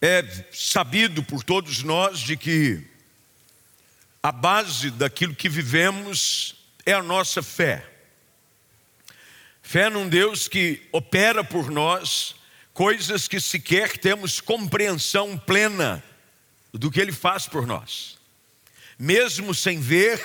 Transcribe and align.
É 0.00 0.24
sabido 0.52 1.24
por 1.24 1.42
todos 1.42 1.82
nós 1.82 2.20
de 2.20 2.36
que 2.36 2.86
a 4.22 4.30
base 4.30 4.90
daquilo 4.90 5.34
que 5.34 5.48
vivemos 5.48 6.54
é 6.86 6.92
a 6.92 7.02
nossa 7.02 7.42
fé. 7.42 7.84
Fé 9.62 9.90
num 9.90 10.08
Deus 10.08 10.46
que 10.46 10.86
opera 10.92 11.42
por 11.42 11.70
nós 11.70 12.36
coisas 12.72 13.26
que 13.26 13.40
sequer 13.40 13.98
temos 13.98 14.40
compreensão 14.40 15.36
plena 15.36 16.02
do 16.72 16.92
que 16.92 17.00
Ele 17.00 17.10
faz 17.10 17.48
por 17.48 17.66
nós. 17.66 18.16
Mesmo 18.96 19.52
sem 19.52 19.80
ver, 19.80 20.20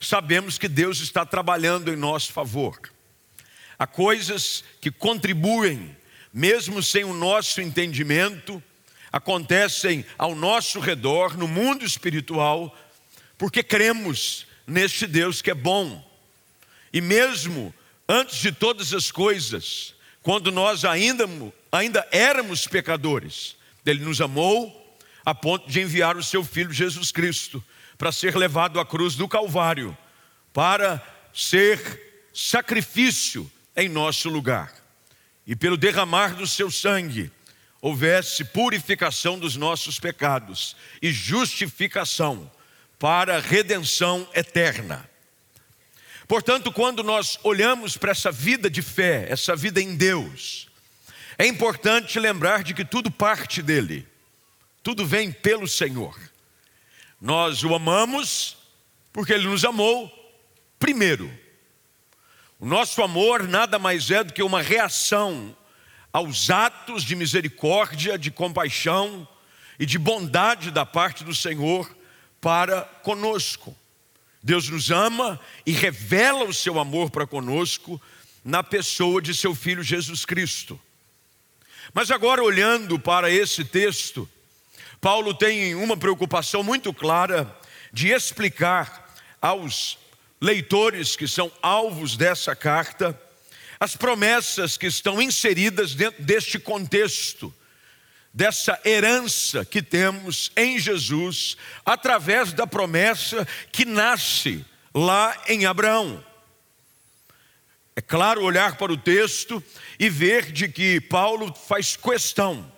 sabemos 0.00 0.58
que 0.58 0.68
Deus 0.68 1.00
está 1.00 1.26
trabalhando 1.26 1.92
em 1.92 1.96
nosso 1.96 2.32
favor. 2.32 2.78
Há 3.76 3.86
coisas 3.86 4.62
que 4.80 4.92
contribuem, 4.92 5.96
mesmo 6.32 6.82
sem 6.84 7.02
o 7.02 7.12
nosso 7.12 7.60
entendimento, 7.60 8.62
acontecem 9.18 10.06
ao 10.16 10.34
nosso 10.34 10.78
redor, 10.78 11.36
no 11.36 11.48
mundo 11.48 11.84
espiritual, 11.84 12.76
porque 13.36 13.62
cremos 13.62 14.46
neste 14.66 15.06
Deus 15.06 15.42
que 15.42 15.50
é 15.50 15.54
bom. 15.54 16.04
E 16.92 17.00
mesmo 17.00 17.74
antes 18.08 18.38
de 18.38 18.52
todas 18.52 18.94
as 18.94 19.10
coisas, 19.10 19.94
quando 20.22 20.52
nós 20.52 20.84
ainda, 20.84 21.28
ainda 21.70 22.06
éramos 22.12 22.66
pecadores, 22.66 23.56
Ele 23.84 24.04
nos 24.04 24.20
amou 24.20 24.96
a 25.24 25.34
ponto 25.34 25.68
de 25.68 25.80
enviar 25.80 26.16
o 26.16 26.22
seu 26.22 26.44
Filho 26.44 26.72
Jesus 26.72 27.10
Cristo 27.10 27.62
para 27.98 28.12
ser 28.12 28.36
levado 28.36 28.78
à 28.78 28.86
cruz 28.86 29.16
do 29.16 29.26
Calvário, 29.26 29.96
para 30.52 31.02
ser 31.34 32.28
sacrifício 32.32 33.50
em 33.76 33.88
nosso 33.88 34.28
lugar. 34.28 34.72
E 35.44 35.56
pelo 35.56 35.76
derramar 35.76 36.36
do 36.36 36.46
seu 36.46 36.70
sangue, 36.70 37.32
houvesse 37.80 38.44
purificação 38.44 39.38
dos 39.38 39.56
nossos 39.56 40.00
pecados 40.00 40.76
e 41.00 41.12
justificação 41.12 42.50
para 42.98 43.38
redenção 43.38 44.28
eterna. 44.34 45.08
Portanto, 46.26 46.70
quando 46.72 47.02
nós 47.02 47.38
olhamos 47.42 47.96
para 47.96 48.10
essa 48.10 48.30
vida 48.30 48.68
de 48.68 48.82
fé, 48.82 49.26
essa 49.30 49.56
vida 49.56 49.80
em 49.80 49.96
Deus, 49.96 50.68
é 51.38 51.46
importante 51.46 52.18
lembrar 52.18 52.62
de 52.62 52.74
que 52.74 52.84
tudo 52.84 53.10
parte 53.10 53.62
dele, 53.62 54.06
tudo 54.82 55.06
vem 55.06 55.30
pelo 55.30 55.68
Senhor. 55.68 56.18
Nós 57.20 57.64
o 57.64 57.74
amamos 57.74 58.56
porque 59.12 59.32
ele 59.32 59.46
nos 59.46 59.64
amou 59.64 60.12
primeiro. 60.78 61.32
O 62.60 62.66
nosso 62.66 63.02
amor 63.02 63.46
nada 63.48 63.78
mais 63.78 64.10
é 64.10 64.22
do 64.22 64.32
que 64.32 64.42
uma 64.42 64.60
reação 64.60 65.56
aos 66.12 66.50
atos 66.50 67.02
de 67.02 67.14
misericórdia, 67.14 68.18
de 68.18 68.30
compaixão 68.30 69.26
e 69.78 69.86
de 69.86 69.98
bondade 69.98 70.70
da 70.70 70.84
parte 70.84 71.22
do 71.22 71.34
Senhor 71.34 71.88
para 72.40 72.82
conosco. 73.02 73.76
Deus 74.42 74.68
nos 74.68 74.90
ama 74.90 75.38
e 75.66 75.72
revela 75.72 76.44
o 76.44 76.54
seu 76.54 76.78
amor 76.78 77.10
para 77.10 77.26
conosco 77.26 78.00
na 78.44 78.62
pessoa 78.62 79.20
de 79.20 79.34
seu 79.34 79.54
filho 79.54 79.82
Jesus 79.82 80.24
Cristo. 80.24 80.80
Mas 81.92 82.10
agora, 82.10 82.42
olhando 82.42 82.98
para 82.98 83.30
esse 83.30 83.64
texto, 83.64 84.28
Paulo 85.00 85.34
tem 85.34 85.74
uma 85.74 85.96
preocupação 85.96 86.62
muito 86.62 86.92
clara 86.92 87.54
de 87.92 88.08
explicar 88.08 89.14
aos 89.40 89.98
leitores 90.40 91.16
que 91.16 91.26
são 91.26 91.50
alvos 91.62 92.16
dessa 92.16 92.54
carta 92.54 93.18
as 93.80 93.96
promessas 93.96 94.76
que 94.76 94.86
estão 94.86 95.20
inseridas 95.20 95.94
dentro 95.94 96.22
deste 96.22 96.58
contexto 96.58 97.54
dessa 98.32 98.80
herança 98.84 99.64
que 99.64 99.82
temos 99.82 100.52
em 100.56 100.78
Jesus, 100.78 101.56
através 101.84 102.52
da 102.52 102.66
promessa 102.66 103.46
que 103.72 103.84
nasce 103.84 104.64
lá 104.94 105.36
em 105.48 105.66
Abraão. 105.66 106.24
É 107.96 108.00
claro 108.00 108.44
olhar 108.44 108.76
para 108.76 108.92
o 108.92 108.96
texto 108.96 109.62
e 109.98 110.08
ver 110.08 110.52
de 110.52 110.68
que 110.68 111.00
Paulo 111.00 111.52
faz 111.52 111.96
questão 111.96 112.70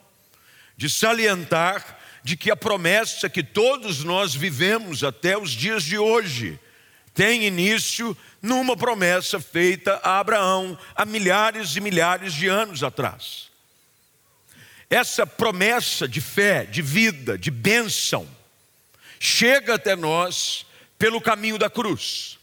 de 0.79 0.89
salientar 0.89 1.99
de 2.23 2.39
que 2.39 2.51
a 2.51 2.57
promessa 2.57 3.29
que 3.29 3.43
todos 3.43 4.03
nós 4.03 4.35
vivemos 4.35 5.05
até 5.05 5.37
os 5.37 5.51
dias 5.51 5.83
de 5.85 5.99
hoje 5.99 6.59
tem 7.15 7.45
início 7.45 8.17
numa 8.41 8.77
promessa 8.77 9.41
feita 9.41 10.01
a 10.03 10.19
Abraão 10.19 10.79
há 10.95 11.05
milhares 11.05 11.77
e 11.77 11.81
milhares 11.81 12.33
de 12.33 12.49
anos 12.49 12.83
atrás. 12.83 13.51
Essa 14.89 15.27
promessa 15.27 16.09
de 16.09 16.21
fé, 16.21 16.65
de 16.65 16.83
vida, 16.83 17.39
de 17.39 17.51
bênção, 17.51 18.29
chega 19.19 19.75
até 19.75 19.95
nós 19.95 20.67
pelo 20.99 21.21
caminho 21.21 21.59
da 21.59 21.71
cruz. 21.71 22.39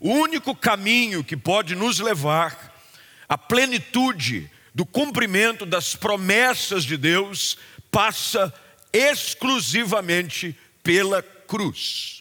O 0.00 0.10
único 0.10 0.54
caminho 0.54 1.22
que 1.22 1.36
pode 1.36 1.74
nos 1.74 1.98
levar 1.98 2.74
à 3.28 3.36
plenitude 3.36 4.50
do 4.74 4.86
cumprimento 4.86 5.66
das 5.66 5.94
promessas 5.94 6.84
de 6.84 6.96
Deus 6.96 7.58
passa 7.90 8.52
exclusivamente 8.92 10.56
pela 10.82 11.22
cruz. 11.22 12.17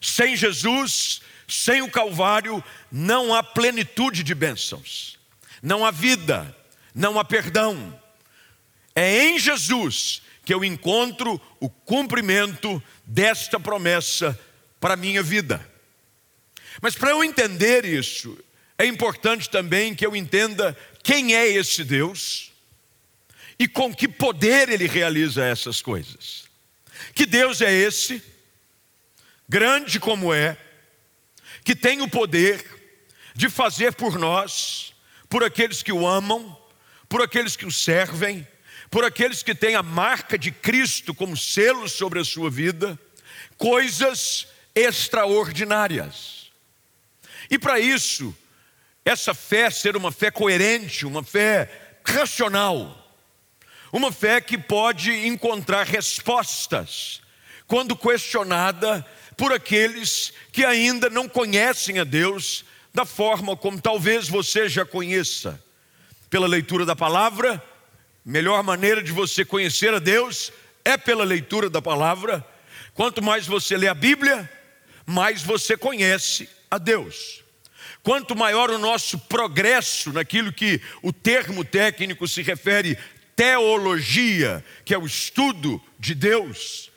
Sem 0.00 0.36
Jesus, 0.36 1.20
sem 1.46 1.82
o 1.82 1.90
Calvário, 1.90 2.62
não 2.90 3.34
há 3.34 3.42
plenitude 3.42 4.22
de 4.22 4.34
bênçãos, 4.34 5.18
não 5.62 5.84
há 5.84 5.90
vida, 5.90 6.56
não 6.94 7.18
há 7.18 7.24
perdão, 7.24 8.00
é 8.94 9.24
em 9.24 9.38
Jesus 9.38 10.22
que 10.44 10.52
eu 10.52 10.64
encontro 10.64 11.40
o 11.60 11.68
cumprimento 11.68 12.82
desta 13.04 13.60
promessa 13.60 14.38
para 14.80 14.94
a 14.94 14.96
minha 14.96 15.22
vida. 15.22 15.64
Mas 16.80 16.94
para 16.94 17.10
eu 17.10 17.22
entender 17.22 17.84
isso, 17.84 18.38
é 18.78 18.86
importante 18.86 19.48
também 19.48 19.94
que 19.94 20.04
eu 20.04 20.16
entenda 20.16 20.76
quem 21.02 21.34
é 21.34 21.46
esse 21.46 21.84
Deus 21.84 22.50
e 23.58 23.68
com 23.68 23.94
que 23.94 24.08
poder 24.08 24.68
ele 24.70 24.86
realiza 24.86 25.44
essas 25.44 25.82
coisas. 25.82 26.44
Que 27.14 27.26
Deus 27.26 27.60
é 27.60 27.72
esse, 27.72 28.22
grande 29.50 29.98
como 29.98 30.32
é, 30.32 30.56
que 31.64 31.74
tem 31.74 32.00
o 32.02 32.08
poder 32.08 32.64
de 33.34 33.50
fazer 33.50 33.92
por 33.94 34.16
nós, 34.16 34.94
por 35.28 35.42
aqueles 35.42 35.82
que 35.82 35.92
o 35.92 36.06
amam, 36.06 36.56
por 37.08 37.20
aqueles 37.20 37.56
que 37.56 37.66
o 37.66 37.72
servem, 37.72 38.46
por 38.88 39.04
aqueles 39.04 39.42
que 39.42 39.52
têm 39.52 39.74
a 39.74 39.82
marca 39.82 40.38
de 40.38 40.52
Cristo 40.52 41.12
como 41.12 41.36
selo 41.36 41.88
sobre 41.88 42.20
a 42.20 42.24
sua 42.24 42.48
vida, 42.48 42.96
coisas 43.58 44.46
extraordinárias. 44.72 46.52
E 47.50 47.58
para 47.58 47.80
isso, 47.80 48.32
essa 49.04 49.34
fé 49.34 49.68
ser 49.68 49.96
uma 49.96 50.12
fé 50.12 50.30
coerente, 50.30 51.04
uma 51.04 51.24
fé 51.24 51.98
racional, 52.04 53.18
uma 53.92 54.12
fé 54.12 54.40
que 54.40 54.56
pode 54.56 55.10
encontrar 55.26 55.86
respostas 55.86 57.20
quando 57.66 57.96
questionada 57.96 59.04
por 59.40 59.52
aqueles 59.52 60.32
que 60.52 60.64
ainda 60.64 61.10
não 61.10 61.28
conhecem 61.28 61.98
a 61.98 62.04
Deus 62.04 62.64
da 62.94 63.04
forma 63.04 63.56
como 63.56 63.80
talvez 63.80 64.28
você 64.28 64.68
já 64.68 64.84
conheça, 64.84 65.60
pela 66.28 66.46
leitura 66.46 66.86
da 66.86 66.94
palavra 66.94 67.60
Melhor 68.24 68.62
maneira 68.62 69.02
de 69.02 69.12
você 69.12 69.44
conhecer 69.44 69.94
a 69.94 69.98
Deus 69.98 70.52
é 70.84 70.96
pela 70.96 71.24
leitura 71.24 71.70
da 71.70 71.80
palavra. 71.80 72.46
Quanto 72.92 73.22
mais 73.22 73.46
você 73.46 73.76
lê 73.76 73.88
a 73.88 73.94
Bíblia, 73.94 74.50
mais 75.06 75.42
você 75.42 75.76
conhece 75.76 76.48
a 76.70 76.76
Deus. 76.76 77.42
Quanto 78.02 78.36
maior 78.36 78.70
o 78.70 78.78
nosso 78.78 79.18
progresso 79.18 80.12
naquilo 80.12 80.52
que 80.52 80.80
o 81.02 81.12
termo 81.12 81.64
técnico 81.64 82.28
se 82.28 82.42
refere 82.42 82.98
teologia, 83.34 84.64
que 84.84 84.92
é 84.92 84.98
o 84.98 85.06
estudo 85.06 85.82
de 85.98 86.14
Deus, 86.14 86.89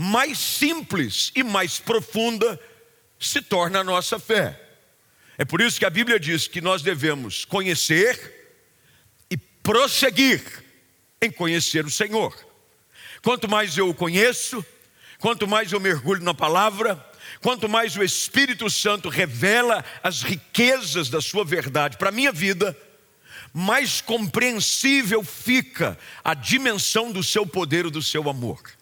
mais 0.00 0.38
simples 0.38 1.32
e 1.34 1.42
mais 1.42 1.80
profunda 1.80 2.60
se 3.18 3.42
torna 3.42 3.80
a 3.80 3.84
nossa 3.84 4.16
fé. 4.16 4.56
É 5.36 5.44
por 5.44 5.60
isso 5.60 5.76
que 5.76 5.84
a 5.84 5.90
Bíblia 5.90 6.20
diz 6.20 6.46
que 6.46 6.60
nós 6.60 6.82
devemos 6.82 7.44
conhecer 7.44 8.62
e 9.28 9.36
prosseguir 9.36 10.40
em 11.20 11.28
conhecer 11.32 11.84
o 11.84 11.90
Senhor. 11.90 12.32
Quanto 13.22 13.50
mais 13.50 13.76
eu 13.76 13.88
o 13.88 13.94
conheço, 13.94 14.64
quanto 15.18 15.48
mais 15.48 15.72
eu 15.72 15.80
mergulho 15.80 16.22
na 16.22 16.32
palavra, 16.32 17.04
quanto 17.40 17.68
mais 17.68 17.96
o 17.96 18.04
Espírito 18.04 18.70
Santo 18.70 19.08
revela 19.08 19.84
as 20.00 20.22
riquezas 20.22 21.08
da 21.08 21.20
sua 21.20 21.44
verdade 21.44 21.96
para 21.96 22.10
a 22.10 22.12
minha 22.12 22.30
vida, 22.30 22.78
mais 23.52 24.00
compreensível 24.00 25.24
fica 25.24 25.98
a 26.22 26.34
dimensão 26.34 27.10
do 27.10 27.24
seu 27.24 27.44
poder 27.44 27.86
e 27.86 27.90
do 27.90 28.00
seu 28.00 28.30
amor. 28.30 28.77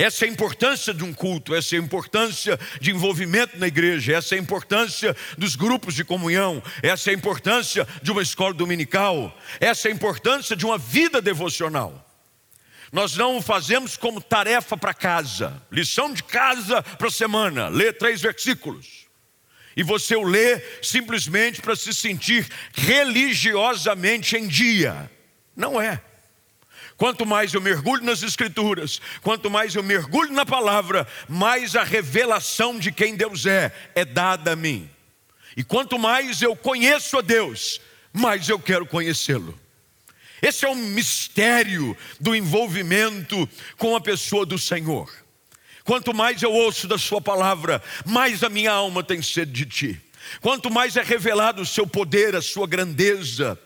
Essa 0.00 0.24
é 0.24 0.28
a 0.28 0.32
importância 0.32 0.94
de 0.94 1.04
um 1.04 1.12
culto, 1.12 1.54
essa 1.54 1.76
é 1.76 1.78
a 1.78 1.82
importância 1.82 2.58
de 2.80 2.90
envolvimento 2.90 3.58
na 3.58 3.68
igreja, 3.68 4.16
essa 4.16 4.34
é 4.34 4.38
a 4.38 4.40
importância 4.40 5.14
dos 5.36 5.54
grupos 5.54 5.94
de 5.94 6.04
comunhão, 6.04 6.62
essa 6.82 7.10
é 7.10 7.12
a 7.12 7.16
importância 7.16 7.86
de 8.00 8.10
uma 8.10 8.22
escola 8.22 8.54
dominical, 8.54 9.38
essa 9.60 9.88
é 9.88 9.90
a 9.90 9.94
importância 9.94 10.56
de 10.56 10.64
uma 10.64 10.78
vida 10.78 11.20
devocional. 11.20 12.02
Nós 12.90 13.14
não 13.14 13.36
o 13.36 13.42
fazemos 13.42 13.98
como 13.98 14.22
tarefa 14.22 14.74
para 14.74 14.94
casa, 14.94 15.62
lição 15.70 16.14
de 16.14 16.22
casa 16.22 16.82
para 16.82 17.08
a 17.08 17.10
semana, 17.10 17.68
lê 17.68 17.92
três 17.92 18.22
versículos. 18.22 19.06
E 19.76 19.82
você 19.82 20.16
o 20.16 20.22
lê 20.22 20.62
simplesmente 20.80 21.60
para 21.60 21.76
se 21.76 21.92
sentir 21.92 22.48
religiosamente 22.72 24.34
em 24.34 24.48
dia. 24.48 25.10
Não 25.54 25.78
é. 25.78 26.00
Quanto 27.00 27.24
mais 27.24 27.54
eu 27.54 27.62
mergulho 27.62 28.04
nas 28.04 28.22
Escrituras, 28.22 29.00
quanto 29.22 29.48
mais 29.48 29.74
eu 29.74 29.82
mergulho 29.82 30.34
na 30.34 30.44
palavra, 30.44 31.08
mais 31.26 31.74
a 31.74 31.82
revelação 31.82 32.78
de 32.78 32.92
quem 32.92 33.16
Deus 33.16 33.46
é 33.46 33.72
é 33.94 34.04
dada 34.04 34.52
a 34.52 34.56
mim. 34.56 34.86
E 35.56 35.64
quanto 35.64 35.98
mais 35.98 36.42
eu 36.42 36.54
conheço 36.54 37.16
a 37.16 37.22
Deus, 37.22 37.80
mais 38.12 38.50
eu 38.50 38.58
quero 38.58 38.84
conhecê-lo. 38.84 39.58
Esse 40.42 40.66
é 40.66 40.68
o 40.68 40.74
mistério 40.74 41.96
do 42.20 42.36
envolvimento 42.36 43.48
com 43.78 43.96
a 43.96 44.00
pessoa 44.02 44.44
do 44.44 44.58
Senhor. 44.58 45.10
Quanto 45.84 46.12
mais 46.12 46.42
eu 46.42 46.52
ouço 46.52 46.86
da 46.86 46.98
Sua 46.98 47.22
palavra, 47.22 47.82
mais 48.04 48.44
a 48.44 48.50
minha 48.50 48.72
alma 48.72 49.02
tem 49.02 49.22
sede 49.22 49.52
de 49.52 49.64
Ti. 49.64 50.02
Quanto 50.42 50.70
mais 50.70 50.98
é 50.98 51.02
revelado 51.02 51.62
o 51.62 51.66
Seu 51.66 51.86
poder, 51.86 52.36
a 52.36 52.42
Sua 52.42 52.66
grandeza, 52.66 53.58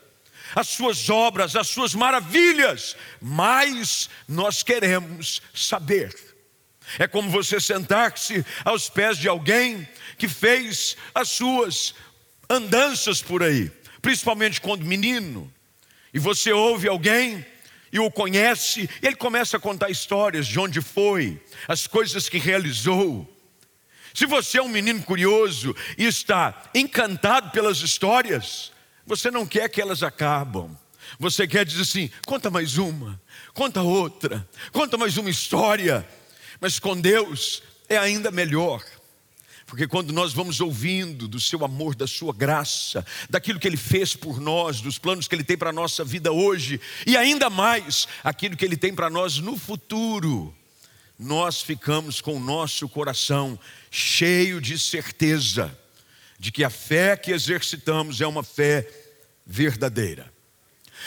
as 0.54 0.68
Suas 0.68 1.08
obras, 1.10 1.56
as 1.56 1.68
Suas 1.68 1.94
maravilhas, 1.94 2.96
mais 3.20 4.08
nós 4.28 4.62
queremos 4.62 5.42
saber. 5.54 6.14
É 6.98 7.06
como 7.06 7.30
você 7.30 7.60
sentar-se 7.60 8.44
aos 8.64 8.88
pés 8.88 9.18
de 9.18 9.28
alguém 9.28 9.88
que 10.18 10.28
fez 10.28 10.96
as 11.14 11.30
suas 11.30 11.94
andanças 12.48 13.22
por 13.22 13.42
aí, 13.42 13.70
principalmente 14.02 14.60
quando 14.60 14.84
menino, 14.84 15.52
e 16.12 16.18
você 16.18 16.52
ouve 16.52 16.86
alguém 16.86 17.44
e 17.90 17.98
o 17.98 18.10
conhece, 18.10 18.88
e 19.00 19.06
ele 19.06 19.16
começa 19.16 19.56
a 19.56 19.60
contar 19.60 19.88
histórias 19.88 20.46
de 20.46 20.58
onde 20.58 20.80
foi, 20.80 21.40
as 21.66 21.86
coisas 21.86 22.28
que 22.28 22.38
realizou. 22.38 23.30
Se 24.12 24.26
você 24.26 24.58
é 24.58 24.62
um 24.62 24.68
menino 24.68 25.02
curioso 25.02 25.74
e 25.96 26.04
está 26.04 26.70
encantado 26.74 27.50
pelas 27.50 27.78
histórias, 27.78 28.73
você 29.06 29.30
não 29.30 29.46
quer 29.46 29.68
que 29.68 29.80
elas 29.80 30.02
acabam. 30.02 30.76
Você 31.18 31.46
quer 31.46 31.64
dizer 31.64 31.82
assim: 31.82 32.10
conta 32.26 32.50
mais 32.50 32.78
uma, 32.78 33.20
conta 33.52 33.82
outra, 33.82 34.48
conta 34.72 34.96
mais 34.96 35.16
uma 35.16 35.30
história. 35.30 36.06
Mas 36.60 36.78
com 36.78 36.98
Deus 36.98 37.62
é 37.88 37.96
ainda 37.96 38.30
melhor. 38.30 38.82
Porque 39.66 39.86
quando 39.86 40.12
nós 40.12 40.32
vamos 40.32 40.60
ouvindo 40.60 41.26
do 41.26 41.40
seu 41.40 41.64
amor, 41.64 41.94
da 41.94 42.06
sua 42.06 42.32
graça, 42.32 43.04
daquilo 43.28 43.58
que 43.58 43.66
ele 43.66 43.76
fez 43.76 44.14
por 44.14 44.40
nós, 44.40 44.80
dos 44.80 44.98
planos 44.98 45.26
que 45.26 45.34
ele 45.34 45.44
tem 45.44 45.56
para 45.56 45.70
a 45.70 45.72
nossa 45.72 46.04
vida 46.04 46.30
hoje, 46.30 46.80
e 47.06 47.16
ainda 47.16 47.48
mais 47.48 48.06
aquilo 48.22 48.56
que 48.56 48.64
ele 48.64 48.76
tem 48.76 48.94
para 48.94 49.08
nós 49.08 49.38
no 49.38 49.56
futuro, 49.56 50.54
nós 51.18 51.62
ficamos 51.62 52.20
com 52.20 52.36
o 52.36 52.40
nosso 52.40 52.88
coração 52.88 53.58
cheio 53.90 54.60
de 54.60 54.78
certeza 54.78 55.76
de 56.38 56.50
que 56.52 56.64
a 56.64 56.70
fé 56.70 57.16
que 57.16 57.32
exercitamos 57.32 58.20
é 58.20 58.26
uma 58.26 58.42
fé 58.42 58.88
verdadeira. 59.46 60.32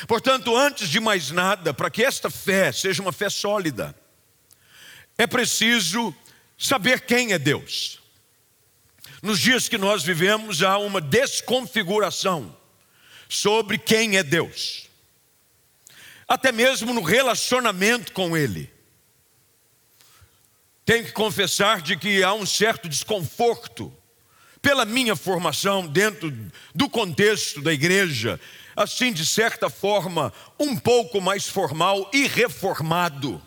Portanto, 0.08 0.56
antes 0.56 0.90
de 0.90 1.00
mais 1.00 1.32
nada, 1.32 1.74
para 1.74 1.90
que 1.90 2.04
esta 2.04 2.30
fé 2.30 2.72
seja 2.72 3.02
uma 3.02 3.12
fé 3.12 3.30
sólida, 3.30 3.96
é 5.18 5.26
preciso 5.26 6.16
saber 6.58 7.02
quem 7.02 7.34
é 7.34 7.40
Deus. 7.40 8.00
Nos 9.22 9.40
dias 9.40 9.68
que 9.68 9.78
nós 9.78 10.04
vivemos, 10.04 10.62
há 10.62 10.78
uma 10.78 11.02
desconfiguração 11.02 12.56
sobre 13.28 13.78
quem 13.78 14.18
é 14.18 14.24
Deus, 14.24 14.88
até 16.28 16.52
mesmo 16.52 16.94
no 16.94 17.02
relacionamento 17.02 18.12
com 18.12 18.38
Ele. 18.38 18.72
Tenho 20.86 21.04
que 21.04 21.12
confessar 21.12 21.82
de 21.82 21.98
que 21.98 22.24
há 22.24 22.34
um 22.34 22.46
certo 22.46 22.88
desconforto 22.88 23.96
pela 24.68 24.84
minha 24.84 25.16
formação 25.16 25.88
dentro 25.88 26.30
do 26.76 26.90
contexto 26.90 27.62
da 27.62 27.72
igreja, 27.72 28.38
assim 28.76 29.14
de 29.14 29.26
certa 29.26 29.70
forma 29.70 30.34
um 30.60 30.76
pouco 30.76 31.22
mais 31.22 31.48
formal 31.48 32.12
e 32.14 32.28
reformado, 32.28 33.42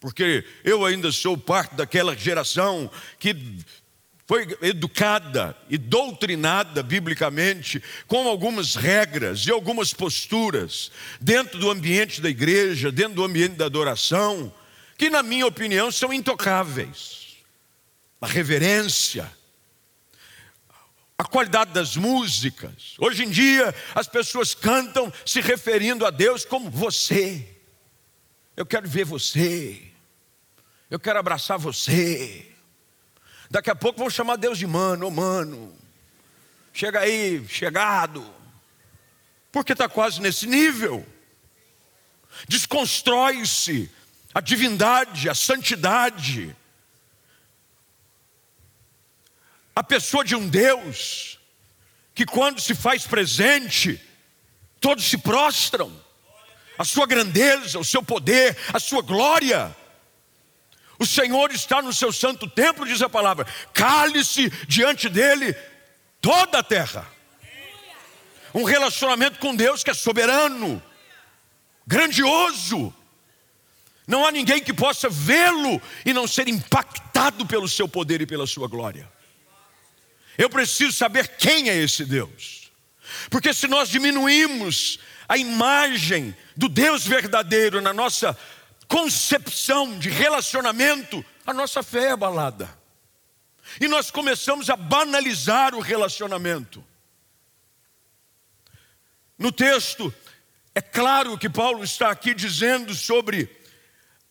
porque 0.00 0.42
eu 0.64 0.86
ainda 0.86 1.12
sou 1.12 1.36
parte 1.36 1.74
daquela 1.74 2.16
geração 2.16 2.90
que 3.18 3.36
foi 4.26 4.56
educada 4.62 5.54
e 5.68 5.76
doutrinada 5.76 6.82
biblicamente 6.82 7.82
com 8.06 8.26
algumas 8.26 8.74
regras 8.74 9.46
e 9.46 9.50
algumas 9.50 9.92
posturas 9.92 10.90
dentro 11.20 11.58
do 11.58 11.70
ambiente 11.70 12.22
da 12.22 12.30
igreja, 12.30 12.90
dentro 12.90 13.16
do 13.16 13.24
ambiente 13.24 13.56
da 13.56 13.66
adoração, 13.66 14.50
que, 14.96 15.10
na 15.10 15.22
minha 15.22 15.46
opinião, 15.46 15.92
são 15.92 16.10
intocáveis. 16.10 17.36
A 18.18 18.26
reverência, 18.26 19.30
a 21.18 21.24
qualidade 21.24 21.72
das 21.72 21.96
músicas. 21.96 22.94
Hoje 22.96 23.24
em 23.24 23.28
dia, 23.28 23.74
as 23.92 24.06
pessoas 24.06 24.54
cantam 24.54 25.12
se 25.26 25.40
referindo 25.40 26.06
a 26.06 26.10
Deus 26.10 26.44
como 26.44 26.70
você. 26.70 27.56
Eu 28.56 28.64
quero 28.64 28.88
ver 28.88 29.04
você. 29.04 29.82
Eu 30.88 31.00
quero 31.00 31.18
abraçar 31.18 31.58
você. 31.58 32.46
Daqui 33.50 33.68
a 33.68 33.74
pouco 33.74 33.98
vão 33.98 34.08
chamar 34.08 34.36
Deus 34.36 34.56
de 34.58 34.66
mano, 34.66 35.08
oh, 35.08 35.10
mano. 35.10 35.76
Chega 36.72 37.00
aí, 37.00 37.44
chegado. 37.48 38.24
Porque 39.50 39.72
está 39.72 39.88
quase 39.88 40.20
nesse 40.20 40.46
nível. 40.46 41.04
Desconstrói-se 42.46 43.90
a 44.32 44.40
divindade, 44.40 45.28
a 45.28 45.34
santidade. 45.34 46.54
A 49.78 49.82
pessoa 49.84 50.24
de 50.24 50.34
um 50.34 50.48
Deus 50.48 51.38
que, 52.12 52.26
quando 52.26 52.60
se 52.60 52.74
faz 52.74 53.06
presente, 53.06 54.02
todos 54.80 55.04
se 55.04 55.16
prostram. 55.16 55.96
A 56.76 56.84
sua 56.84 57.06
grandeza, 57.06 57.78
o 57.78 57.84
seu 57.84 58.02
poder, 58.02 58.58
a 58.72 58.80
sua 58.80 59.02
glória. 59.02 59.72
O 60.98 61.06
Senhor 61.06 61.52
está 61.52 61.80
no 61.80 61.92
seu 61.92 62.12
santo 62.12 62.48
templo, 62.48 62.84
diz 62.84 63.00
a 63.02 63.08
palavra. 63.08 63.46
Cale-se 63.72 64.50
diante 64.66 65.08
dele 65.08 65.54
toda 66.20 66.58
a 66.58 66.62
terra. 66.64 67.08
Um 68.52 68.64
relacionamento 68.64 69.38
com 69.38 69.54
Deus 69.54 69.84
que 69.84 69.90
é 69.90 69.94
soberano, 69.94 70.82
grandioso. 71.86 72.92
Não 74.08 74.26
há 74.26 74.32
ninguém 74.32 74.60
que 74.60 74.74
possa 74.74 75.08
vê-lo 75.08 75.80
e 76.04 76.12
não 76.12 76.26
ser 76.26 76.48
impactado 76.48 77.46
pelo 77.46 77.68
seu 77.68 77.86
poder 77.86 78.20
e 78.20 78.26
pela 78.26 78.44
sua 78.44 78.66
glória. 78.66 79.17
Eu 80.38 80.48
preciso 80.48 80.92
saber 80.92 81.36
quem 81.36 81.68
é 81.68 81.76
esse 81.76 82.04
Deus. 82.04 82.70
Porque 83.28 83.52
se 83.52 83.66
nós 83.66 83.88
diminuímos 83.88 85.00
a 85.28 85.36
imagem 85.36 86.34
do 86.56 86.68
Deus 86.68 87.04
verdadeiro 87.04 87.80
na 87.80 87.92
nossa 87.92 88.38
concepção 88.86 89.98
de 89.98 90.08
relacionamento, 90.08 91.24
a 91.44 91.52
nossa 91.52 91.82
fé 91.82 92.06
é 92.06 92.10
abalada. 92.12 92.78
E 93.80 93.88
nós 93.88 94.10
começamos 94.10 94.70
a 94.70 94.76
banalizar 94.76 95.74
o 95.74 95.80
relacionamento. 95.80 96.84
No 99.36 99.52
texto, 99.52 100.12
é 100.74 100.80
claro 100.80 101.36
que 101.36 101.50
Paulo 101.50 101.84
está 101.84 102.10
aqui 102.10 102.32
dizendo 102.32 102.94
sobre 102.94 103.50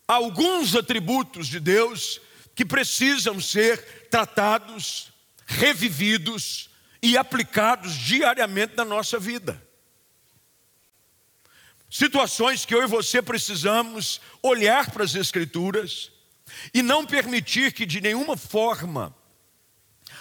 alguns 0.08 0.76
atributos 0.76 1.48
de 1.48 1.60
Deus 1.60 2.20
que 2.56 2.66
precisam 2.66 3.40
ser 3.40 4.08
tratados, 4.10 5.12
revividos 5.48 6.70
e 7.02 7.18
aplicados 7.18 7.96
diariamente 7.96 8.76
na 8.76 8.84
nossa 8.84 9.18
vida. 9.18 9.66
Situações 11.90 12.66
que 12.66 12.76
eu 12.76 12.84
e 12.84 12.88
você 12.88 13.22
precisamos 13.22 14.20
olhar 14.44 14.92
para 14.92 15.06
as 15.06 15.16
Escrituras 15.16 16.12
e 16.74 16.84
não 16.84 17.06
permitir 17.06 17.72
que 17.72 17.86
de 17.86 18.02
nenhuma 18.02 18.36
forma 18.36 19.16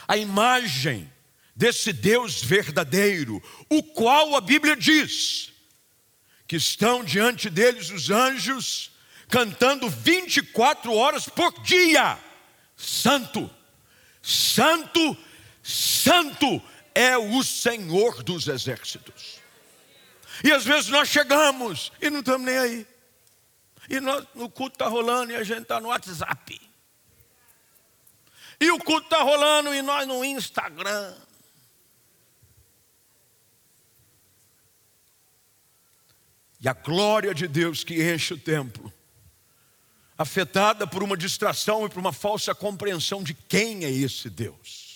a 0.07 0.17
imagem 0.17 1.13
desse 1.57 1.93
Deus 1.93 2.43
verdadeiro, 2.43 3.43
o 3.69 3.83
qual 3.83 4.37
a 4.37 4.41
Bíblia 4.41 4.77
diz 4.77 5.53
que 6.47 6.57
estão 6.57 7.03
diante 7.03 7.51
deles 7.51 7.91
os 7.91 8.11
anjos 8.11 8.93
cantando 9.29 9.89
24 9.89 10.93
horas 10.95 11.29
por 11.29 11.61
dia: 11.63 12.17
Santo, 12.77 13.51
Santo, 14.27 15.17
Santo 15.63 16.61
é 16.93 17.17
o 17.17 17.45
Senhor 17.45 18.25
dos 18.25 18.49
exércitos. 18.49 19.39
E 20.43 20.51
às 20.51 20.65
vezes 20.65 20.89
nós 20.89 21.09
chegamos 21.09 21.93
e 22.03 22.11
não 22.11 22.19
estamos 22.19 22.45
nem 22.45 22.59
aí. 22.59 22.87
E 23.89 24.01
nós, 24.01 24.27
o 24.35 24.51
culto 24.51 24.75
está 24.75 24.89
rolando 24.89 25.31
e 25.31 25.37
a 25.37 25.45
gente 25.45 25.63
está 25.63 25.81
no 25.81 25.91
WhatsApp. 25.91 26.61
E 28.59 28.69
o 28.73 28.81
culto 28.81 29.05
está 29.05 29.23
rolando 29.23 29.73
e 29.73 29.81
nós 29.81 30.09
no 30.09 30.25
Instagram. 30.25 31.15
E 36.61 36.69
a 36.69 36.73
glória 36.73 37.33
de 37.33 37.47
Deus 37.47 37.85
que 37.85 38.03
enche 38.13 38.35
o 38.35 38.39
templo 38.39 38.93
afetada 40.19 40.87
por 40.87 41.03
uma 41.03 41.17
distração 41.17 41.85
e 41.87 41.89
por 41.89 41.99
uma 41.99 42.13
falsa 42.13 42.55
compreensão 42.55 43.23
de 43.23 43.35
quem 43.35 43.85
é 43.85 43.91
esse 43.91 44.31
Deus. 44.31 44.87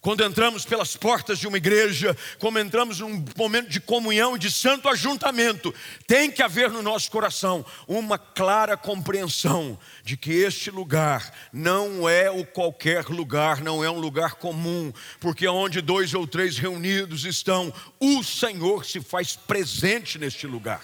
Quando 0.00 0.24
entramos 0.24 0.64
pelas 0.64 0.96
portas 0.96 1.38
de 1.38 1.46
uma 1.46 1.58
igreja, 1.58 2.16
quando 2.38 2.58
entramos 2.58 3.00
num 3.00 3.22
momento 3.36 3.68
de 3.68 3.78
comunhão 3.78 4.34
e 4.34 4.38
de 4.38 4.50
santo 4.50 4.88
ajuntamento, 4.88 5.74
tem 6.06 6.30
que 6.30 6.42
haver 6.42 6.70
no 6.70 6.80
nosso 6.80 7.10
coração 7.10 7.64
uma 7.86 8.16
clara 8.16 8.78
compreensão 8.78 9.78
de 10.02 10.16
que 10.16 10.32
este 10.32 10.70
lugar 10.70 11.30
não 11.52 12.08
é 12.08 12.30
o 12.30 12.46
qualquer 12.46 13.04
lugar, 13.10 13.60
não 13.60 13.84
é 13.84 13.90
um 13.90 14.00
lugar 14.00 14.36
comum, 14.36 14.90
porque 15.20 15.46
onde 15.46 15.82
dois 15.82 16.14
ou 16.14 16.26
três 16.26 16.56
reunidos 16.56 17.26
estão, 17.26 17.70
o 17.98 18.22
Senhor 18.24 18.86
se 18.86 19.02
faz 19.02 19.36
presente 19.36 20.18
neste 20.18 20.46
lugar. 20.46 20.80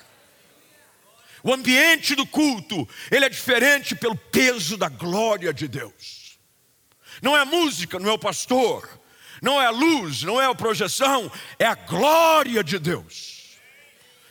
O 1.47 1.55
ambiente 1.55 2.17
do 2.17 2.27
culto, 2.27 2.89
ele 3.09 3.25
é 3.25 3.29
diferente 3.29 3.95
pelo 3.95 4.17
peso 4.17 4.77
da 4.77 4.89
glória 4.89 5.55
de 5.55 5.69
Deus. 5.69 6.41
Não 7.23 7.37
é 7.37 7.43
a 7.43 7.45
música, 7.45 8.01
não 8.01 8.11
é 8.11 8.13
o 8.13 8.19
pastor, 8.19 9.01
não 9.41 9.63
é 9.63 9.67
a 9.67 9.71
luz, 9.71 10.25
não 10.25 10.43
é 10.43 10.47
a 10.47 10.55
projeção, 10.57 11.31
é 11.57 11.65
a 11.65 11.77
glória 11.77 12.65
de 12.65 12.81
Deus 12.81 13.37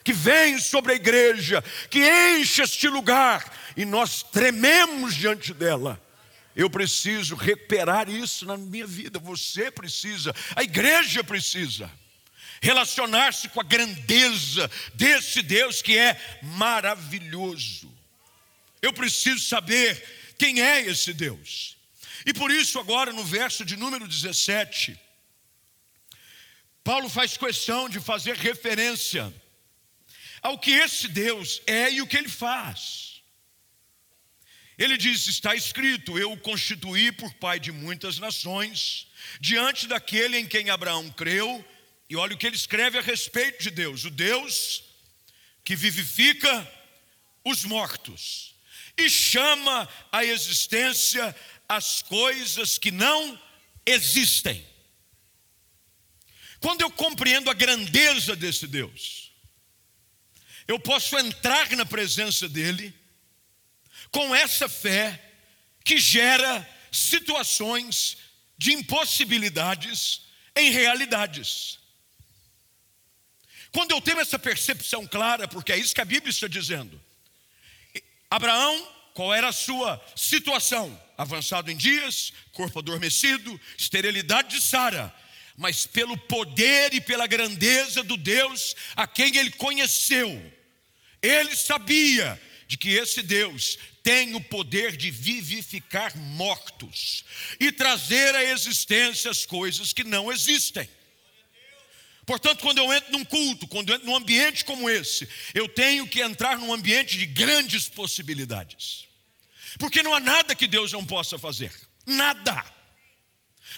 que 0.03 0.11
vem 0.11 0.59
sobre 0.59 0.91
a 0.91 0.95
igreja, 0.95 1.63
que 1.89 1.99
enche 2.37 2.61
este 2.61 2.87
lugar 2.89 3.49
e 3.77 3.85
nós 3.85 4.21
trememos 4.21 5.15
diante 5.15 5.53
dela. 5.53 5.99
Eu 6.53 6.69
preciso 6.69 7.35
recuperar 7.35 8.09
isso 8.09 8.45
na 8.45 8.57
minha 8.57 8.85
vida, 8.85 9.19
você 9.19 9.71
precisa, 9.71 10.35
a 10.53 10.61
igreja 10.61 11.23
precisa 11.23 11.89
relacionar-se 12.65 13.47
com 13.49 13.61
a 13.61 13.63
grandeza 13.63 14.69
desse 14.95 15.43
Deus 15.43 15.83
que 15.83 15.95
é 15.95 16.19
maravilhoso. 16.41 17.93
Eu 18.81 18.91
preciso 18.91 19.39
saber 19.39 20.33
quem 20.35 20.59
é 20.59 20.81
esse 20.81 21.13
Deus. 21.13 21.77
E 22.25 22.33
por 22.33 22.49
isso, 22.49 22.79
agora 22.79 23.13
no 23.13 23.23
verso 23.23 23.63
de 23.63 23.77
número 23.77 24.07
17, 24.07 24.99
Paulo 26.83 27.07
faz 27.07 27.37
questão 27.37 27.87
de 27.87 27.99
fazer 27.99 28.35
referência 28.35 29.31
ao 30.41 30.57
que 30.57 30.71
esse 30.71 31.07
Deus 31.07 31.61
é 31.67 31.91
e 31.91 32.01
o 32.01 32.07
que 32.07 32.17
ele 32.17 32.29
faz. 32.29 33.21
Ele 34.75 34.97
diz: 34.97 35.27
está 35.27 35.53
escrito, 35.53 36.17
eu 36.17 36.31
o 36.31 36.37
constituí 36.37 37.11
por 37.11 37.31
pai 37.35 37.59
de 37.59 37.71
muitas 37.71 38.17
nações, 38.17 39.07
diante 39.39 39.87
daquele 39.87 40.39
em 40.39 40.47
quem 40.47 40.71
Abraão 40.71 41.11
creu, 41.11 41.63
e 42.09 42.15
olha 42.15 42.35
o 42.35 42.37
que 42.37 42.45
ele 42.45 42.55
escreve 42.55 42.97
a 42.97 43.01
respeito 43.01 43.63
de 43.63 43.71
Deus: 43.71 44.05
o 44.05 44.09
Deus 44.09 44.83
que 45.63 45.75
vivifica 45.75 46.71
os 47.43 47.63
mortos 47.63 48.55
e 48.97 49.09
chama 49.09 49.89
à 50.11 50.23
existência 50.23 51.35
as 51.67 52.01
coisas 52.01 52.77
que 52.77 52.91
não 52.91 53.39
existem. 53.85 54.65
Quando 56.59 56.81
eu 56.81 56.91
compreendo 56.91 57.49
a 57.49 57.53
grandeza 57.53 58.35
desse 58.35 58.67
Deus, 58.67 59.31
eu 60.67 60.79
posso 60.79 61.17
entrar 61.17 61.69
na 61.71 61.85
presença 61.85 62.47
dEle 62.47 62.93
com 64.11 64.33
essa 64.33 64.67
fé 64.69 65.21
que 65.83 65.99
gera 65.99 66.67
situações 66.91 68.17
de 68.57 68.73
impossibilidades 68.73 70.21
em 70.55 70.71
realidades. 70.71 71.79
Quando 73.75 73.91
eu 73.91 73.99
tenho 73.99 74.21
essa 74.21 74.39
percepção 74.39 75.05
clara, 75.05 75.49
porque 75.49 75.73
é 75.73 75.77
isso 75.77 75.93
que 75.93 75.99
a 75.99 76.05
Bíblia 76.05 76.29
está 76.29 76.47
dizendo, 76.47 76.97
Abraão, 78.31 78.87
qual 79.13 79.33
era 79.33 79.49
a 79.49 79.51
sua 79.51 80.01
situação? 80.15 80.97
avançado 81.17 81.69
em 81.69 81.75
dias, 81.75 82.31
corpo 82.53 82.79
adormecido, 82.79 83.59
esterilidade 83.77 84.55
de 84.55 84.61
Sara, 84.61 85.13
mas 85.57 85.85
pelo 85.85 86.17
poder 86.17 86.93
e 86.93 87.01
pela 87.01 87.27
grandeza 87.27 88.01
do 88.01 88.15
Deus 88.15 88.77
a 88.95 89.05
quem 89.05 89.35
ele 89.35 89.51
conheceu. 89.51 90.29
Ele 91.21 91.53
sabia 91.53 92.41
de 92.67 92.77
que 92.77 92.91
esse 92.91 93.21
Deus 93.21 93.77
tem 94.01 94.35
o 94.35 94.41
poder 94.41 94.95
de 94.95 95.11
vivificar 95.11 96.15
mortos 96.17 97.25
e 97.59 97.73
trazer 97.73 98.35
à 98.35 98.43
existência 98.43 99.29
as 99.29 99.45
coisas 99.45 99.91
que 99.91 100.05
não 100.05 100.31
existem. 100.31 100.87
Portanto, 102.25 102.61
quando 102.61 102.79
eu 102.79 102.91
entro 102.91 103.11
num 103.11 103.23
culto, 103.23 103.67
quando 103.67 103.89
eu 103.89 103.95
entro 103.95 104.07
num 104.07 104.15
ambiente 104.15 104.65
como 104.65 104.89
esse, 104.89 105.29
eu 105.53 105.69
tenho 105.69 106.07
que 106.07 106.21
entrar 106.21 106.57
num 106.57 106.73
ambiente 106.73 107.17
de 107.17 107.25
grandes 107.25 107.87
possibilidades. 107.87 109.07
Porque 109.77 110.01
não 110.01 110.13
há 110.13 110.19
nada 110.19 110.55
que 110.55 110.67
Deus 110.67 110.91
não 110.91 111.05
possa 111.05 111.37
fazer. 111.37 111.71
Nada. 112.05 112.65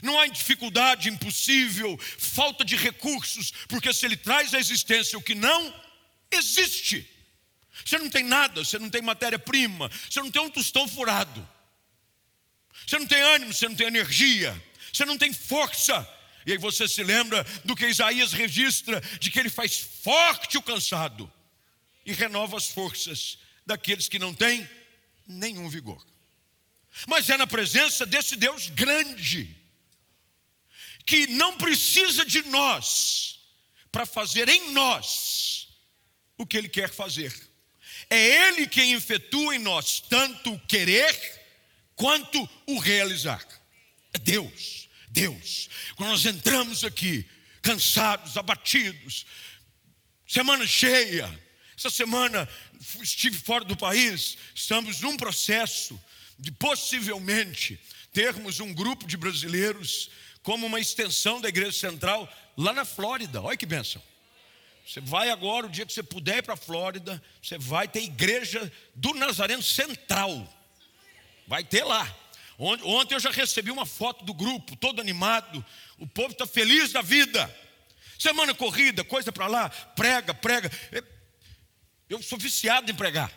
Não 0.01 0.20
há 0.20 0.27
dificuldade, 0.27 1.10
impossível, 1.10 1.98
falta 2.18 2.63
de 2.63 2.75
recursos, 2.75 3.51
porque 3.68 3.94
se 3.94 4.06
Ele 4.06 4.16
traz 4.16 4.54
à 4.54 4.60
existência 4.60 5.18
o 5.18 5.24
que 5.24 5.34
não 5.36 5.74
existe, 6.32 7.10
você 7.84 7.98
não 7.98 8.10
tem 8.10 8.24
nada, 8.24 8.63
você 8.63 8.77
não 8.77 8.89
tem 8.89 9.01
matéria-prima, 9.01 9.89
você 10.10 10.20
não 10.20 10.32
tem 10.32 10.42
um 10.42 10.50
tostão 10.50 10.88
furado, 10.88 11.48
você 12.86 13.00
não 13.00 13.08
tem 13.08 13.22
ânimo, 13.22 13.54
você 13.54 13.68
não 13.68 13.75
tem 13.75 13.88
energia, 13.88 14.63
você 14.94 15.04
não 15.04 15.18
tem 15.18 15.34
força. 15.34 16.08
E 16.48 16.54
aí 16.54 16.58
você 16.58 16.88
se 16.88 17.04
lembra 17.04 17.44
do 17.66 17.75
que 17.75 17.86
Isaías 17.86 18.32
registra: 18.32 19.01
de 19.20 19.30
que 19.30 19.38
ele 19.38 19.50
faz 19.50 19.77
forte 19.77 20.58
o 20.58 20.62
cansado 20.62 21.32
e 22.06 22.13
renova 22.13 22.56
as 22.56 22.70
forças 22.70 23.38
daqueles 23.66 24.08
que 24.08 24.18
não 24.18 24.34
têm 24.34 24.68
nenhum 25.27 25.68
vigor. 25.68 26.01
Mas 27.06 27.30
é 27.30 27.36
na 27.36 27.46
presença 27.46 28.06
desse 28.06 28.38
Deus 28.38 28.70
grande, 28.70 29.54
que 31.06 31.27
não 31.27 31.58
precisa 31.58 32.25
de 32.25 32.42
nós 32.44 33.42
para 33.92 34.06
fazer 34.06 34.48
em 34.48 34.72
nós 34.72 35.68
o 36.38 36.46
que 36.46 36.58
Ele 36.58 36.70
quer 36.70 36.89
fazer. 36.89 37.36
É 38.10 38.48
Ele 38.48 38.68
quem 38.68 38.94
efetua 38.94 39.54
em 39.54 39.60
nós 39.60 40.00
tanto 40.00 40.54
o 40.54 40.60
querer 40.62 41.13
quanto 41.94 42.50
o 42.66 42.80
realizar. 42.80 43.46
É 44.13 44.18
Deus, 44.18 44.87
Deus. 45.17 45.67
Quando 45.95 46.12
nós 46.12 46.25
entramos 46.25 46.83
aqui, 46.83 47.25
cansados, 47.62 48.38
abatidos, 48.38 49.25
semana 50.27 50.67
cheia, 50.67 51.27
essa 51.75 51.89
semana 51.89 52.47
estive 53.01 53.38
fora 53.39 53.65
do 53.65 53.75
país, 53.75 54.38
estamos 54.53 55.01
num 55.01 55.17
processo 55.17 56.00
de 56.38 56.51
possivelmente 56.51 57.79
termos 58.13 58.59
um 58.59 58.71
grupo 58.71 59.07
de 59.07 59.17
brasileiros 59.17 60.12
como 60.43 60.67
uma 60.67 60.79
extensão 60.79 61.41
da 61.41 61.50
igreja 61.50 61.77
central 61.77 62.31
lá 62.55 62.71
na 62.71 62.86
Flórida. 62.86 63.41
Olha 63.41 63.57
que 63.57 63.65
bênção. 63.65 64.01
Você 64.86 65.01
vai 65.01 65.29
agora, 65.29 65.65
o 65.65 65.69
dia 65.69 65.86
que 65.86 65.91
você 65.93 66.03
puder 66.03 66.38
ir 66.38 66.43
para 66.43 66.53
a 66.53 66.57
Flórida, 66.57 67.21
você 67.41 67.57
vai 67.57 67.88
ter 67.88 68.03
igreja 68.03 68.71
do 68.95 69.13
Nazareno 69.15 69.63
Central. 69.63 70.31
Vai 71.47 71.63
ter 71.63 71.83
lá. 71.83 72.05
Ontem 72.58 73.14
eu 73.14 73.20
já 73.20 73.30
recebi 73.30 73.70
uma 73.70 73.86
foto 73.86 74.26
do 74.26 74.34
grupo, 74.34 74.76
todo 74.76 75.00
animado. 75.00 75.64
O 75.98 76.08
povo 76.08 76.32
está 76.32 76.48
feliz 76.48 76.92
da 76.92 77.02
vida. 77.02 77.54
Semana 78.18 78.54
corrida, 78.54 79.04
coisa 79.04 79.32
para 79.32 79.46
lá, 79.46 79.70
prega, 79.70 80.34
prega. 80.34 80.72
Eu 82.10 82.22
sou 82.22 82.38
viciado 82.38 82.90
em 82.90 82.96
pregar. 82.96 83.32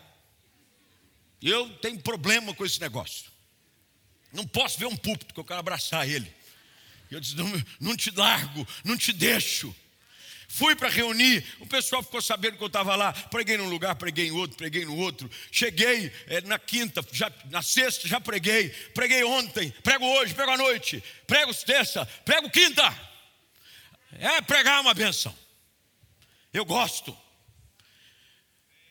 Eu 1.42 1.68
tenho 1.78 2.00
problema 2.00 2.54
com 2.54 2.64
esse 2.64 2.80
negócio. 2.80 3.30
Não 4.32 4.46
posso 4.46 4.78
ver 4.78 4.86
um 4.86 4.96
púlpito 4.96 5.34
que 5.34 5.40
eu 5.40 5.44
quero 5.44 5.60
abraçar 5.60 6.08
ele. 6.08 6.32
Eu 7.10 7.20
disse: 7.20 7.36
não, 7.36 7.50
não 7.80 7.96
te 7.96 8.10
largo, 8.10 8.66
não 8.84 8.96
te 8.96 9.12
deixo. 9.12 9.74
Fui 10.52 10.74
para 10.74 10.88
reunir, 10.88 11.44
o 11.60 11.66
pessoal 11.66 12.02
ficou 12.02 12.20
sabendo 12.20 12.56
que 12.56 12.62
eu 12.64 12.66
estava 12.66 12.96
lá. 12.96 13.12
Preguei 13.12 13.56
num 13.56 13.68
lugar, 13.68 13.94
preguei 13.94 14.26
em 14.26 14.30
outro, 14.32 14.56
preguei 14.56 14.84
no 14.84 14.96
outro. 14.96 15.30
Cheguei 15.52 16.12
é, 16.26 16.40
na 16.40 16.58
quinta, 16.58 17.06
já, 17.12 17.30
na 17.50 17.62
sexta 17.62 18.08
já 18.08 18.20
preguei. 18.20 18.68
Preguei 18.92 19.22
ontem, 19.22 19.70
prego 19.84 20.04
hoje, 20.04 20.34
prego 20.34 20.50
à 20.50 20.56
noite. 20.56 21.00
Prego 21.24 21.54
terça, 21.54 22.04
prego 22.24 22.50
quinta. 22.50 22.82
É 24.18 24.40
pregar 24.42 24.78
é 24.78 24.80
uma 24.80 24.92
benção. 24.92 25.32
Eu 26.52 26.64
gosto. 26.64 27.16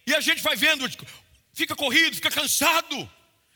E 0.07 0.15
a 0.15 0.21
gente 0.21 0.41
vai 0.41 0.55
vendo, 0.55 0.89
fica 1.53 1.75
corrido, 1.75 2.15
fica 2.15 2.31
cansado. 2.31 3.11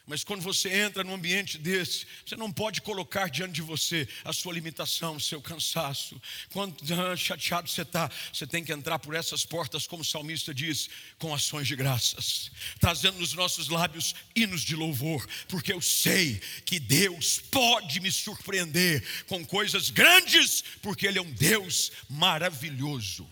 Mas 0.05 0.21
quando 0.21 0.41
você 0.41 0.69
entra 0.69 1.01
num 1.01 1.13
ambiente 1.13 1.57
desse, 1.57 2.05
você 2.25 2.35
não 2.35 2.51
pode 2.51 2.81
colocar 2.81 3.29
diante 3.29 3.53
de 3.53 3.61
você 3.61 4.05
a 4.25 4.33
sua 4.33 4.53
limitação, 4.53 5.15
o 5.15 5.19
seu 5.19 5.41
cansaço. 5.41 6.21
Quando 6.51 6.75
ah, 6.93 7.15
chateado 7.15 7.69
você 7.69 7.83
está, 7.83 8.11
você 8.31 8.45
tem 8.45 8.65
que 8.65 8.73
entrar 8.73 8.99
por 8.99 9.15
essas 9.15 9.45
portas, 9.45 9.87
como 9.87 10.01
o 10.01 10.05
salmista 10.05 10.53
diz, 10.53 10.89
com 11.17 11.33
ações 11.33 11.67
de 11.67 11.75
graças, 11.77 12.51
trazendo 12.81 13.17
nos 13.17 13.33
nossos 13.33 13.69
lábios 13.69 14.13
hinos 14.35 14.61
de 14.61 14.75
louvor, 14.75 15.25
porque 15.47 15.71
eu 15.71 15.81
sei 15.81 16.41
que 16.65 16.81
Deus 16.81 17.39
pode 17.39 18.01
me 18.01 18.11
surpreender 18.11 19.01
com 19.27 19.45
coisas 19.45 19.89
grandes, 19.89 20.65
porque 20.81 21.07
Ele 21.07 21.19
é 21.19 21.21
um 21.21 21.31
Deus 21.31 21.93
maravilhoso. 22.09 23.25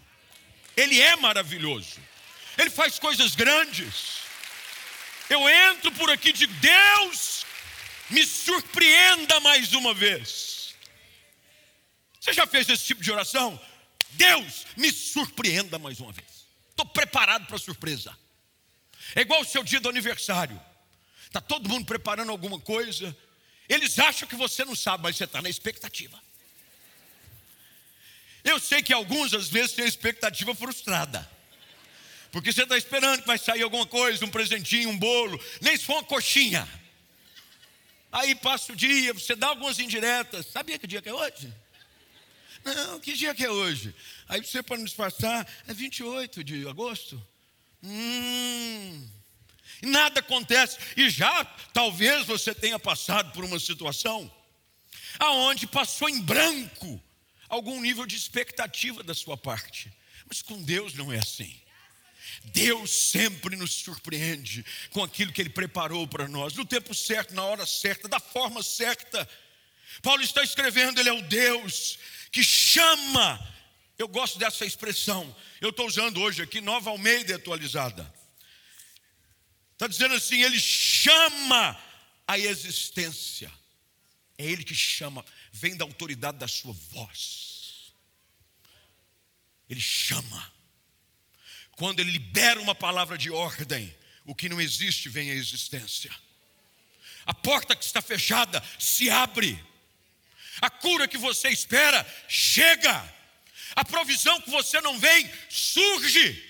Ele 0.78 1.01
é 1.01 1.18
maravilhoso. 1.18 2.00
Ele 2.58 2.70
faz 2.70 2.98
coisas 2.98 3.36
grandes. 3.36 4.31
Eu 5.32 5.48
entro 5.48 5.90
por 5.94 6.10
aqui 6.12 6.34
de 6.34 6.46
Deus, 6.46 7.46
me 8.10 8.26
surpreenda 8.26 9.40
mais 9.40 9.72
uma 9.72 9.94
vez. 9.94 10.76
Você 12.20 12.34
já 12.34 12.46
fez 12.46 12.68
esse 12.68 12.84
tipo 12.84 13.02
de 13.02 13.10
oração? 13.10 13.58
Deus, 14.10 14.66
me 14.76 14.92
surpreenda 14.92 15.80
mais 15.80 16.02
uma 16.02 16.12
vez. 16.12 16.46
Estou 16.72 16.86
preparado 16.86 17.46
para 17.48 17.56
a 17.56 17.60
surpresa. 17.60 18.14
É 19.16 19.22
igual 19.22 19.40
o 19.40 19.46
seu 19.46 19.64
dia 19.64 19.80
do 19.80 19.88
aniversário. 19.88 20.62
Está 21.28 21.40
todo 21.40 21.70
mundo 21.70 21.86
preparando 21.86 22.30
alguma 22.30 22.60
coisa. 22.60 23.18
Eles 23.70 24.00
acham 24.00 24.28
que 24.28 24.36
você 24.36 24.66
não 24.66 24.76
sabe, 24.76 25.04
mas 25.04 25.16
você 25.16 25.24
está 25.24 25.42
na 25.42 25.50
expectativa. 25.50 26.22
Eu 28.44 28.60
sei 28.60 28.84
que 28.84 28.92
alguns 28.92 29.34
às 29.34 29.48
vezes 29.48 29.72
têm 29.72 29.86
a 29.86 29.88
expectativa 29.88 30.54
frustrada. 30.54 31.41
Porque 32.32 32.52
você 32.52 32.64
está 32.64 32.78
esperando 32.78 33.22
que 33.22 33.28
vai 33.28 33.38
sair 33.38 33.62
alguma 33.62 33.86
coisa, 33.86 34.24
um 34.24 34.30
presentinho, 34.30 34.90
um 34.90 34.98
bolo, 34.98 35.40
nem 35.60 35.76
se 35.76 35.84
for 35.84 35.96
uma 35.96 36.04
coxinha. 36.04 36.68
Aí 38.12 38.36
passa 38.36 38.74
o 38.74 38.76
dia, 38.76 39.14
você 39.14 39.36
dá 39.36 39.48
algumas 39.48 39.80
indiretas. 39.80 40.48
Sabia 40.48 40.80
que 40.80 40.88
dia 40.88 41.02
que 41.02 41.10
é 41.10 41.14
hoje? 41.14 41.54
Não, 42.64 43.00
que 43.00 43.14
dia 43.14 43.34
que 43.34 43.44
é 43.44 43.50
hoje? 43.50 43.94
Aí 44.28 44.42
você, 44.44 44.62
para 44.62 44.78
nos 44.78 44.86
disfarçar, 44.86 45.48
é 45.68 45.74
28 45.74 46.44
de 46.44 46.68
agosto. 46.68 47.22
Hum. 47.84 49.10
Nada 49.82 50.20
acontece. 50.20 50.78
E 50.96 51.10
já 51.10 51.44
talvez 51.74 52.26
você 52.26 52.54
tenha 52.54 52.78
passado 52.78 53.32
por 53.34 53.44
uma 53.44 53.60
situação 53.60 54.32
aonde 55.20 55.68
passou 55.68 56.08
em 56.10 56.22
branco 56.22 57.02
algum 57.50 57.82
nível 57.82 58.06
de 58.06 58.16
expectativa 58.16 59.04
da 59.04 59.14
sua 59.14 59.36
parte. 59.36 59.92
Mas 60.28 60.42
com 60.42 60.62
Deus 60.62 60.94
não 60.94 61.12
é 61.12 61.18
assim. 61.20 61.61
Deus 62.46 62.92
sempre 62.92 63.56
nos 63.56 63.72
surpreende 63.72 64.66
com 64.90 65.04
aquilo 65.04 65.32
que 65.32 65.42
Ele 65.42 65.50
preparou 65.50 66.08
para 66.08 66.28
nós, 66.28 66.54
no 66.54 66.66
tempo 66.66 66.94
certo, 66.94 67.34
na 67.34 67.44
hora 67.44 67.66
certa, 67.66 68.08
da 68.08 68.20
forma 68.20 68.64
certa. 68.64 69.28
Paulo 70.02 70.22
está 70.22 70.44
escrevendo, 70.44 71.00
Ele 71.00 71.10
é 71.10 71.14
o 71.14 71.22
Deus 71.22 72.00
que 72.32 72.44
chama. 72.44 73.40
Eu 73.98 74.08
gosto 74.08 74.40
dessa 74.40 74.66
expressão, 74.66 75.36
eu 75.60 75.70
estou 75.70 75.86
usando 75.86 76.20
hoje 76.20 76.42
aqui, 76.42 76.60
Nova 76.60 76.90
Almeida 76.90 77.36
atualizada. 77.36 78.12
Está 79.74 79.88
dizendo 79.88 80.16
assim: 80.16 80.42
Ele 80.42 80.60
chama 80.60 81.80
a 82.28 82.40
existência, 82.40 83.52
é 84.38 84.46
Ele 84.46 84.64
que 84.64 84.76
chama, 84.76 85.24
vem 85.52 85.78
da 85.78 85.86
autoridade 85.86 86.40
da 86.40 86.48
Sua 86.48 86.74
voz. 86.74 87.94
Ele 89.70 89.82
chama. 89.82 90.61
Quando 91.75 92.00
Ele 92.00 92.12
libera 92.12 92.60
uma 92.60 92.75
palavra 92.75 93.18
de 93.18 93.32
ordem, 93.32 93.94
o 94.25 94.36
que 94.36 94.50
não 94.50 94.62
existe 94.62 95.10
vem 95.10 95.32
à 95.32 95.34
existência. 95.34 96.12
A 97.25 97.34
porta 97.34 97.75
que 97.75 97.84
está 97.84 98.01
fechada 98.01 98.63
se 98.78 99.10
abre. 99.10 99.62
A 100.62 100.70
cura 100.70 101.08
que 101.08 101.18
você 101.18 101.50
espera 101.50 102.06
chega. 102.28 103.13
A 103.75 103.86
provisão 103.86 104.40
que 104.42 104.51
você 104.51 104.82
não 104.82 105.00
vem 105.00 105.30
surge. 105.50 106.44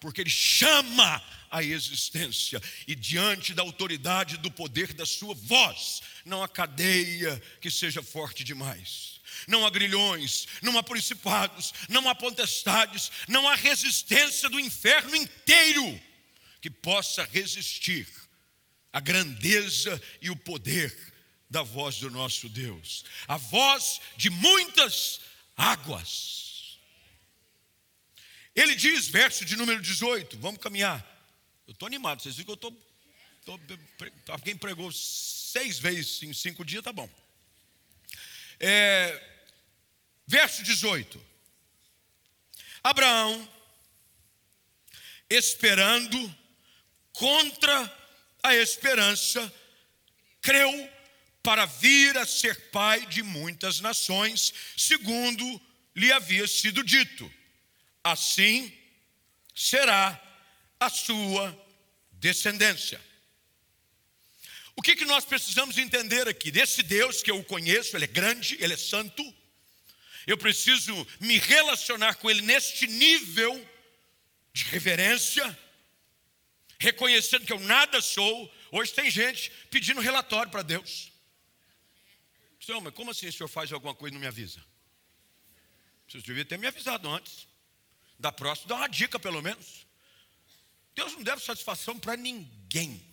Porque 0.00 0.20
Ele 0.20 0.30
chama 0.30 1.22
a 1.50 1.62
existência 1.62 2.62
e 2.86 2.94
diante 2.94 3.54
da 3.54 3.62
autoridade 3.62 4.36
do 4.36 4.50
poder 4.50 4.92
da 4.92 5.06
sua 5.06 5.34
voz, 5.34 6.02
não 6.24 6.42
há 6.42 6.48
cadeia 6.48 7.40
que 7.60 7.70
seja 7.70 8.02
forte 8.02 8.44
demais. 8.44 9.17
Não 9.46 9.66
há 9.66 9.70
grilhões, 9.70 10.46
não 10.62 10.76
há 10.78 10.82
principados, 10.82 11.72
não 11.88 12.08
há 12.08 12.14
potestades, 12.14 13.10
não 13.28 13.48
há 13.48 13.54
resistência 13.54 14.48
do 14.48 14.58
inferno 14.58 15.14
inteiro 15.14 16.00
que 16.60 16.70
possa 16.70 17.24
resistir 17.24 18.06
à 18.92 19.00
grandeza 19.00 20.00
e 20.20 20.30
o 20.30 20.36
poder 20.36 20.94
da 21.48 21.62
voz 21.62 21.98
do 21.98 22.10
nosso 22.10 22.48
Deus, 22.48 23.04
a 23.26 23.36
voz 23.36 24.00
de 24.16 24.28
muitas 24.28 25.20
águas. 25.56 26.78
Ele 28.54 28.74
diz, 28.74 29.08
verso 29.08 29.44
de 29.44 29.56
número 29.56 29.80
18, 29.80 30.38
vamos 30.38 30.60
caminhar. 30.60 31.04
Eu 31.66 31.72
estou 31.72 31.86
animado, 31.86 32.22
vocês 32.22 32.36
viram 32.36 32.56
que 32.56 32.66
eu 32.66 32.70
estou. 32.70 33.60
quem 34.42 34.56
pregou 34.56 34.90
seis 34.90 35.78
vezes 35.78 36.22
em 36.22 36.32
cinco 36.32 36.64
dias, 36.64 36.82
tá 36.82 36.92
bom. 36.92 37.08
É, 38.60 39.20
verso 40.26 40.62
18: 40.62 41.24
Abraão, 42.82 43.48
esperando 45.28 46.36
contra 47.12 47.98
a 48.42 48.54
esperança, 48.54 49.52
creu 50.40 50.90
para 51.42 51.66
vir 51.66 52.16
a 52.16 52.26
ser 52.26 52.70
pai 52.70 53.06
de 53.06 53.22
muitas 53.22 53.80
nações, 53.80 54.52
segundo 54.76 55.60
lhe 55.94 56.12
havia 56.12 56.46
sido 56.46 56.82
dito. 56.82 57.32
Assim 58.02 58.72
será 59.54 60.20
a 60.78 60.88
sua 60.88 61.56
descendência. 62.12 63.00
O 64.78 64.80
que, 64.80 64.94
que 64.94 65.04
nós 65.04 65.24
precisamos 65.24 65.76
entender 65.76 66.28
aqui? 66.28 66.52
Desse 66.52 66.84
Deus 66.84 67.20
que 67.20 67.32
eu 67.32 67.42
conheço, 67.42 67.96
Ele 67.96 68.04
é 68.04 68.06
grande, 68.06 68.56
Ele 68.60 68.74
é 68.74 68.76
santo, 68.76 69.24
eu 70.24 70.38
preciso 70.38 70.94
me 71.18 71.36
relacionar 71.36 72.14
com 72.14 72.30
Ele 72.30 72.42
neste 72.42 72.86
nível 72.86 73.68
de 74.52 74.62
reverência, 74.66 75.58
reconhecendo 76.78 77.44
que 77.44 77.52
eu 77.52 77.58
nada 77.58 78.00
sou. 78.00 78.54
Hoje 78.70 78.94
tem 78.94 79.10
gente 79.10 79.50
pedindo 79.68 80.00
relatório 80.00 80.52
para 80.52 80.62
Deus. 80.62 81.10
Senhor, 82.60 82.80
mas 82.80 82.94
como 82.94 83.10
assim 83.10 83.26
o 83.26 83.32
senhor 83.32 83.48
faz 83.48 83.72
alguma 83.72 83.96
coisa 83.96 84.12
e 84.12 84.14
não 84.14 84.20
me 84.20 84.28
avisa? 84.28 84.64
Você 86.06 86.20
devia 86.20 86.44
ter 86.44 86.56
me 86.56 86.68
avisado 86.68 87.10
antes. 87.10 87.48
Da 88.16 88.30
próxima, 88.30 88.68
dá 88.68 88.76
uma 88.76 88.88
dica 88.88 89.18
pelo 89.18 89.42
menos. 89.42 89.84
Deus 90.94 91.14
não 91.14 91.24
deve 91.24 91.42
satisfação 91.42 91.98
para 91.98 92.16
ninguém. 92.16 93.07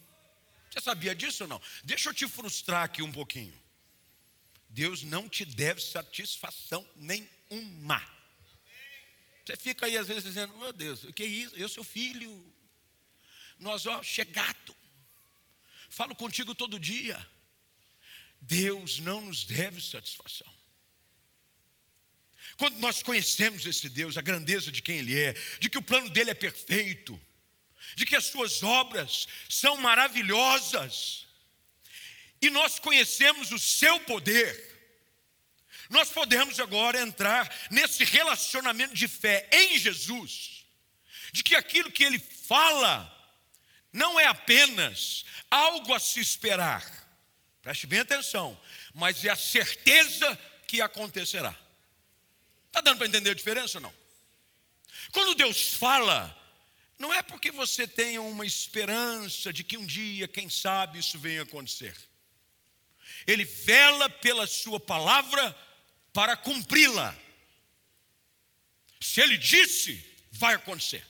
Você 0.75 0.81
sabia 0.81 1.15
disso 1.15 1.45
ou 1.45 1.47
não? 1.47 1.61
Deixa 1.85 2.09
eu 2.09 2.13
te 2.13 2.27
frustrar 2.27 2.83
aqui 2.83 3.01
um 3.01 3.11
pouquinho. 3.11 3.53
Deus 4.67 5.03
não 5.03 5.29
te 5.29 5.45
deve 5.45 5.79
satisfação 5.81 6.85
nenhuma. 6.97 8.05
Você 9.45 9.55
fica 9.55 9.85
aí 9.85 9.97
às 9.97 10.07
vezes 10.07 10.23
dizendo, 10.25 10.57
meu 10.57 10.73
Deus, 10.73 11.05
o 11.05 11.13
que 11.13 11.23
é 11.23 11.27
isso? 11.27 11.55
Eu 11.55 11.69
sou 11.69 11.81
filho. 11.81 12.53
Nós, 13.57 13.85
ó, 13.85 14.03
chegado. 14.03 14.75
Falo 15.89 16.13
contigo 16.13 16.53
todo 16.53 16.77
dia. 16.77 17.25
Deus 18.41 18.99
não 18.99 19.21
nos 19.21 19.45
deve 19.45 19.81
satisfação. 19.81 20.53
Quando 22.57 22.77
nós 22.79 23.01
conhecemos 23.01 23.65
esse 23.65 23.87
Deus, 23.87 24.17
a 24.17 24.21
grandeza 24.21 24.73
de 24.73 24.81
quem 24.81 24.97
Ele 24.97 25.17
é, 25.17 25.33
de 25.57 25.69
que 25.69 25.77
o 25.77 25.81
plano 25.81 26.09
dele 26.09 26.31
é 26.31 26.35
perfeito, 26.35 27.19
de 27.95 28.05
que 28.05 28.15
as 28.15 28.25
suas 28.25 28.61
obras 28.61 29.27
são 29.49 29.77
maravilhosas, 29.77 31.25
e 32.41 32.49
nós 32.49 32.77
conhecemos 32.77 33.51
o 33.51 33.59
seu 33.59 33.99
poder, 34.01 34.73
nós 35.89 36.09
podemos 36.09 36.59
agora 36.59 36.99
entrar 36.99 37.53
nesse 37.71 38.03
relacionamento 38.03 38.93
de 38.93 39.07
fé 39.07 39.47
em 39.51 39.77
Jesus, 39.77 40.65
de 41.31 41.43
que 41.43 41.55
aquilo 41.55 41.91
que 41.91 42.03
Ele 42.03 42.19
fala 42.19 43.11
não 43.91 44.19
é 44.19 44.25
apenas 44.25 45.25
algo 45.49 45.93
a 45.93 45.99
se 45.99 46.19
esperar, 46.19 47.05
Preste 47.65 47.87
bem 47.87 48.01
atenção. 48.01 48.55
Mas 48.93 49.25
é 49.25 49.29
a 49.31 49.35
certeza 49.35 50.39
que 50.67 50.81
acontecerá. 50.81 51.49
Está 52.67 52.79
dando 52.79 52.99
para 52.99 53.07
entender 53.07 53.31
a 53.31 53.33
diferença 53.33 53.79
ou 53.79 53.81
não? 53.81 53.93
Quando 55.11 55.33
Deus 55.33 55.73
fala, 55.73 56.44
não 56.97 57.13
é 57.13 57.21
porque 57.21 57.51
você 57.51 57.87
tenha 57.87 58.21
uma 58.21 58.45
esperança 58.45 59.51
de 59.51 59.63
que 59.63 59.77
um 59.77 59.85
dia, 59.85 60.27
quem 60.27 60.49
sabe, 60.49 60.99
isso 60.99 61.19
venha 61.19 61.41
acontecer. 61.41 61.95
Ele 63.27 63.43
vela 63.43 64.09
pela 64.09 64.47
sua 64.47 64.79
palavra 64.79 65.55
para 66.13 66.37
cumpri-la. 66.37 67.15
Se 69.01 69.19
ele 69.21 69.37
disse, 69.37 70.03
vai 70.31 70.55
acontecer. 70.55 71.05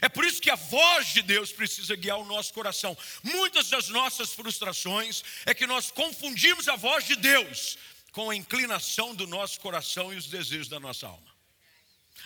É 0.00 0.08
por 0.08 0.24
isso 0.24 0.40
que 0.42 0.50
a 0.50 0.56
voz 0.56 1.08
de 1.08 1.22
Deus 1.22 1.52
precisa 1.52 1.94
guiar 1.94 2.18
o 2.18 2.24
nosso 2.24 2.52
coração. 2.52 2.96
Muitas 3.22 3.68
das 3.68 3.88
nossas 3.88 4.32
frustrações 4.32 5.22
é 5.46 5.54
que 5.54 5.66
nós 5.66 5.90
confundimos 5.90 6.66
a 6.66 6.74
voz 6.74 7.06
de 7.06 7.14
Deus 7.14 7.78
com 8.10 8.30
a 8.30 8.34
inclinação 8.34 9.14
do 9.14 9.26
nosso 9.26 9.60
coração 9.60 10.12
e 10.12 10.16
os 10.16 10.26
desejos 10.26 10.68
da 10.68 10.80
nossa 10.80 11.06
alma. 11.06 11.31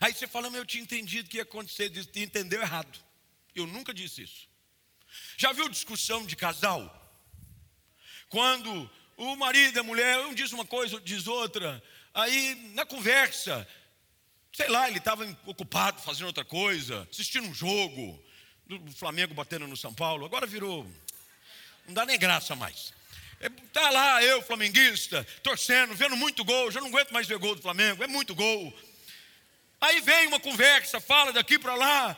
Aí 0.01 0.13
você 0.13 0.27
fala, 0.27 0.51
mas 0.51 0.59
eu 0.59 0.67
tinha 0.67 0.83
entendido 0.83 1.29
que 1.29 1.39
ia 1.39 1.43
acontecer, 1.43 1.91
e 2.15 2.23
entendeu 2.23 2.61
errado. 2.61 2.99
Eu 3.55 3.67
nunca 3.67 3.95
disse 3.95 4.23
isso. 4.23 4.49
Já 5.37 5.53
viu 5.53 5.69
discussão 5.69 6.27
de 6.27 6.37
casal? 6.37 6.93
Quando 8.29 8.91
o 9.17 9.37
marido 9.37 9.77
e 9.77 9.81
a 9.81 9.83
mulher, 9.83 10.19
um 10.27 10.35
diz 10.35 10.53
uma 10.53 10.65
coisa, 10.65 10.97
outro 10.97 11.09
diz 11.09 11.27
outra, 11.27 11.83
aí 12.13 12.71
na 12.75 12.85
conversa, 12.85 13.67
sei 14.53 14.69
lá, 14.69 14.89
ele 14.89 14.99
estava 14.99 15.25
ocupado 15.47 16.03
fazendo 16.03 16.27
outra 16.27 16.45
coisa, 16.45 17.09
assistindo 17.11 17.49
um 17.49 17.55
jogo, 17.55 18.23
do 18.67 18.93
Flamengo 18.93 19.33
batendo 19.33 19.67
no 19.67 19.77
São 19.77 19.95
Paulo, 19.95 20.27
agora 20.27 20.47
virou. 20.47 20.87
Não 21.87 21.95
dá 21.95 22.05
nem 22.05 22.19
graça 22.19 22.57
mais. 22.57 22.93
Está 23.41 23.89
é, 23.89 23.91
lá 23.91 24.23
eu, 24.25 24.43
flamenguista, 24.43 25.25
torcendo, 25.43 25.95
vendo 25.95 26.17
muito 26.17 26.45
gol, 26.45 26.71
já 26.71 26.81
não 26.81 26.89
aguento 26.89 27.13
mais 27.13 27.27
ver 27.27 27.39
gol 27.39 27.55
do 27.55 27.63
Flamengo, 27.63 28.03
é 28.03 28.07
muito 28.07 28.35
gol. 28.35 28.75
Aí 29.81 30.01
vem 30.01 30.27
uma 30.29 30.41
conversa, 30.41 31.01
fala 31.01 31.33
daqui 31.33 31.59
para 31.59 31.75
lá. 31.75 32.17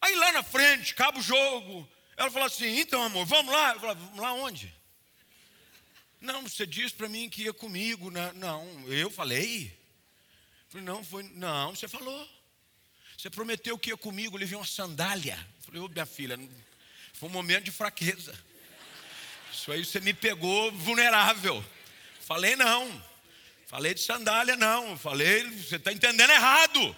Aí 0.00 0.14
lá 0.16 0.32
na 0.32 0.42
frente, 0.42 0.92
acaba 0.92 1.18
o 1.18 1.22
jogo. 1.22 1.88
Ela 2.16 2.30
fala 2.30 2.46
assim: 2.46 2.78
então, 2.78 3.02
amor, 3.02 3.26
vamos 3.26 3.52
lá. 3.52 3.74
Eu 3.74 3.80
falo, 3.80 3.94
vamos 3.94 4.20
lá 4.20 4.32
onde? 4.32 4.74
Não, 6.20 6.42
você 6.42 6.66
disse 6.66 6.94
para 6.94 7.08
mim 7.08 7.30
que 7.30 7.44
ia 7.44 7.52
comigo. 7.52 8.10
Né? 8.10 8.32
Não, 8.34 8.66
eu 8.88 9.10
falei. 9.10 9.66
Eu 9.66 10.70
falei, 10.70 10.86
não, 10.86 11.04
foi. 11.04 11.22
Não, 11.34 11.74
você 11.74 11.88
falou. 11.88 12.28
Você 13.16 13.28
prometeu 13.28 13.78
que 13.78 13.90
ia 13.90 13.96
comigo, 13.96 14.36
levei 14.36 14.56
uma 14.56 14.66
sandália. 14.66 15.38
Eu 15.58 15.62
falei, 15.64 15.80
ô 15.80 15.88
minha 15.88 16.06
filha, 16.06 16.38
foi 17.12 17.28
um 17.28 17.32
momento 17.32 17.64
de 17.64 17.70
fraqueza. 17.70 18.34
Isso 19.52 19.70
aí 19.70 19.84
você 19.84 20.00
me 20.00 20.14
pegou 20.14 20.72
vulnerável. 20.72 21.62
Falei, 22.20 22.56
não. 22.56 23.09
Falei 23.70 23.94
de 23.94 24.00
sandália, 24.00 24.56
não. 24.56 24.98
Falei, 24.98 25.44
você 25.44 25.76
está 25.76 25.92
entendendo 25.92 26.30
errado. 26.30 26.96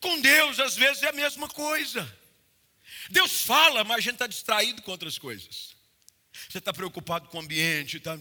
Com 0.00 0.18
Deus, 0.22 0.58
às 0.58 0.74
vezes, 0.74 1.02
é 1.02 1.08
a 1.08 1.12
mesma 1.12 1.46
coisa. 1.50 2.10
Deus 3.10 3.42
fala, 3.42 3.84
mas 3.84 3.98
a 3.98 4.00
gente 4.00 4.14
está 4.14 4.26
distraído 4.26 4.80
com 4.80 4.90
outras 4.90 5.18
coisas. 5.18 5.76
Você 6.48 6.56
está 6.56 6.72
preocupado 6.72 7.28
com 7.28 7.36
o 7.36 7.40
ambiente. 7.42 8.00
Tá... 8.00 8.18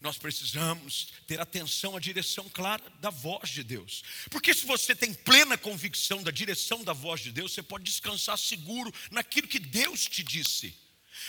Nós 0.00 0.16
precisamos 0.16 1.08
ter 1.26 1.40
atenção 1.40 1.96
à 1.96 1.98
direção 2.00 2.48
clara 2.48 2.84
da 3.00 3.10
voz 3.10 3.48
de 3.50 3.64
Deus. 3.64 4.04
Porque 4.30 4.54
se 4.54 4.66
você 4.66 4.94
tem 4.94 5.12
plena 5.12 5.58
convicção 5.58 6.22
da 6.22 6.30
direção 6.30 6.84
da 6.84 6.92
voz 6.92 7.22
de 7.22 7.32
Deus, 7.32 7.52
você 7.52 7.62
pode 7.62 7.82
descansar 7.82 8.38
seguro 8.38 8.94
naquilo 9.10 9.48
que 9.48 9.58
Deus 9.58 10.04
te 10.04 10.22
disse. 10.22 10.72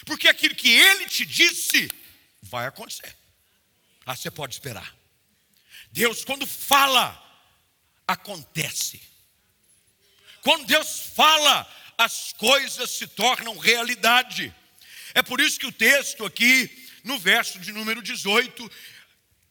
Porque 0.06 0.28
aquilo 0.28 0.54
que 0.54 0.70
Ele 0.70 1.08
te 1.08 1.26
disse 1.26 1.92
vai 2.44 2.68
acontecer. 2.68 3.18
Ah, 4.10 4.16
você 4.16 4.32
pode 4.32 4.56
esperar. 4.56 4.92
Deus, 5.92 6.26
quando 6.26 6.48
fala, 6.48 7.16
acontece. 8.08 9.00
Quando 10.42 10.66
Deus 10.66 11.12
fala, 11.16 11.72
as 11.96 12.34
coisas 12.34 12.90
se 12.90 13.06
tornam 13.06 13.56
realidade. 13.60 14.52
É 15.14 15.22
por 15.22 15.40
isso 15.40 15.60
que 15.60 15.68
o 15.68 15.72
texto 15.72 16.26
aqui, 16.26 16.90
no 17.04 17.20
verso 17.20 17.60
de 17.60 17.72
número 17.72 18.02
18, 18.02 18.72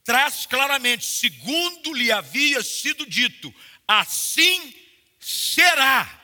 traz 0.02 0.44
claramente: 0.44 1.06
segundo 1.06 1.92
lhe 1.92 2.10
havia 2.10 2.60
sido 2.60 3.06
dito, 3.06 3.54
assim 3.86 4.74
será 5.20 6.20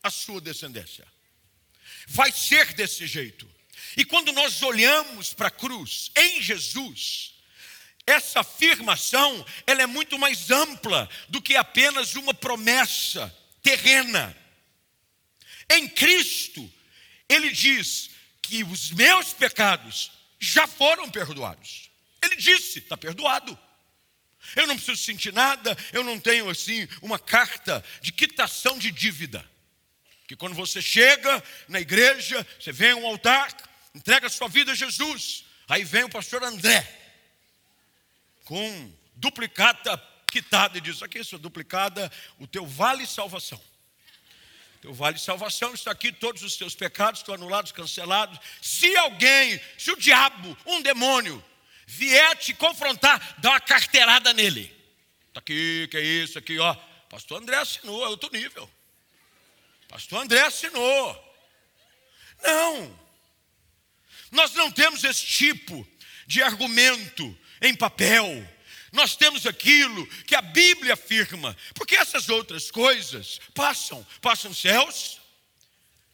a 0.00 0.10
sua 0.12 0.40
descendência. 0.40 1.04
Vai 2.06 2.30
ser 2.30 2.72
desse 2.74 3.04
jeito. 3.04 3.52
E 3.96 4.04
quando 4.04 4.30
nós 4.30 4.62
olhamos 4.62 5.34
para 5.34 5.48
a 5.48 5.50
cruz 5.50 6.12
em 6.14 6.40
Jesus, 6.40 7.33
essa 8.06 8.40
afirmação, 8.40 9.44
ela 9.66 9.82
é 9.82 9.86
muito 9.86 10.18
mais 10.18 10.50
ampla 10.50 11.08
do 11.28 11.40
que 11.40 11.56
apenas 11.56 12.14
uma 12.14 12.34
promessa 12.34 13.34
terrena. 13.62 14.36
Em 15.70 15.88
Cristo, 15.88 16.70
ele 17.28 17.50
diz 17.50 18.10
que 18.42 18.62
os 18.62 18.90
meus 18.90 19.32
pecados 19.32 20.12
já 20.38 20.66
foram 20.66 21.10
perdoados. 21.10 21.90
Ele 22.22 22.36
disse: 22.36 22.80
está 22.80 22.96
perdoado. 22.96 23.58
Eu 24.54 24.66
não 24.66 24.76
preciso 24.76 25.02
sentir 25.02 25.32
nada, 25.32 25.76
eu 25.92 26.04
não 26.04 26.20
tenho 26.20 26.50
assim 26.50 26.86
uma 27.00 27.18
carta 27.18 27.82
de 28.02 28.12
quitação 28.12 28.78
de 28.78 28.90
dívida. 28.90 29.44
Que 30.28 30.36
quando 30.36 30.54
você 30.54 30.82
chega 30.82 31.42
na 31.66 31.80
igreja, 31.80 32.46
você 32.60 32.70
vem 32.70 32.90
a 32.90 32.96
um 32.96 33.06
altar, 33.06 33.54
entrega 33.94 34.26
a 34.26 34.30
sua 34.30 34.48
vida 34.48 34.72
a 34.72 34.74
Jesus. 34.74 35.44
Aí 35.66 35.82
vem 35.82 36.04
o 36.04 36.10
pastor 36.10 36.42
André, 36.42 36.86
com 38.44 38.92
duplicata 39.14 39.96
quitada 40.30 40.78
e 40.78 40.80
diz: 40.80 41.02
aqui, 41.02 41.22
sua 41.24 41.38
duplicada, 41.38 42.10
o 42.38 42.46
teu 42.46 42.66
vale 42.66 43.06
salvação. 43.06 43.60
Teu 44.80 44.92
vale 44.92 45.18
salvação 45.18 45.72
está 45.72 45.90
aqui, 45.90 46.12
todos 46.12 46.42
os 46.42 46.56
teus 46.56 46.74
pecados 46.74 47.20
estão 47.20 47.34
anulados, 47.34 47.72
cancelados. 47.72 48.38
Se 48.60 48.94
alguém, 48.98 49.60
se 49.78 49.90
o 49.90 49.96
diabo, 49.96 50.56
um 50.66 50.82
demônio, 50.82 51.42
vier 51.86 52.36
te 52.36 52.52
confrontar, 52.52 53.36
dá 53.38 53.50
uma 53.50 53.60
carteirada 53.60 54.32
nele. 54.34 54.74
Está 55.28 55.40
aqui, 55.40 55.88
que 55.90 55.96
é 55.96 56.02
isso, 56.02 56.38
aqui, 56.38 56.58
ó. 56.58 56.74
Pastor 57.08 57.40
André 57.40 57.56
assinou, 57.56 58.04
é 58.04 58.08
outro 58.08 58.30
nível. 58.30 58.70
Pastor 59.88 60.22
André 60.22 60.40
assinou. 60.40 61.34
Não. 62.42 63.00
Nós 64.30 64.52
não 64.52 64.70
temos 64.70 65.02
esse 65.04 65.24
tipo 65.24 65.86
de 66.26 66.42
argumento 66.42 67.38
em 67.60 67.74
papel. 67.74 68.26
Nós 68.92 69.16
temos 69.16 69.44
aquilo 69.46 70.06
que 70.24 70.34
a 70.36 70.42
Bíblia 70.42 70.94
afirma, 70.94 71.56
porque 71.74 71.96
essas 71.96 72.28
outras 72.28 72.70
coisas 72.70 73.40
passam, 73.52 74.06
passam 74.20 74.54
céus, 74.54 75.20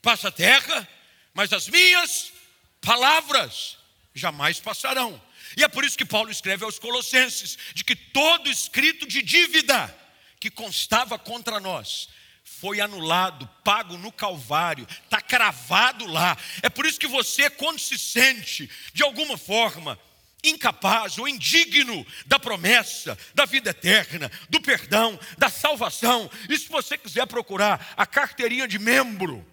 passa 0.01 0.29
a 0.29 0.33
terra, 0.33 0.89
mas 1.35 1.53
as 1.53 1.69
minhas 1.69 2.33
palavras 2.81 3.77
jamais 4.15 4.59
passarão. 4.59 5.21
E 5.57 5.65
é 5.65 5.69
por 5.69 5.85
isso 5.85 5.99
que 5.99 6.05
Paulo 6.05 6.31
escreve 6.31 6.65
aos 6.65 6.79
Colossenses 6.79 7.59
de 7.75 7.85
que 7.85 7.97
todo 7.97 8.49
escrito 8.49 9.07
de 9.07 9.21
dívida 9.21 9.95
que 10.39 10.51
constava 10.51 11.19
contra 11.19 11.61
nós 11.61 12.09
foi 12.43 12.81
anulado, 12.81 13.49
pago 13.65 13.97
no 13.97 14.11
Calvário, 14.11 14.87
está 15.05 15.21
cravado 15.21 16.07
lá. 16.07 16.37
É 16.63 16.69
por 16.69 16.87
isso 16.87 16.99
que 16.99 17.07
você, 17.07 17.49
quando 17.49 17.79
se 17.79 17.99
sente 17.99 18.71
de 18.93 19.03
alguma 19.03 19.37
forma 19.37 19.99
incapaz 20.43 21.19
ou 21.19 21.29
indigno 21.29 22.07
da 22.27 22.39
promessa, 22.39 23.17
da 23.35 23.45
vida 23.45 23.71
eterna, 23.71 24.31
do 24.49 24.61
perdão, 24.61 25.19
da 25.39 25.49
salvação. 25.49 26.31
E 26.49 26.59
se 26.59 26.69
você 26.69 26.97
quiser 26.97 27.27
procurar 27.27 27.95
a 27.97 28.07
carteirinha 28.07 28.67
de 28.67 28.79
membro, 28.79 29.47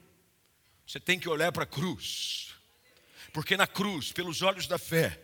você 0.85 0.99
tem 0.99 1.19
que 1.19 1.29
olhar 1.29 1.51
para 1.51 1.63
a 1.63 1.67
cruz. 1.67 2.55
Porque 3.33 3.57
na 3.57 3.67
cruz, 3.67 4.11
pelos 4.11 4.41
olhos 4.41 4.67
da 4.67 4.77
fé, 4.77 5.19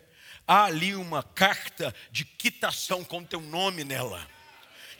há 0.48 0.66
ali 0.66 0.96
uma 0.96 1.24
carta 1.24 1.96
de 2.12 2.26
quitação 2.26 3.04
com 3.04 3.24
teu 3.24 3.42
nome 3.42 3.84
nela 3.84 4.33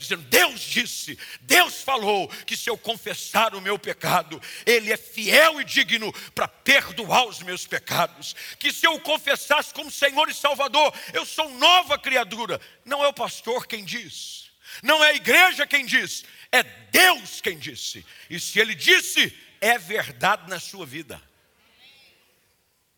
dizendo: 0.04 0.24
Deus 0.24 0.62
disse, 0.62 1.18
Deus 1.42 1.82
falou 1.82 2.28
que 2.46 2.56
se 2.56 2.70
eu 2.70 2.78
confessar 2.78 3.56
o 3.56 3.62
meu 3.62 3.78
pecado, 3.80 4.42
Ele 4.66 4.92
é 4.92 4.98
fiel 4.98 5.60
e 5.60 5.64
digno 5.64 6.14
para 6.36 6.48
perdoar 6.48 7.26
os 7.26 7.42
meus 7.42 7.66
pecados. 7.66 8.36
Que 8.60 8.72
se 8.72 8.86
eu 8.86 9.00
confessasse 9.00 9.74
como 9.74 9.92
Senhor 9.92 10.30
e 10.30 10.34
Salvador, 10.34 10.94
eu 11.14 11.26
sou 11.26 11.50
nova 11.52 11.98
criatura. 11.98 12.60
Não 12.86 13.04
é 13.04 13.08
o 13.08 13.14
pastor 13.14 13.66
quem 13.66 13.84
diz, 13.84 14.52
não 14.82 15.04
é 15.04 15.10
a 15.10 15.16
igreja 15.16 15.66
quem 15.66 15.86
diz, 15.86 16.24
é 16.52 16.64
Deus 16.64 17.42
quem 17.42 17.58
disse. 17.58 18.06
E 18.30 18.40
se 18.40 18.60
Ele 18.60 18.76
disse, 18.76 19.36
é 19.60 19.78
verdade 19.78 20.50
na 20.50 20.60
sua 20.60 20.86
vida. 20.86 21.22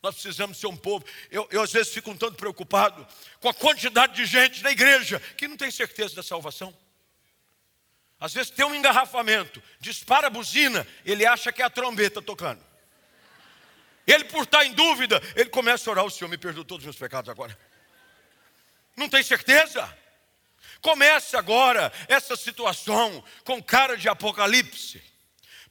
Nós 0.06 0.14
precisamos 0.14 0.60
ser 0.60 0.68
um 0.68 0.78
povo. 0.78 1.04
Eu, 1.32 1.48
eu, 1.52 1.64
às 1.64 1.74
vezes 1.74 1.92
fico 1.92 2.12
um 2.12 2.16
tanto 2.16 2.38
preocupado 2.38 3.08
com 3.40 3.50
a 3.50 3.54
quantidade 3.56 4.14
de 4.14 4.26
gente 4.28 4.62
na 4.62 4.72
igreja 4.72 5.20
que 5.36 5.48
não 5.48 5.58
tem 5.58 5.72
certeza 5.72 6.16
da 6.16 6.22
salvação. 6.22 6.72
Às 8.20 8.34
vezes 8.34 8.50
tem 8.50 8.66
um 8.66 8.74
engarrafamento, 8.74 9.62
dispara 9.80 10.28
a 10.28 10.30
buzina, 10.30 10.88
ele 11.04 11.26
acha 11.26 11.52
que 11.52 11.62
é 11.62 11.66
a 11.66 11.70
trombeta 11.70 12.22
tocando. 12.22 12.64
Ele, 14.08 14.24
por 14.26 14.44
estar 14.44 14.64
em 14.66 14.74
dúvida, 14.74 15.22
ele 15.36 15.50
começa 15.50 15.90
a 15.90 15.92
orar: 15.92 16.06
O 16.06 16.12
Senhor 16.12 16.30
me 16.30 16.38
perdoa 16.38 16.64
todos 16.64 16.84
os 16.84 16.86
meus 16.86 16.98
pecados 16.98 17.30
agora. 17.30 17.58
Não 18.96 19.10
tem 19.10 19.24
certeza? 19.24 19.98
Começa 20.82 21.38
agora 21.40 21.92
essa 22.08 22.36
situação 22.36 23.24
com 23.44 23.62
cara 23.62 23.98
de 23.98 24.08
apocalipse. 24.08 25.04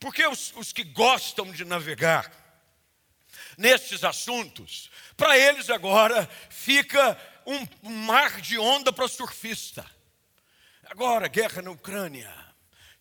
Porque 0.01 0.27
os, 0.27 0.53
os 0.57 0.73
que 0.73 0.83
gostam 0.85 1.51
de 1.53 1.65
navegar 1.65 2.31
nestes 3.57 4.03
assuntos, 4.03 4.91
para 5.17 5.39
eles 5.39 5.71
agora 5.71 6.29
fica 6.51 7.17
um, 7.47 7.67
um 7.85 7.97
mar 8.05 8.41
de 8.41 8.59
onda 8.59 8.93
para 8.93 9.09
surfista. 9.09 9.87
Agora, 10.95 11.27
guerra 11.27 11.61
na 11.61 11.73
Ucrânia, 11.73 12.33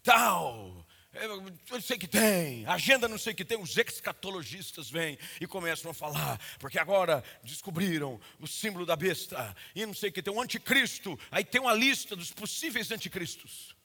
tal, 0.01 0.83
eu 1.13 1.43
não 1.69 1.79
sei 1.79 1.95
que 1.95 2.07
tem, 2.07 2.65
agenda 2.65 3.07
não 3.07 3.19
sei 3.19 3.35
que 3.35 3.45
tem, 3.45 3.55
os 3.55 3.77
escatologistas 3.77 4.89
vêm 4.89 5.15
e 5.39 5.45
começam 5.45 5.91
a 5.91 5.93
falar, 5.93 6.41
porque 6.57 6.79
agora 6.79 7.23
descobriram 7.43 8.19
o 8.39 8.47
símbolo 8.47 8.83
da 8.83 8.95
besta, 8.95 9.55
e 9.75 9.85
não 9.85 9.93
sei 9.93 10.09
que 10.09 10.23
tem, 10.23 10.33
o 10.33 10.41
anticristo, 10.41 11.19
aí 11.29 11.45
tem 11.45 11.61
uma 11.61 11.75
lista 11.75 12.15
dos 12.15 12.31
possíveis 12.31 12.89
anticristos. 12.89 13.75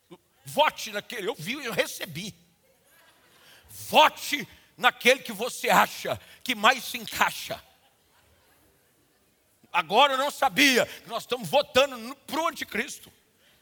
Vote 0.42 0.90
naquele, 0.90 1.29
eu 1.29 1.35
vi, 1.35 1.62
eu 1.62 1.73
recebi. 1.75 2.35
Vote 3.68 4.49
naquele 4.75 5.21
que 5.21 5.35
você 5.35 5.68
acha 5.68 6.18
que 6.42 6.55
mais 6.55 6.83
se 6.83 6.97
encaixa. 6.97 7.62
Agora 9.71 10.14
eu 10.14 10.18
não 10.18 10.31
sabia 10.31 10.87
que 10.87 11.11
nós 11.11 11.25
estamos 11.25 11.47
votando 11.47 12.16
para 12.27 12.40
o 12.40 12.49
anticristo 12.49 13.12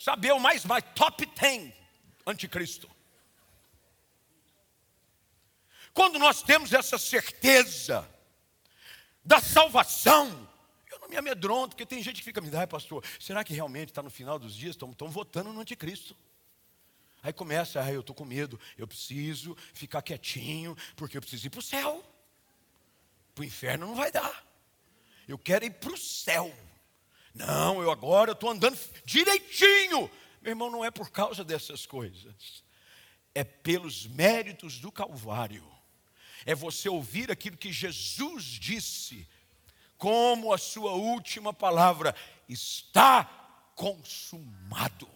saber 0.06 0.32
o 0.32 0.38
mais 0.38 0.64
mais, 0.64 0.84
top 0.94 1.26
10 1.26 1.72
anticristo. 2.24 2.88
Quando 5.92 6.16
nós 6.16 6.44
temos 6.44 6.72
essa 6.72 6.96
certeza 6.96 8.08
da 9.24 9.40
salvação, 9.40 10.48
eu 10.92 11.00
não 11.00 11.08
me 11.08 11.16
amedronto, 11.16 11.70
porque 11.70 11.84
tem 11.84 12.00
gente 12.04 12.18
que 12.18 12.22
fica 12.22 12.40
me 12.40 12.50
dá, 12.50 12.64
pastor, 12.68 13.04
será 13.18 13.42
que 13.42 13.52
realmente 13.52 13.88
está 13.88 14.00
no 14.00 14.08
final 14.08 14.38
dos 14.38 14.54
dias? 14.54 14.76
Estão, 14.76 14.92
estão 14.92 15.10
votando 15.10 15.52
no 15.52 15.60
anticristo. 15.60 16.16
Aí 17.20 17.32
começa, 17.32 17.82
ah, 17.82 17.92
eu 17.92 18.02
estou 18.02 18.14
com 18.14 18.24
medo, 18.24 18.60
eu 18.78 18.86
preciso 18.86 19.56
ficar 19.74 20.02
quietinho, 20.02 20.76
porque 20.94 21.16
eu 21.16 21.20
preciso 21.20 21.48
ir 21.48 21.50
para 21.50 21.58
o 21.58 21.62
céu. 21.62 22.04
Para 23.34 23.42
o 23.42 23.44
inferno 23.44 23.88
não 23.88 23.96
vai 23.96 24.12
dar. 24.12 24.46
Eu 25.26 25.36
quero 25.36 25.64
ir 25.64 25.72
para 25.72 25.92
o 25.92 25.98
céu. 25.98 26.54
Não, 27.36 27.80
eu 27.80 27.90
agora 27.90 28.32
estou 28.32 28.50
andando 28.50 28.78
direitinho. 29.04 30.10
Meu 30.40 30.52
irmão, 30.52 30.70
não 30.70 30.84
é 30.84 30.90
por 30.90 31.10
causa 31.10 31.44
dessas 31.44 31.86
coisas. 31.86 32.64
É 33.34 33.44
pelos 33.44 34.06
méritos 34.06 34.78
do 34.78 34.90
Calvário 34.90 35.76
é 36.46 36.54
você 36.54 36.88
ouvir 36.88 37.30
aquilo 37.30 37.56
que 37.56 37.72
Jesus 37.72 38.44
disse, 38.44 39.28
como 39.98 40.54
a 40.54 40.58
sua 40.58 40.92
última 40.92 41.52
palavra: 41.52 42.14
está 42.48 43.24
consumado. 43.74 45.08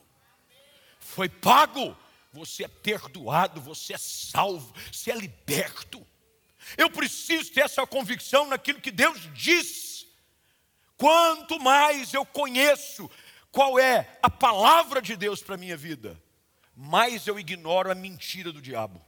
Foi 0.98 1.28
pago, 1.28 1.96
você 2.32 2.64
é 2.64 2.68
perdoado, 2.68 3.60
você 3.60 3.94
é 3.94 3.98
salvo, 3.98 4.74
você 4.92 5.12
é 5.12 5.14
liberto. 5.14 6.04
Eu 6.76 6.90
preciso 6.90 7.52
ter 7.52 7.60
essa 7.60 7.86
convicção 7.86 8.46
naquilo 8.46 8.80
que 8.80 8.90
Deus 8.90 9.32
diz. 9.32 9.89
Quanto 11.00 11.58
mais 11.58 12.12
eu 12.12 12.26
conheço 12.26 13.10
qual 13.50 13.78
é 13.78 14.18
a 14.22 14.28
palavra 14.28 15.00
de 15.00 15.16
Deus 15.16 15.42
para 15.42 15.54
a 15.54 15.58
minha 15.58 15.74
vida, 15.74 16.22
mais 16.76 17.26
eu 17.26 17.40
ignoro 17.40 17.90
a 17.90 17.94
mentira 17.94 18.52
do 18.52 18.60
diabo. 18.60 19.02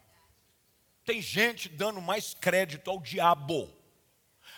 Tem 1.04 1.20
gente 1.20 1.68
dando 1.68 2.00
mais 2.00 2.32
crédito 2.32 2.88
ao 2.88 2.98
diabo, 2.98 3.70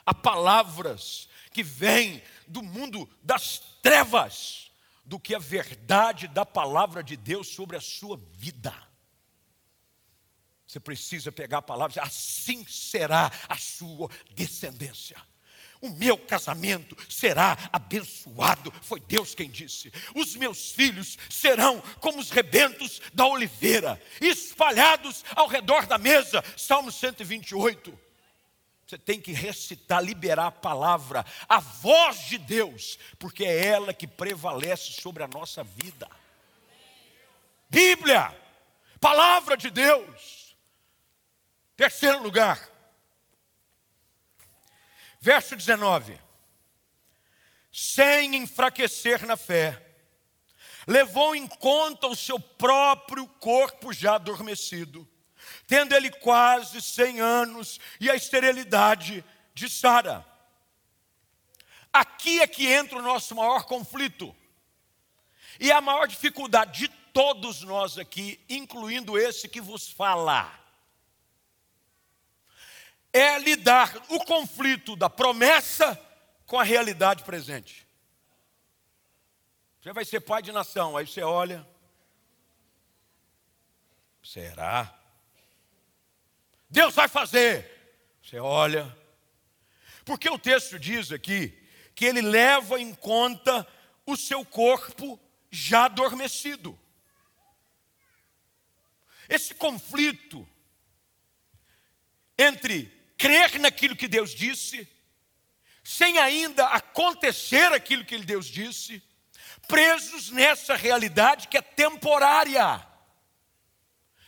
a 0.06 0.14
palavras 0.14 1.28
que 1.50 1.64
vêm 1.64 2.22
do 2.46 2.62
mundo 2.62 3.10
das 3.20 3.58
trevas, 3.82 4.70
do 5.04 5.18
que 5.18 5.34
a 5.34 5.40
verdade 5.40 6.28
da 6.28 6.46
palavra 6.46 7.02
de 7.02 7.16
Deus 7.16 7.48
sobre 7.48 7.76
a 7.76 7.80
sua 7.80 8.16
vida. 8.16 8.72
Você 10.68 10.78
precisa 10.78 11.32
pegar 11.32 11.58
a 11.58 11.62
palavra, 11.62 12.00
assim 12.00 12.64
será 12.64 13.28
a 13.48 13.58
sua 13.58 14.08
descendência 14.30 15.20
o 15.84 15.90
meu 15.90 16.16
casamento 16.16 16.96
será 17.08 17.56
abençoado. 17.72 18.72
Foi 18.80 18.98
Deus 19.00 19.34
quem 19.34 19.50
disse. 19.50 19.92
Os 20.14 20.34
meus 20.34 20.70
filhos 20.70 21.18
serão 21.28 21.80
como 22.00 22.18
os 22.18 22.30
rebentos 22.30 23.02
da 23.12 23.26
oliveira, 23.26 24.00
espalhados 24.20 25.24
ao 25.34 25.46
redor 25.46 25.86
da 25.86 25.98
mesa. 25.98 26.42
Salmo 26.56 26.90
128. 26.90 27.98
Você 28.86 28.98
tem 28.98 29.20
que 29.20 29.32
recitar, 29.32 30.02
liberar 30.02 30.46
a 30.46 30.52
palavra, 30.52 31.24
a 31.48 31.58
voz 31.58 32.20
de 32.26 32.38
Deus, 32.38 32.98
porque 33.18 33.44
é 33.44 33.66
ela 33.66 33.94
que 33.94 34.06
prevalece 34.06 34.92
sobre 34.92 35.22
a 35.22 35.28
nossa 35.28 35.64
vida. 35.64 36.08
Bíblia, 37.68 38.34
palavra 39.00 39.56
de 39.56 39.70
Deus. 39.70 40.56
Terceiro 41.76 42.22
lugar, 42.22 42.73
Verso 45.24 45.56
19: 45.56 46.20
Sem 47.72 48.36
enfraquecer 48.36 49.24
na 49.24 49.38
fé, 49.38 49.82
levou 50.86 51.34
em 51.34 51.46
conta 51.46 52.06
o 52.08 52.14
seu 52.14 52.38
próprio 52.38 53.26
corpo 53.40 53.90
já 53.90 54.16
adormecido, 54.16 55.08
tendo 55.66 55.94
ele 55.94 56.10
quase 56.10 56.82
cem 56.82 57.20
anos 57.20 57.80
e 57.98 58.10
a 58.10 58.14
esterilidade 58.14 59.24
de 59.54 59.66
Sara. 59.70 60.26
Aqui 61.90 62.42
é 62.42 62.46
que 62.46 62.66
entra 62.66 62.98
o 62.98 63.02
nosso 63.02 63.34
maior 63.34 63.64
conflito. 63.64 64.36
E 65.58 65.72
a 65.72 65.80
maior 65.80 66.06
dificuldade 66.06 66.80
de 66.80 66.88
todos 67.14 67.62
nós 67.62 67.96
aqui, 67.96 68.44
incluindo 68.46 69.16
esse 69.16 69.48
que 69.48 69.62
vos 69.62 69.88
fala 69.88 70.63
é 73.14 73.38
lidar 73.38 73.94
o 74.08 74.18
conflito 74.24 74.96
da 74.96 75.08
promessa 75.08 75.98
com 76.46 76.58
a 76.58 76.64
realidade 76.64 77.22
presente. 77.22 77.86
Você 79.80 79.92
vai 79.92 80.04
ser 80.04 80.20
pai 80.20 80.42
de 80.42 80.50
nação, 80.50 80.96
aí 80.96 81.06
você 81.06 81.22
olha. 81.22 81.64
Será? 84.20 84.92
Deus 86.68 86.92
vai 86.92 87.06
fazer. 87.06 87.70
Você 88.20 88.40
olha. 88.40 88.96
Porque 90.04 90.28
o 90.28 90.38
texto 90.38 90.76
diz 90.76 91.12
aqui 91.12 91.56
que 91.94 92.04
ele 92.06 92.20
leva 92.20 92.80
em 92.80 92.92
conta 92.92 93.64
o 94.04 94.16
seu 94.16 94.44
corpo 94.44 95.20
já 95.52 95.84
adormecido. 95.84 96.76
Esse 99.28 99.54
conflito 99.54 100.48
entre 102.36 103.03
crer 103.24 103.58
naquilo 103.58 103.96
que 103.96 104.06
Deus 104.06 104.34
disse, 104.34 104.86
sem 105.82 106.18
ainda 106.18 106.66
acontecer 106.66 107.72
aquilo 107.72 108.04
que 108.04 108.18
Deus 108.18 108.44
disse, 108.44 109.02
presos 109.66 110.28
nessa 110.28 110.76
realidade 110.76 111.48
que 111.48 111.56
é 111.56 111.62
temporária. 111.62 112.86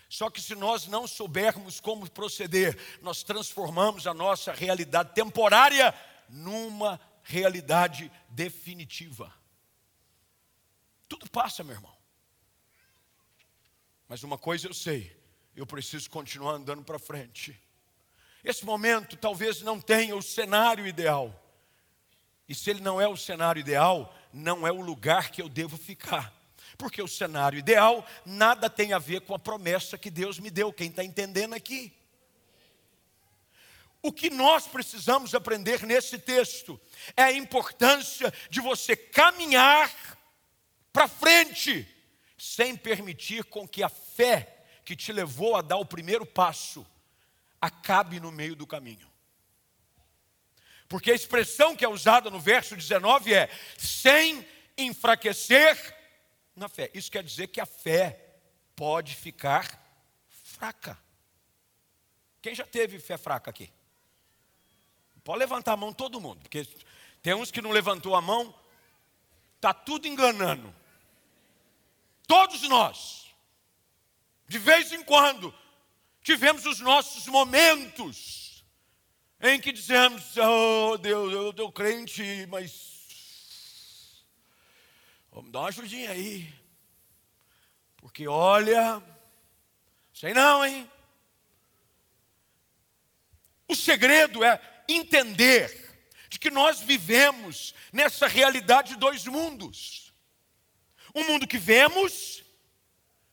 Só 0.08 0.30
que 0.30 0.40
se 0.40 0.54
nós 0.54 0.86
não 0.86 1.06
soubermos 1.06 1.78
como 1.78 2.10
proceder, 2.10 2.74
nós 3.02 3.22
transformamos 3.22 4.06
a 4.06 4.14
nossa 4.14 4.50
realidade 4.50 5.12
temporária 5.14 5.94
numa 6.30 6.98
realidade 7.22 8.10
definitiva. 8.30 9.30
Tudo 11.06 11.28
passa, 11.28 11.62
meu 11.62 11.74
irmão. 11.74 11.94
Mas 14.08 14.22
uma 14.22 14.38
coisa 14.38 14.66
eu 14.66 14.72
sei, 14.72 15.14
eu 15.54 15.66
preciso 15.66 16.08
continuar 16.08 16.52
andando 16.52 16.82
para 16.82 16.98
frente. 16.98 17.65
Esse 18.46 18.64
momento 18.64 19.16
talvez 19.16 19.60
não 19.60 19.80
tenha 19.80 20.14
o 20.14 20.22
cenário 20.22 20.86
ideal. 20.86 21.34
E 22.48 22.54
se 22.54 22.70
ele 22.70 22.80
não 22.80 23.00
é 23.00 23.08
o 23.08 23.16
cenário 23.16 23.58
ideal, 23.58 24.14
não 24.32 24.64
é 24.64 24.70
o 24.70 24.80
lugar 24.80 25.32
que 25.32 25.42
eu 25.42 25.48
devo 25.48 25.76
ficar. 25.76 26.32
Porque 26.78 27.02
o 27.02 27.08
cenário 27.08 27.58
ideal 27.58 28.06
nada 28.24 28.70
tem 28.70 28.92
a 28.92 29.00
ver 29.00 29.22
com 29.22 29.34
a 29.34 29.38
promessa 29.38 29.98
que 29.98 30.12
Deus 30.12 30.38
me 30.38 30.48
deu. 30.48 30.72
Quem 30.72 30.90
está 30.90 31.02
entendendo 31.02 31.54
aqui? 31.54 31.92
O 34.00 34.12
que 34.12 34.30
nós 34.30 34.68
precisamos 34.68 35.34
aprender 35.34 35.84
nesse 35.84 36.16
texto 36.16 36.80
é 37.16 37.24
a 37.24 37.32
importância 37.32 38.32
de 38.48 38.60
você 38.60 38.94
caminhar 38.94 39.90
para 40.92 41.08
frente, 41.08 41.84
sem 42.38 42.76
permitir 42.76 43.42
com 43.42 43.66
que 43.66 43.82
a 43.82 43.88
fé 43.88 44.64
que 44.84 44.94
te 44.94 45.10
levou 45.10 45.56
a 45.56 45.62
dar 45.62 45.78
o 45.78 45.84
primeiro 45.84 46.24
passo 46.24 46.86
acabe 47.60 48.20
no 48.20 48.30
meio 48.30 48.54
do 48.54 48.66
caminho. 48.66 49.10
Porque 50.88 51.10
a 51.10 51.14
expressão 51.14 51.74
que 51.74 51.84
é 51.84 51.88
usada 51.88 52.30
no 52.30 52.38
verso 52.38 52.76
19 52.76 53.34
é 53.34 53.50
sem 53.76 54.46
enfraquecer 54.78 55.96
na 56.54 56.68
fé. 56.68 56.90
Isso 56.94 57.10
quer 57.10 57.22
dizer 57.22 57.48
que 57.48 57.60
a 57.60 57.66
fé 57.66 58.38
pode 58.74 59.14
ficar 59.14 59.66
fraca. 60.28 60.98
Quem 62.40 62.54
já 62.54 62.64
teve 62.64 62.98
fé 62.98 63.18
fraca 63.18 63.50
aqui? 63.50 63.70
Pode 65.24 65.40
levantar 65.40 65.72
a 65.72 65.76
mão 65.76 65.92
todo 65.92 66.20
mundo, 66.20 66.40
porque 66.42 66.66
tem 67.20 67.34
uns 67.34 67.50
que 67.50 67.60
não 67.60 67.72
levantou 67.72 68.14
a 68.14 68.20
mão, 68.20 68.54
está 69.56 69.74
tudo 69.74 70.06
enganando. 70.06 70.72
Todos 72.28 72.62
nós, 72.62 73.34
de 74.46 74.58
vez 74.58 74.92
em 74.92 75.02
quando, 75.02 75.52
tivemos 76.26 76.66
os 76.66 76.80
nossos 76.80 77.28
momentos 77.28 78.64
em 79.40 79.60
que 79.60 79.70
dizemos: 79.70 80.36
Oh 80.36 80.98
Deus, 80.98 81.32
eu 81.32 81.50
estou 81.50 81.70
crente, 81.70 82.44
mas 82.48 84.24
vamos 85.30 85.52
dar 85.52 85.60
uma 85.60 85.68
ajudinha 85.68 86.10
aí. 86.10 86.52
Porque 87.98 88.26
olha, 88.26 89.00
sei 90.12 90.34
não, 90.34 90.66
hein? 90.66 90.90
O 93.68 93.76
segredo 93.76 94.42
é 94.42 94.60
entender 94.88 96.10
de 96.28 96.40
que 96.40 96.50
nós 96.50 96.80
vivemos 96.80 97.72
nessa 97.92 98.26
realidade 98.26 98.94
de 98.94 98.98
dois 98.98 99.24
mundos. 99.26 100.12
Um 101.14 101.24
mundo 101.24 101.46
que 101.46 101.56
vemos 101.56 102.42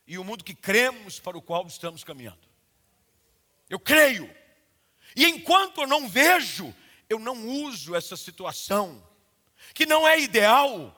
e 0.05 0.15
o 0.15 0.21
um 0.21 0.23
mundo 0.23 0.43
que 0.43 0.53
cremos 0.53 1.19
para 1.19 1.37
o 1.37 1.41
qual 1.41 1.65
estamos 1.65 2.03
caminhando. 2.03 2.42
Eu 3.73 3.79
creio. 3.79 4.29
E 5.15 5.25
enquanto 5.25 5.81
eu 5.81 5.87
não 5.87 6.07
vejo, 6.07 6.71
eu 7.09 7.17
não 7.17 7.47
uso 7.47 7.95
essa 7.95 8.15
situação, 8.15 9.03
que 9.73 9.83
não 9.83 10.07
é 10.07 10.19
ideal, 10.19 10.95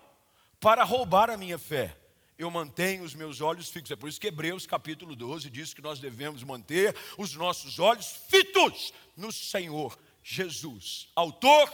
para 0.60 0.84
roubar 0.84 1.30
a 1.30 1.38
minha 1.38 1.58
fé. 1.58 1.98
eu 2.38 2.52
mantenho 2.52 3.06
os 3.06 3.16
meus 3.16 3.40
olhos 3.40 3.70
fixos. 3.70 3.92
É 3.92 3.96
por 3.96 4.10
isso 4.10 4.20
que 4.20 4.28
Hebreus 4.28 4.68
capítulo 4.68 5.16
12 5.16 5.50
diz 5.50 5.74
que 5.74 5.82
nós 5.82 6.02
devemos 6.02 6.44
manter 6.44 6.94
os 7.18 7.34
nossos 7.34 7.80
olhos 7.80 8.08
fitos 8.30 8.92
no 9.16 9.32
Senhor 9.32 9.98
Jesus, 10.22 11.08
autor 11.16 11.72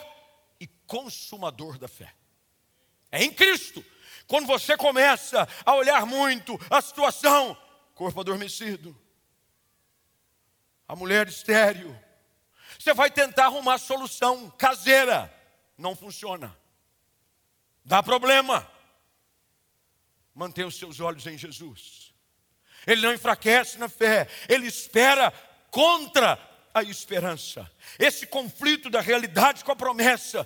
e 0.59 0.67
consumador 0.85 1.79
da 1.79 1.87
fé. 1.87 2.13
É 3.11 3.23
em 3.23 3.33
Cristo. 3.33 3.83
Quando 4.27 4.45
você 4.45 4.77
começa 4.77 5.49
a 5.65 5.73
olhar 5.73 6.05
muito 6.05 6.59
a 6.69 6.79
situação, 6.79 7.57
corpo 7.95 8.19
adormecido, 8.19 8.95
a 10.91 10.95
mulher 10.97 11.25
estéreo, 11.29 11.97
você 12.77 12.93
vai 12.93 13.09
tentar 13.09 13.45
arrumar 13.45 13.77
solução 13.77 14.49
caseira, 14.49 15.33
não 15.77 15.95
funciona, 15.95 16.53
dá 17.85 18.03
problema. 18.03 18.69
Mantenha 20.35 20.67
os 20.67 20.75
seus 20.75 20.99
olhos 20.99 21.25
em 21.25 21.37
Jesus. 21.37 22.13
Ele 22.85 23.03
não 23.03 23.13
enfraquece 23.13 23.77
na 23.77 23.87
fé, 23.87 24.27
ele 24.49 24.67
espera 24.67 25.31
contra 25.69 26.37
a 26.73 26.83
esperança. 26.83 27.71
Esse 27.97 28.27
conflito 28.27 28.89
da 28.89 28.99
realidade 28.99 29.63
com 29.63 29.71
a 29.71 29.77
promessa 29.77 30.45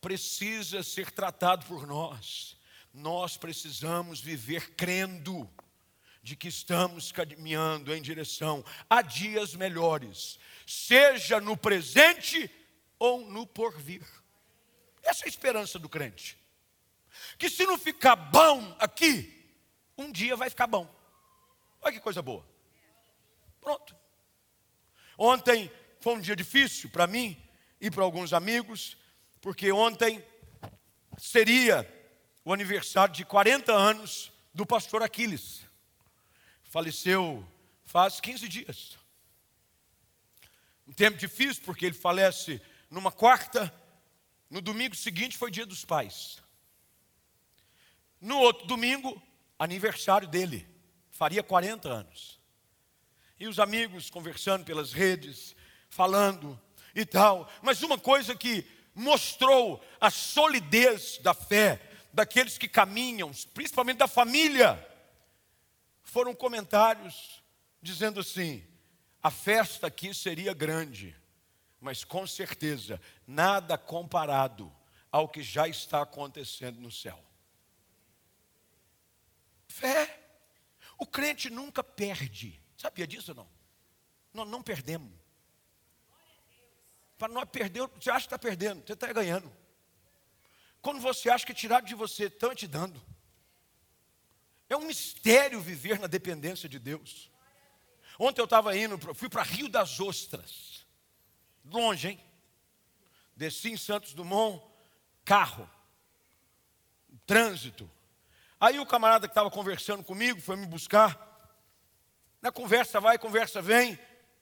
precisa 0.00 0.82
ser 0.82 1.10
tratado 1.10 1.66
por 1.66 1.86
nós. 1.86 2.56
Nós 2.94 3.36
precisamos 3.36 4.22
viver 4.22 4.70
crendo 4.70 5.46
de 6.22 6.36
que 6.36 6.48
estamos 6.48 7.10
caminhando 7.10 7.94
em 7.94 8.00
direção 8.00 8.64
a 8.88 9.02
dias 9.02 9.54
melhores, 9.54 10.38
seja 10.66 11.40
no 11.40 11.56
presente 11.56 12.50
ou 12.98 13.26
no 13.26 13.46
porvir. 13.46 14.06
Essa 15.02 15.24
é 15.24 15.26
a 15.26 15.28
esperança 15.28 15.78
do 15.78 15.88
crente 15.88 16.40
que 17.38 17.48
se 17.48 17.64
não 17.66 17.78
ficar 17.78 18.16
bom 18.16 18.74
aqui, 18.78 19.44
um 19.96 20.10
dia 20.10 20.36
vai 20.36 20.50
ficar 20.50 20.66
bom. 20.66 20.88
Olha 21.80 21.92
que 21.92 22.00
coisa 22.00 22.22
boa. 22.22 22.46
Pronto. 23.60 23.96
Ontem 25.18 25.70
foi 26.00 26.14
um 26.14 26.20
dia 26.20 26.34
difícil 26.36 26.90
para 26.90 27.06
mim 27.06 27.40
e 27.80 27.90
para 27.90 28.02
alguns 28.02 28.32
amigos, 28.32 28.96
porque 29.40 29.70
ontem 29.72 30.24
seria 31.18 31.88
o 32.44 32.52
aniversário 32.52 33.14
de 33.14 33.24
40 33.24 33.72
anos 33.72 34.32
do 34.54 34.66
pastor 34.66 35.02
Aquiles. 35.02 35.62
Faleceu 36.72 37.46
faz 37.84 38.18
15 38.18 38.48
dias. 38.48 38.98
Um 40.88 40.92
tempo 40.94 41.18
difícil, 41.18 41.62
porque 41.66 41.84
ele 41.84 41.94
falece 41.94 42.62
numa 42.88 43.12
quarta, 43.12 43.70
no 44.48 44.62
domingo 44.62 44.96
seguinte 44.96 45.36
foi 45.36 45.50
dia 45.50 45.66
dos 45.66 45.84
pais. 45.84 46.42
No 48.18 48.38
outro 48.38 48.66
domingo, 48.66 49.22
aniversário 49.58 50.26
dele, 50.26 50.66
faria 51.10 51.42
40 51.42 51.90
anos. 51.90 52.40
E 53.38 53.46
os 53.46 53.58
amigos 53.58 54.08
conversando 54.08 54.64
pelas 54.64 54.94
redes, 54.94 55.54
falando 55.90 56.58
e 56.94 57.04
tal. 57.04 57.52
Mas 57.60 57.82
uma 57.82 57.98
coisa 57.98 58.34
que 58.34 58.66
mostrou 58.94 59.84
a 60.00 60.10
solidez 60.10 61.18
da 61.18 61.34
fé 61.34 61.82
daqueles 62.14 62.56
que 62.56 62.66
caminham, 62.66 63.30
principalmente 63.52 63.98
da 63.98 64.08
família, 64.08 64.90
foram 66.12 66.34
comentários 66.34 67.42
dizendo 67.80 68.20
assim: 68.20 68.62
a 69.22 69.30
festa 69.30 69.86
aqui 69.86 70.12
seria 70.12 70.52
grande, 70.52 71.16
mas 71.80 72.04
com 72.04 72.26
certeza 72.26 73.00
nada 73.26 73.78
comparado 73.78 74.70
ao 75.10 75.26
que 75.26 75.42
já 75.42 75.66
está 75.66 76.02
acontecendo 76.02 76.78
no 76.78 76.92
céu. 76.92 77.18
Fé. 79.66 80.20
O 80.98 81.06
crente 81.06 81.48
nunca 81.48 81.82
perde. 81.82 82.62
Sabia 82.76 83.06
disso 83.06 83.30
ou 83.30 83.36
não? 83.36 83.48
Nós 84.34 84.48
não 84.48 84.62
perdemos. 84.62 85.10
Para 87.16 87.32
nós 87.32 87.48
perder, 87.48 87.88
você 87.88 88.10
acha 88.10 88.20
que 88.20 88.34
está 88.34 88.38
perdendo, 88.38 88.86
você 88.86 88.92
está 88.92 89.10
ganhando. 89.12 89.50
Quando 90.82 91.00
você 91.00 91.30
acha 91.30 91.46
que 91.46 91.54
tiraram 91.54 91.86
de 91.86 91.94
você, 91.94 92.24
estão 92.24 92.54
te 92.54 92.66
dando. 92.66 93.02
É 94.72 94.76
um 94.76 94.86
mistério 94.86 95.60
viver 95.60 95.98
na 95.98 96.06
dependência 96.06 96.68
de 96.68 96.78
Deus. 96.78 97.30
Ontem 98.18 98.40
eu 98.40 98.44
estava 98.44 98.76
indo, 98.76 98.98
fui 99.14 99.28
para 99.28 99.42
Rio 99.42 99.68
das 99.68 99.98
Ostras. 100.00 100.86
Longe, 101.64 102.08
hein? 102.08 102.20
Desci 103.36 103.70
em 103.70 103.76
Santos 103.76 104.14
Dumont, 104.14 104.62
carro, 105.24 105.68
trânsito, 107.26 107.90
Aí 108.62 108.78
o 108.78 108.86
camarada 108.86 109.26
que 109.26 109.32
estava 109.32 109.50
conversando 109.50 110.04
comigo 110.04 110.40
foi 110.40 110.54
me 110.54 110.64
buscar. 110.66 111.18
Na 112.40 112.52
conversa 112.52 113.00
vai, 113.00 113.18
conversa 113.18 113.60
vem. 113.60 113.98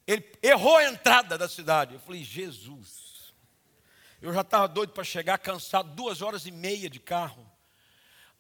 Ele 0.07 0.23
errou 0.43 0.77
a 0.77 0.85
entrada 0.85 1.39
da 1.39 1.49
cidade. 1.49 1.95
Eu 1.95 2.01
falei, 2.01 2.23
Jesus. 2.23 3.33
Eu 4.21 4.31
já 4.35 4.43
estava 4.43 4.69
doido 4.69 4.93
para 4.93 5.05
chegar, 5.05 5.39
cansado, 5.39 5.95
duas 5.95 6.21
horas 6.21 6.45
e 6.45 6.51
meia 6.51 6.91
de 6.91 7.01
carro. 7.01 7.50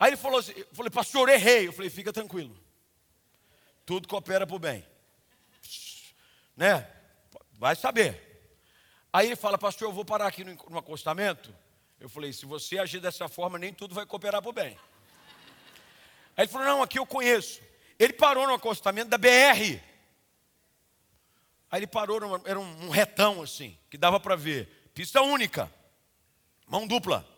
Aí 0.01 0.09
ele 0.09 0.17
falou 0.17 0.41
assim, 0.41 0.55
eu 0.57 0.67
falei, 0.73 0.91
pastor, 0.91 1.29
errei. 1.29 1.69
Eu 1.69 1.73
falei, 1.73 1.91
fica 1.91 2.13
tranquilo. 2.13 2.57
Tudo 3.85 4.09
coopera 4.09 4.47
para 4.47 4.57
o 4.57 4.59
bem. 4.59 4.85
Né? 6.57 6.91
Vai 7.53 7.77
saber. 7.77 8.27
Aí 9.13 9.27
ele 9.27 9.37
fala, 9.37 9.59
pastor, 9.59 9.89
eu 9.89 9.93
vou 9.93 10.05
parar 10.05 10.27
aqui 10.27 10.43
no, 10.43 10.55
no 10.71 10.79
acostamento. 10.79 11.55
Eu 12.01 12.09
falei, 12.09 12.33
se 12.33 12.47
você 12.47 12.79
agir 12.79 13.01
dessa 13.01 13.29
forma, 13.29 13.59
nem 13.59 13.75
tudo 13.75 13.95
vai 13.95 14.07
cooperar 14.07 14.41
para 14.41 14.49
o 14.49 14.55
bem. 14.55 14.79
Aí 16.41 16.45
ele 16.45 16.49
falou: 16.49 16.67
Não, 16.67 16.83
aqui 16.83 16.99
eu 16.99 17.05
conheço. 17.05 17.61
Ele 17.99 18.15
parou 18.15 18.47
no 18.47 18.55
acostamento 18.55 19.11
da 19.11 19.19
BR. 19.19 19.79
Aí 21.71 21.81
ele 21.81 21.87
parou, 21.87 22.19
numa, 22.19 22.41
era 22.47 22.59
um, 22.59 22.87
um 22.87 22.89
retão 22.89 23.43
assim, 23.43 23.77
que 23.91 23.99
dava 23.99 24.19
para 24.19 24.37
ver. 24.37 24.91
Pista 24.95 25.21
única, 25.21 25.71
mão 26.67 26.87
dupla. 26.87 27.29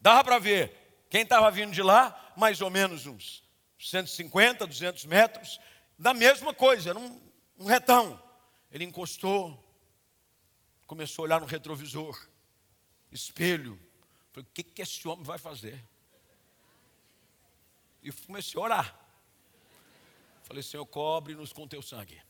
Dava 0.00 0.22
para 0.22 0.38
ver 0.38 0.87
quem 1.10 1.22
estava 1.22 1.50
vindo 1.50 1.72
de 1.72 1.82
lá, 1.82 2.32
mais 2.36 2.60
ou 2.60 2.70
menos 2.70 3.06
uns 3.06 3.42
150, 3.78 4.66
200 4.66 5.04
metros, 5.06 5.60
da 5.98 6.12
mesma 6.12 6.52
coisa, 6.52 6.90
era 6.90 6.98
um, 6.98 7.20
um 7.58 7.64
retão. 7.64 8.22
Ele 8.70 8.84
encostou, 8.84 9.64
começou 10.86 11.22
a 11.22 11.26
olhar 11.26 11.40
no 11.40 11.46
retrovisor, 11.46 12.28
espelho. 13.10 13.78
Falei, 14.32 14.48
o 14.48 14.52
que, 14.52 14.62
que 14.62 14.82
esse 14.82 15.06
homem 15.08 15.24
vai 15.24 15.38
fazer? 15.38 15.82
E 18.02 18.12
comecei 18.12 18.60
a 18.60 18.64
orar. 18.64 19.00
Falei, 20.44 20.62
Senhor, 20.62 20.86
cobre-nos 20.86 21.52
com 21.52 21.66
teu 21.66 21.82
sangue. 21.82 22.20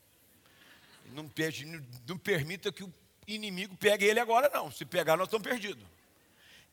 Não, 1.12 1.30
não 2.06 2.18
permita 2.18 2.72
que 2.72 2.84
o 2.84 2.92
inimigo 3.26 3.76
pegue 3.76 4.04
ele 4.04 4.20
agora, 4.20 4.50
não. 4.52 4.70
Se 4.70 4.84
pegar, 4.84 5.16
nós 5.16 5.26
estamos 5.26 5.46
perdidos. 5.46 5.84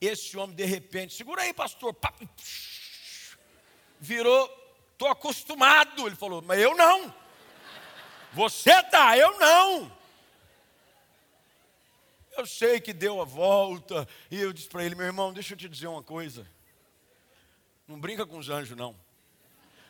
Esse 0.06 0.38
homem, 0.38 0.56
de 0.56 0.66
repente, 0.66 1.14
segura 1.14 1.42
aí, 1.42 1.54
pastor. 1.54 1.96
virou, 4.00 4.84
estou 4.94 5.08
acostumado. 5.08 6.06
Ele 6.06 6.16
falou, 6.16 6.42
mas 6.42 6.60
eu 6.60 6.76
não. 6.76 7.14
Você 8.34 8.84
tá, 8.84 9.18
eu 9.18 9.40
não. 9.40 9.92
Eu 12.38 12.46
sei 12.46 12.82
que 12.82 12.94
deu 12.94 13.22
a 13.22 13.26
volta. 13.26 14.08
E 14.30 14.40
eu 14.40 14.52
disse 14.52 14.68
para 14.68 14.84
ele, 14.84 14.96
meu 14.96 15.06
irmão, 15.06 15.34
deixa 15.34 15.54
eu 15.54 15.58
te 15.58 15.70
dizer 15.70 15.88
uma 15.88 16.04
coisa. 16.04 16.46
Não 17.88 18.00
brinca 18.00 18.26
com 18.26 18.38
os 18.38 18.50
anjos, 18.50 18.78
não. 18.78 18.96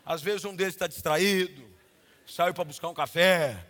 Às 0.06 0.22
vezes 0.22 0.46
um 0.46 0.56
deles 0.56 0.76
está 0.76 0.86
distraído, 0.86 1.68
saiu 2.28 2.54
para 2.54 2.64
buscar 2.64 2.90
um 2.90 2.94
café, 2.94 3.66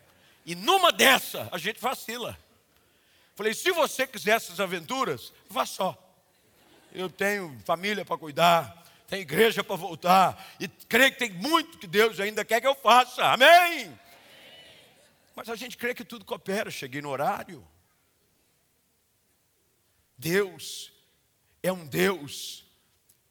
e 0.45 0.53
numa 0.53 0.91
dessa 0.91 1.47
a 1.51 1.57
gente 1.57 1.79
vacila. 1.79 2.37
Falei, 3.35 3.53
se 3.53 3.71
você 3.71 4.05
quiser 4.05 4.31
essas 4.31 4.59
aventuras, 4.59 5.31
vá 5.49 5.65
só. 5.65 6.04
Eu 6.95 7.09
tenho 7.09 7.59
família 7.65 8.05
para 8.05 8.17
cuidar, 8.17 8.83
tenho 9.07 9.21
igreja 9.21 9.61
para 9.63 9.75
voltar, 9.75 10.55
e 10.59 10.67
creio 10.67 11.11
que 11.11 11.19
tem 11.19 11.29
muito 11.29 11.77
que 11.77 11.87
Deus 11.87 12.19
ainda 12.21 12.45
quer 12.45 12.61
que 12.61 12.67
eu 12.67 12.73
faça. 12.73 13.21
Amém? 13.25 13.99
Mas 15.35 15.49
a 15.49 15.55
gente 15.55 15.75
crê 15.75 15.93
que 15.93 16.05
tudo 16.05 16.23
coopera. 16.23 16.71
Cheguei 16.71 17.01
no 17.01 17.09
horário. 17.09 17.67
Deus 20.17 20.93
é 21.61 21.71
um 21.71 21.85
Deus 21.85 22.65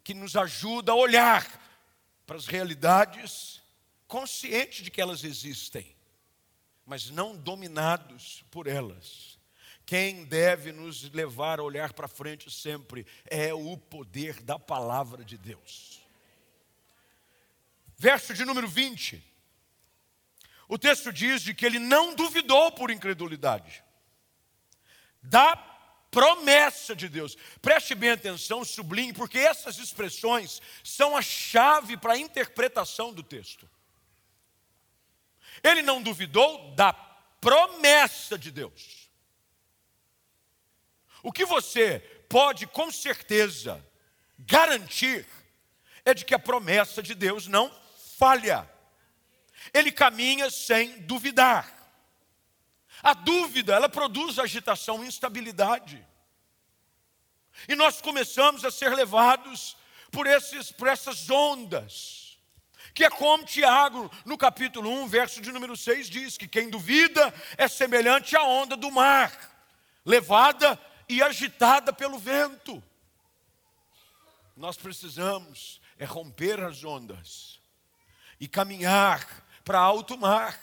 que 0.03 0.13
nos 0.13 0.37
ajuda 0.37 0.93
a 0.93 0.97
olhar 0.97 1.49
para 2.27 2.37
as 2.37 2.47
realidades 2.47 3.63
conscientes 4.07 4.85
de 4.85 4.91
que 4.91 5.01
elas 5.01 5.25
existem, 5.25 5.97
mas 6.85 7.09
não 7.09 7.35
dominados 7.35 8.45
por 8.51 8.67
elas. 8.67 9.34
Quem 9.87 10.25
deve 10.25 10.73
nos 10.73 11.11
levar 11.11 11.61
a 11.61 11.63
olhar 11.63 11.93
para 11.93 12.09
frente 12.09 12.51
sempre 12.51 13.07
é 13.27 13.53
o 13.53 13.77
poder 13.77 14.43
da 14.43 14.59
palavra 14.59 15.25
de 15.25 15.37
Deus. 15.37 16.01
Verso 17.97 18.33
de 18.33 18.45
número 18.45 18.67
20. 18.67 19.23
O 20.69 20.79
texto 20.79 21.13
diz 21.13 21.43
de 21.43 21.53
que 21.53 21.67
ele 21.67 21.79
não 21.79 22.15
duvidou 22.15 22.73
por 22.73 22.91
incredulidade. 22.91 23.85
Da 25.23 25.57
promessa 26.11 26.95
de 26.95 27.09
Deus. 27.09 27.37
Preste 27.61 27.95
bem 27.95 28.11
atenção, 28.11 28.65
sublinhe, 28.65 29.13
porque 29.13 29.39
essas 29.39 29.79
expressões 29.79 30.63
são 30.83 31.17
a 31.17 31.21
chave 31.21 31.97
para 31.97 32.15
a 32.15 32.19
interpretação 32.19 33.13
do 33.13 33.23
texto. 33.23 33.69
Ele 35.63 35.83
não 35.83 36.03
duvidou 36.03 36.75
da 36.75 36.93
promessa 36.93 38.39
de 38.39 38.51
Deus. 38.51 39.04
O 41.25 41.33
que 41.33 41.47
você 41.47 42.01
pode 42.29 42.67
com 42.67 42.93
certeza 42.93 43.83
garantir 44.39 45.27
é 46.05 46.13
de 46.13 46.23
que 46.23 46.35
a 46.35 46.39
promessa 46.39 47.03
de 47.03 47.15
Deus 47.15 47.47
não 47.47 47.75
falha. 48.19 48.71
Ele 49.73 49.91
caminha 49.91 50.51
sem 50.51 51.01
duvidar. 51.01 51.73
A 53.03 53.15
dúvida, 53.15 53.75
ela 53.75 53.89
produz 53.89 54.39
agitação 54.39 55.03
e 55.03 55.09
instabilidade. 55.09 56.07
E 57.67 57.75
nós 57.75 58.03
começamos 58.03 58.63
a 58.63 58.71
ser 58.71 58.91
levados 58.91 59.79
por, 60.13 60.27
esses, 60.27 60.71
por 60.73 60.89
essas 60.89 61.31
ondas. 61.31 62.39
Que 62.93 63.03
é 63.03 63.09
como 63.09 63.47
Tiago, 63.47 64.11
no 64.27 64.37
capítulo 64.37 64.91
1, 64.91 65.09
verso 65.09 65.41
de 65.41 65.51
número 65.51 65.75
6, 65.75 66.11
diz: 66.11 66.37
que 66.37 66.47
quem 66.47 66.69
duvida 66.69 67.33
é 67.57 67.67
semelhante 67.67 68.37
à 68.37 68.43
onda 68.43 68.77
do 68.77 68.91
mar, 68.91 69.33
levada 70.05 70.79
e 71.09 71.23
agitada 71.23 71.93
pelo 71.93 72.19
vento. 72.19 72.83
Nós 74.57 74.77
precisamos 74.77 75.81
é 75.99 76.05
romper 76.05 76.61
as 76.61 76.85
ondas 76.85 77.61
e 78.41 78.49
caminhar 78.49 79.27
para 79.65 79.79
alto 79.79 80.19
mar, 80.19 80.59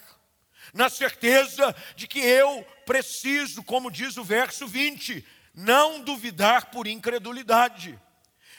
na 0.73 0.89
certeza 0.89 1.75
de 1.95 2.07
que 2.07 2.19
eu 2.19 2.63
preciso, 2.85 3.63
como 3.63 3.89
diz 3.89 4.17
o 4.17 4.23
verso 4.23 4.67
20, 4.67 5.25
não 5.53 6.01
duvidar 6.01 6.69
por 6.71 6.87
incredulidade, 6.87 7.99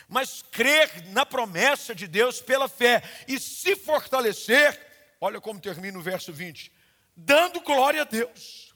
mas 0.08 0.42
crer 0.42 1.06
na 1.08 1.24
promessa 1.24 1.94
de 1.94 2.06
Deus 2.06 2.40
pela 2.40 2.68
fé 2.68 3.02
e 3.28 3.38
se 3.38 3.76
fortalecer. 3.76 4.78
Olha 5.20 5.40
como 5.40 5.60
termina 5.60 5.98
o 5.98 6.02
verso 6.02 6.32
20: 6.32 6.72
dando 7.16 7.60
glória 7.60 8.02
a 8.02 8.04
Deus. 8.04 8.71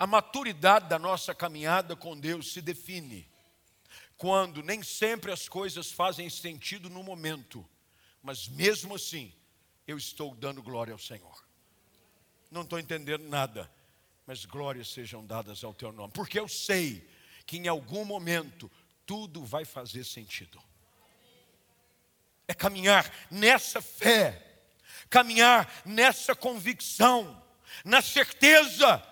A 0.00 0.06
maturidade 0.06 0.88
da 0.88 0.98
nossa 0.98 1.34
caminhada 1.34 1.94
com 1.94 2.18
Deus 2.18 2.54
se 2.54 2.62
define 2.62 3.30
quando 4.16 4.62
nem 4.62 4.82
sempre 4.82 5.30
as 5.30 5.46
coisas 5.46 5.92
fazem 5.92 6.30
sentido 6.30 6.88
no 6.88 7.02
momento, 7.02 7.68
mas 8.22 8.48
mesmo 8.48 8.94
assim, 8.94 9.30
eu 9.86 9.98
estou 9.98 10.34
dando 10.34 10.62
glória 10.62 10.94
ao 10.94 10.98
Senhor. 10.98 11.44
Não 12.50 12.62
estou 12.62 12.78
entendendo 12.78 13.28
nada, 13.28 13.70
mas 14.26 14.46
glórias 14.46 14.88
sejam 14.88 15.26
dadas 15.26 15.62
ao 15.62 15.74
teu 15.74 15.92
nome, 15.92 16.14
porque 16.14 16.40
eu 16.40 16.48
sei 16.48 17.06
que 17.44 17.58
em 17.58 17.68
algum 17.68 18.02
momento 18.02 18.70
tudo 19.04 19.44
vai 19.44 19.66
fazer 19.66 20.04
sentido. 20.04 20.62
É 22.48 22.54
caminhar 22.54 23.10
nessa 23.30 23.82
fé, 23.82 24.62
caminhar 25.10 25.70
nessa 25.84 26.34
convicção, 26.34 27.42
na 27.84 28.00
certeza 28.00 29.09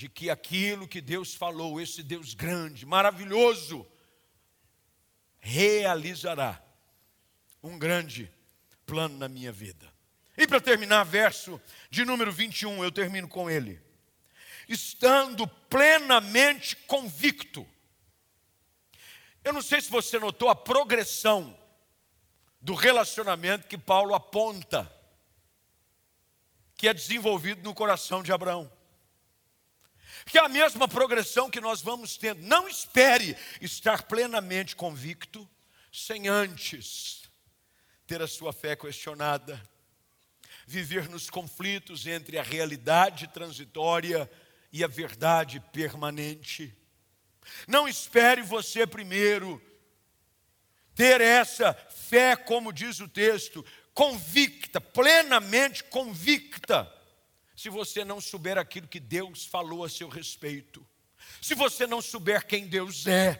de 0.00 0.08
que 0.08 0.30
aquilo 0.30 0.88
que 0.88 0.98
Deus 0.98 1.34
falou, 1.34 1.78
esse 1.78 2.02
Deus 2.02 2.32
grande, 2.32 2.86
maravilhoso, 2.86 3.86
realizará 5.38 6.58
um 7.62 7.78
grande 7.78 8.32
plano 8.86 9.18
na 9.18 9.28
minha 9.28 9.52
vida. 9.52 9.92
E 10.38 10.46
para 10.46 10.58
terminar, 10.58 11.04
verso 11.04 11.60
de 11.90 12.02
número 12.02 12.32
21, 12.32 12.82
eu 12.82 12.90
termino 12.90 13.28
com 13.28 13.50
ele. 13.50 13.78
Estando 14.66 15.46
plenamente 15.46 16.76
convicto. 16.76 17.68
Eu 19.44 19.52
não 19.52 19.60
sei 19.60 19.82
se 19.82 19.90
você 19.90 20.18
notou 20.18 20.48
a 20.48 20.56
progressão 20.56 21.54
do 22.58 22.72
relacionamento 22.72 23.68
que 23.68 23.76
Paulo 23.76 24.14
aponta, 24.14 24.90
que 26.74 26.88
é 26.88 26.94
desenvolvido 26.94 27.62
no 27.62 27.74
coração 27.74 28.22
de 28.22 28.32
Abraão 28.32 28.79
que 30.30 30.38
é 30.38 30.44
a 30.44 30.48
mesma 30.48 30.86
progressão 30.86 31.50
que 31.50 31.60
nós 31.60 31.82
vamos 31.82 32.16
tendo. 32.16 32.40
Não 32.42 32.68
espere 32.68 33.36
estar 33.60 34.04
plenamente 34.04 34.76
convicto 34.76 35.48
sem 35.92 36.28
antes 36.28 37.22
ter 38.06 38.22
a 38.22 38.28
sua 38.28 38.52
fé 38.52 38.76
questionada, 38.76 39.60
viver 40.66 41.08
nos 41.08 41.28
conflitos 41.28 42.06
entre 42.06 42.38
a 42.38 42.42
realidade 42.44 43.26
transitória 43.28 44.30
e 44.72 44.84
a 44.84 44.86
verdade 44.86 45.58
permanente. 45.72 46.72
Não 47.66 47.88
espere 47.88 48.40
você 48.40 48.86
primeiro 48.86 49.60
ter 50.94 51.20
essa 51.20 51.74
fé, 51.74 52.36
como 52.36 52.72
diz 52.72 53.00
o 53.00 53.08
texto, 53.08 53.64
convicta, 53.92 54.80
plenamente 54.80 55.82
convicta 55.84 56.99
se 57.60 57.68
você 57.68 58.06
não 58.06 58.22
souber 58.22 58.56
aquilo 58.56 58.88
que 58.88 58.98
Deus 58.98 59.44
falou 59.44 59.84
a 59.84 59.88
seu 59.90 60.08
respeito, 60.08 60.86
se 61.42 61.54
você 61.54 61.86
não 61.86 62.00
souber 62.00 62.46
quem 62.46 62.66
Deus 62.66 63.06
é, 63.06 63.38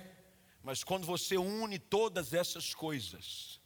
mas 0.63 0.85
quando 0.85 1.07
você 1.07 1.39
une 1.39 1.79
todas 1.79 2.35
essas 2.35 2.75
coisas, 2.75 3.59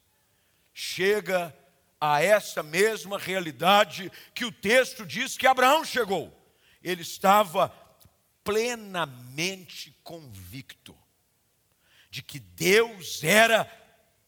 chega 0.72 1.52
a 2.00 2.22
essa 2.22 2.62
mesma 2.62 3.18
realidade 3.18 4.12
que 4.32 4.44
o 4.44 4.52
texto 4.52 5.05
diz 5.05 5.36
que 5.36 5.44
Abraão 5.44 5.84
chegou. 5.84 6.32
Ele 6.80 7.02
estava 7.02 7.68
plenamente 8.44 9.92
convicto 10.05 10.96
de 12.09 12.22
que 12.22 12.38
Deus 12.38 13.24
era 13.24 13.64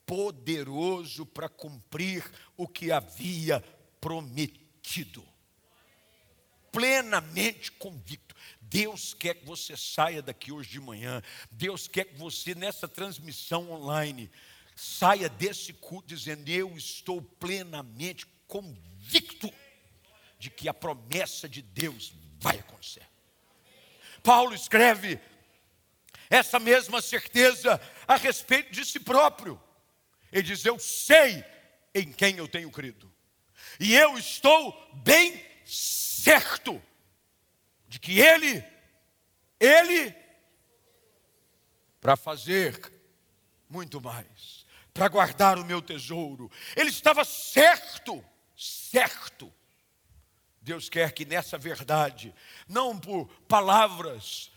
poderoso 0.05 1.25
para 1.25 1.49
cumprir 1.49 2.29
o 2.57 2.67
que 2.67 2.91
havia 2.91 3.61
prometido 4.01 5.25
plenamente 6.77 7.73
convicto. 7.73 8.37
Deus 8.61 9.15
quer 9.15 9.37
que 9.37 9.47
você 9.47 9.75
saia 9.79 10.21
daqui 10.21 10.53
hoje 10.53 10.69
de 10.69 10.79
manhã. 10.79 11.23
Deus 11.51 11.89
quer 11.89 12.05
que 12.05 12.17
você, 12.17 12.55
nessa 12.55 12.87
transmissão 12.87 13.71
online, 13.71 14.31
saia 14.75 15.27
desse 15.27 15.73
culto 15.73 16.09
dizendo: 16.09 16.47
Eu 16.51 16.77
estou 16.77 17.23
plenamente 17.23 18.27
convicto 18.47 19.51
de 20.39 20.51
que 20.51 20.69
a 20.69 20.75
promessa 20.75 21.49
de 21.49 21.63
Deus 21.63 22.13
vai 22.39 22.59
acontecer. 22.59 23.09
Paulo 24.23 24.55
escreve 24.55 25.19
essa 26.29 26.59
mesma 26.59 27.01
certeza 27.01 27.81
a 28.07 28.17
respeito 28.17 28.71
de 28.71 28.85
si 28.85 29.01
próprio. 29.01 29.59
Ele 30.31 30.43
diz: 30.43 30.63
Eu 30.63 30.79
sei 30.79 31.43
em 31.95 32.13
quem 32.13 32.37
eu 32.37 32.47
tenho 32.47 32.71
crido, 32.71 33.11
e 33.81 33.95
eu 33.95 34.19
estou 34.19 34.91
bem 34.97 35.56
certo 35.67 36.81
de 37.89 37.99
que 37.99 38.21
Ele, 38.21 38.65
Ele, 39.59 40.15
para 42.01 42.17
fazer 42.17 42.93
muito 43.69 44.01
mais, 44.01 44.65
para 44.95 45.09
guardar 45.09 45.59
o 45.59 45.65
meu 45.65 45.83
tesouro, 45.83 46.51
Ele 46.77 46.91
estava 46.91 47.25
certo, 47.25 48.25
certo. 48.57 49.53
Deus 50.63 50.89
quer 50.89 51.13
que 51.13 51.25
nessa 51.25 51.59
verdade, 51.59 52.35
não 52.69 52.99
por 52.99 53.29
palavras 53.49 54.51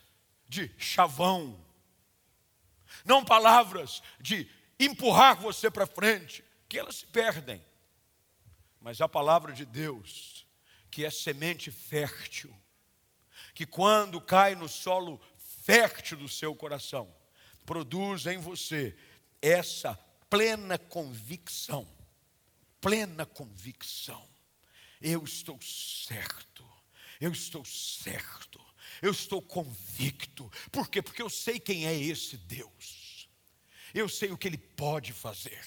de 0.48 0.72
chavão, 0.78 1.60
não 3.04 3.26
palavras 3.26 4.02
de 4.20 4.50
empurrar 4.80 5.36
você 5.36 5.70
para 5.70 5.86
frente, 5.86 6.44
que 6.68 6.78
elas 6.78 6.98
se 6.98 7.06
perdem, 7.08 7.64
mas 8.80 9.02
a 9.02 9.10
palavra 9.10 9.54
de 9.54 9.66
Deus 9.66 10.39
que 10.90 11.06
é 11.06 11.12
semente 11.12 11.72
fértil, 11.72 12.56
que 13.54 13.66
quando 13.66 14.20
cai 14.20 14.56
no 14.56 14.68
solo 14.68 15.22
fértil 15.38 16.18
do 16.18 16.30
seu 16.30 16.56
coração, 16.56 17.14
produz 17.66 18.26
em 18.26 18.38
você 18.38 18.96
essa 19.42 19.96
plena 20.30 20.78
convicção, 20.78 21.88
plena 22.82 23.26
convicção. 23.26 24.28
Eu 25.02 25.24
estou 25.24 25.60
certo, 25.62 26.68
eu 27.22 27.32
estou 27.32 27.64
certo, 27.64 28.60
eu 29.02 29.12
estou 29.12 29.42
convicto. 29.42 30.52
Por 30.72 30.90
quê? 30.90 31.02
Porque 31.02 31.22
eu 31.22 31.30
sei 31.30 31.60
quem 31.60 31.86
é 31.86 31.98
esse 31.98 32.38
Deus, 32.38 33.30
eu 33.94 34.10
sei 34.10 34.32
o 34.32 34.38
que 34.38 34.48
Ele 34.48 34.58
pode 34.58 35.14
fazer, 35.14 35.64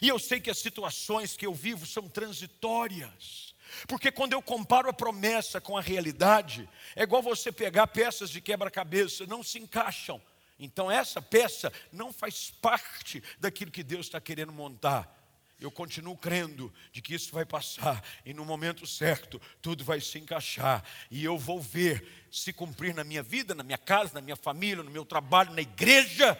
e 0.00 0.08
eu 0.08 0.18
sei 0.18 0.40
que 0.40 0.50
as 0.50 0.58
situações 0.58 1.36
que 1.36 1.46
eu 1.46 1.54
vivo 1.54 1.86
são 1.86 2.08
transitórias. 2.08 3.53
Porque 3.86 4.10
quando 4.10 4.32
eu 4.32 4.42
comparo 4.42 4.88
a 4.88 4.92
promessa 4.92 5.60
com 5.60 5.76
a 5.76 5.80
realidade, 5.80 6.68
é 6.94 7.02
igual 7.02 7.22
você 7.22 7.50
pegar 7.50 7.86
peças 7.86 8.30
de 8.30 8.40
quebra-cabeça, 8.40 9.26
não 9.26 9.42
se 9.42 9.58
encaixam. 9.58 10.20
Então 10.58 10.90
essa 10.90 11.20
peça 11.20 11.72
não 11.92 12.12
faz 12.12 12.50
parte 12.50 13.22
daquilo 13.38 13.70
que 13.70 13.82
Deus 13.82 14.06
está 14.06 14.20
querendo 14.20 14.52
montar. 14.52 15.12
eu 15.60 15.70
continuo 15.70 16.16
crendo 16.16 16.72
de 16.92 17.00
que 17.00 17.14
isso 17.14 17.32
vai 17.32 17.44
passar 17.44 18.04
e 18.24 18.34
no 18.34 18.44
momento 18.44 18.86
certo 18.86 19.40
tudo 19.62 19.82
vai 19.82 20.00
se 20.00 20.18
encaixar 20.18 20.84
e 21.10 21.24
eu 21.24 21.38
vou 21.38 21.60
ver 21.60 22.26
se 22.30 22.52
cumprir 22.52 22.94
na 22.94 23.02
minha 23.02 23.22
vida, 23.22 23.54
na 23.54 23.62
minha 23.62 23.78
casa, 23.78 24.14
na 24.14 24.20
minha 24.20 24.36
família, 24.36 24.82
no 24.82 24.90
meu 24.90 25.04
trabalho, 25.04 25.52
na 25.52 25.62
igreja, 25.62 26.38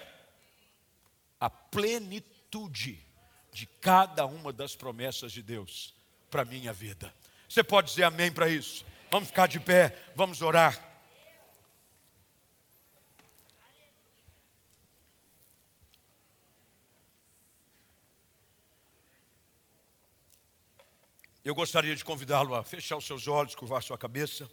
a 1.40 1.48
plenitude 1.48 3.00
de 3.52 3.66
cada 3.80 4.26
uma 4.26 4.52
das 4.52 4.74
promessas 4.74 5.32
de 5.32 5.42
Deus 5.42 5.94
para 6.30 6.44
minha 6.44 6.72
vida. 6.72 7.14
Você 7.54 7.62
pode 7.62 7.90
dizer 7.90 8.02
amém 8.02 8.32
para 8.32 8.48
isso? 8.48 8.84
Vamos 9.08 9.28
ficar 9.28 9.46
de 9.46 9.60
pé, 9.60 9.96
vamos 10.16 10.42
orar. 10.42 10.76
Eu 21.44 21.54
gostaria 21.54 21.94
de 21.94 22.04
convidá-lo 22.04 22.56
a 22.56 22.64
fechar 22.64 22.96
os 22.96 23.06
seus 23.06 23.28
olhos, 23.28 23.54
curvar 23.54 23.84
sua 23.84 23.96
cabeça. 23.96 24.50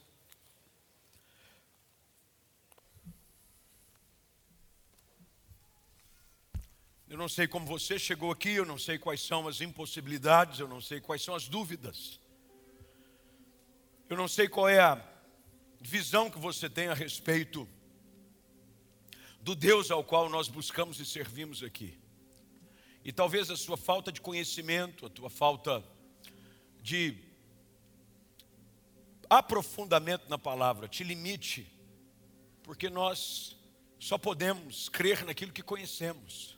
Eu 7.10 7.18
não 7.18 7.28
sei 7.28 7.48
como 7.48 7.66
você 7.66 7.98
chegou 7.98 8.30
aqui, 8.30 8.52
eu 8.52 8.66
não 8.66 8.78
sei 8.78 9.00
quais 9.00 9.22
são 9.22 9.48
as 9.48 9.60
impossibilidades, 9.60 10.60
eu 10.60 10.68
não 10.68 10.80
sei 10.80 11.02
quais 11.02 11.24
são 11.24 11.34
as 11.34 11.48
dúvidas. 11.48 12.21
Eu 14.12 14.18
não 14.18 14.28
sei 14.28 14.50
qual 14.50 14.68
é 14.68 14.78
a 14.78 15.02
visão 15.80 16.30
que 16.30 16.38
você 16.38 16.70
tem 16.70 16.90
a 16.90 16.94
respeito 16.94 17.66
do 19.40 19.56
Deus 19.56 19.90
ao 19.90 20.04
qual 20.04 20.28
nós 20.28 20.50
buscamos 20.50 21.00
e 21.00 21.06
servimos 21.06 21.64
aqui. 21.64 21.98
E 23.06 23.14
talvez 23.14 23.50
a 23.50 23.56
sua 23.56 23.78
falta 23.78 24.12
de 24.12 24.20
conhecimento, 24.20 25.06
a 25.06 25.10
tua 25.10 25.30
falta 25.30 25.82
de 26.82 27.24
aprofundamento 29.30 30.28
na 30.28 30.38
palavra 30.38 30.90
te 30.90 31.06
limite, 31.06 31.66
porque 32.64 32.90
nós 32.90 33.56
só 33.98 34.18
podemos 34.18 34.90
crer 34.90 35.24
naquilo 35.24 35.54
que 35.54 35.64
conhecemos. 35.64 36.58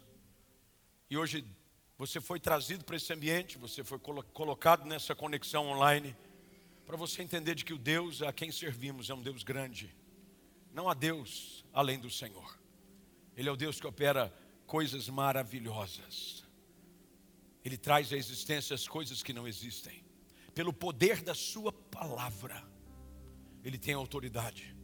E 1.07 1.15
hoje 1.15 1.45
você 1.99 2.19
foi 2.19 2.39
trazido 2.39 2.83
para 2.83 2.95
esse 2.95 3.13
ambiente, 3.13 3.59
você 3.59 3.83
foi 3.83 3.99
colocado 3.99 4.85
nessa 4.85 5.13
conexão 5.13 5.67
online, 5.67 6.15
para 6.93 6.99
você 6.99 7.23
entender 7.23 7.55
de 7.55 7.65
que 7.65 7.73
o 7.73 7.77
Deus 7.79 8.21
a 8.21 8.31
quem 8.31 8.51
servimos 8.51 9.09
é 9.09 9.15
um 9.15 9.21
Deus 9.23 9.41
grande. 9.41 9.91
Não 10.71 10.87
há 10.87 10.93
Deus 10.93 11.65
além 11.73 11.97
do 11.97 12.07
Senhor. 12.07 12.55
Ele 13.35 13.49
é 13.49 13.51
o 13.51 13.55
Deus 13.55 13.79
que 13.79 13.87
opera 13.87 14.31
coisas 14.67 15.09
maravilhosas. 15.09 16.45
Ele 17.65 17.79
traz 17.79 18.13
à 18.13 18.15
existência 18.15 18.75
as 18.75 18.87
coisas 18.87 19.23
que 19.23 19.33
não 19.33 19.47
existem 19.47 20.05
pelo 20.53 20.71
poder 20.71 21.23
da 21.23 21.33
Sua 21.33 21.73
palavra, 21.73 22.63
Ele 23.63 23.79
tem 23.79 23.95
autoridade. 23.95 24.75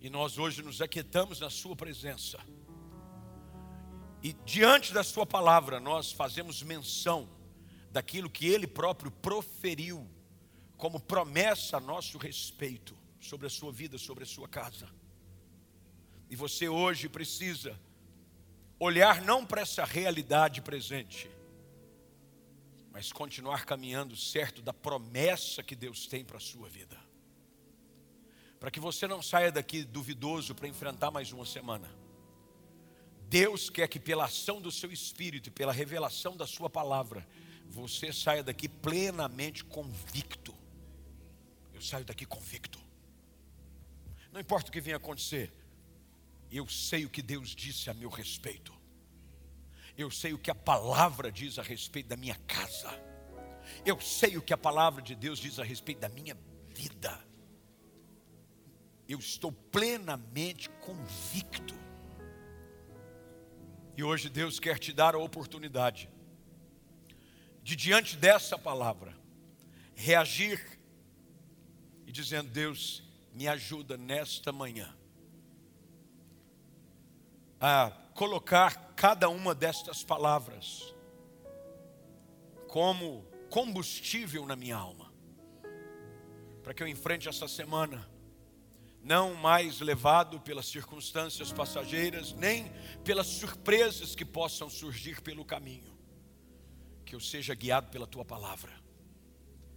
E 0.00 0.10
nós 0.10 0.36
hoje 0.36 0.64
nos 0.64 0.82
aquietamos 0.82 1.38
na 1.38 1.48
Sua 1.48 1.76
presença. 1.76 2.40
E 4.20 4.32
diante 4.44 4.92
da 4.92 5.04
Sua 5.04 5.24
palavra, 5.24 5.78
nós 5.78 6.10
fazemos 6.10 6.60
menção 6.60 7.30
daquilo 7.92 8.28
que 8.28 8.48
Ele 8.48 8.66
próprio 8.66 9.12
proferiu 9.12 10.17
como 10.78 11.00
promessa 11.00 11.76
a 11.76 11.80
nosso 11.80 12.16
respeito 12.16 12.96
sobre 13.20 13.48
a 13.48 13.50
sua 13.50 13.72
vida, 13.72 13.98
sobre 13.98 14.22
a 14.22 14.26
sua 14.26 14.48
casa. 14.48 14.88
E 16.30 16.36
você 16.36 16.68
hoje 16.68 17.08
precisa 17.08 17.78
olhar 18.78 19.20
não 19.20 19.44
para 19.44 19.60
essa 19.60 19.84
realidade 19.84 20.62
presente, 20.62 21.28
mas 22.92 23.12
continuar 23.12 23.64
caminhando 23.64 24.16
certo 24.16 24.62
da 24.62 24.72
promessa 24.72 25.64
que 25.64 25.74
Deus 25.74 26.06
tem 26.06 26.24
para 26.24 26.36
a 26.36 26.40
sua 26.40 26.68
vida. 26.68 26.96
Para 28.60 28.70
que 28.70 28.80
você 28.80 29.06
não 29.06 29.20
saia 29.20 29.50
daqui 29.50 29.84
duvidoso 29.84 30.54
para 30.54 30.68
enfrentar 30.68 31.10
mais 31.10 31.32
uma 31.32 31.44
semana. 31.44 31.88
Deus 33.28 33.68
quer 33.68 33.88
que, 33.88 34.00
pela 34.00 34.24
ação 34.24 34.60
do 34.60 34.70
seu 34.70 34.90
espírito 34.90 35.48
e 35.48 35.52
pela 35.52 35.72
revelação 35.72 36.36
da 36.36 36.46
sua 36.46 36.70
palavra, 36.70 37.26
você 37.66 38.12
saia 38.12 38.42
daqui 38.42 38.68
plenamente 38.68 39.64
convicto. 39.64 40.57
Eu 41.78 41.82
saio 41.82 42.04
daqui 42.04 42.26
convicto. 42.26 42.78
Não 44.32 44.40
importa 44.40 44.68
o 44.68 44.72
que 44.72 44.80
venha 44.80 44.96
acontecer, 44.96 45.52
eu 46.50 46.68
sei 46.68 47.06
o 47.06 47.10
que 47.10 47.22
Deus 47.22 47.50
disse 47.50 47.88
a 47.88 47.94
meu 47.94 48.10
respeito 48.10 48.78
eu 49.98 50.12
sei 50.12 50.32
o 50.32 50.38
que 50.38 50.50
a 50.50 50.54
palavra 50.54 51.30
diz 51.30 51.58
a 51.58 51.62
respeito 51.62 52.08
da 52.08 52.16
minha 52.16 52.36
casa, 52.46 52.88
eu 53.84 54.00
sei 54.00 54.36
o 54.36 54.42
que 54.42 54.54
a 54.54 54.56
palavra 54.56 55.02
de 55.02 55.16
Deus 55.16 55.40
diz 55.40 55.58
a 55.58 55.64
respeito 55.64 55.98
da 55.98 56.08
minha 56.08 56.36
vida. 56.68 57.18
Eu 59.08 59.18
estou 59.18 59.50
plenamente 59.50 60.70
convicto. 60.80 61.74
E 63.96 64.04
hoje 64.04 64.28
Deus 64.28 64.60
quer 64.60 64.78
te 64.78 64.92
dar 64.92 65.16
a 65.16 65.18
oportunidade 65.18 66.08
de, 67.64 67.74
diante 67.74 68.16
dessa 68.16 68.56
palavra, 68.56 69.16
reagir 69.96 70.77
e 72.08 72.12
dizendo: 72.12 72.48
Deus, 72.48 73.02
me 73.34 73.46
ajuda 73.46 73.98
nesta 73.98 74.50
manhã 74.50 74.96
a 77.60 77.90
colocar 78.14 78.94
cada 78.96 79.28
uma 79.28 79.54
destas 79.54 80.02
palavras 80.02 80.94
como 82.66 83.26
combustível 83.50 84.46
na 84.46 84.56
minha 84.56 84.76
alma, 84.76 85.12
para 86.62 86.72
que 86.72 86.82
eu 86.82 86.88
enfrente 86.88 87.28
essa 87.28 87.46
semana, 87.46 88.08
não 89.02 89.34
mais 89.34 89.80
levado 89.80 90.40
pelas 90.40 90.66
circunstâncias 90.66 91.52
passageiras, 91.52 92.32
nem 92.32 92.72
pelas 93.04 93.26
surpresas 93.26 94.14
que 94.14 94.24
possam 94.24 94.70
surgir 94.70 95.20
pelo 95.20 95.44
caminho, 95.44 95.94
que 97.04 97.14
eu 97.14 97.20
seja 97.20 97.54
guiado 97.54 97.90
pela 97.90 98.06
tua 98.06 98.24
palavra, 98.24 98.72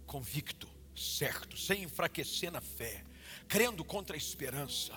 convicto, 0.06 0.71
certo, 0.94 1.56
sem 1.56 1.82
enfraquecer 1.82 2.50
na 2.50 2.60
fé, 2.60 3.04
crendo 3.48 3.84
contra 3.84 4.16
a 4.16 4.18
esperança 4.18 4.92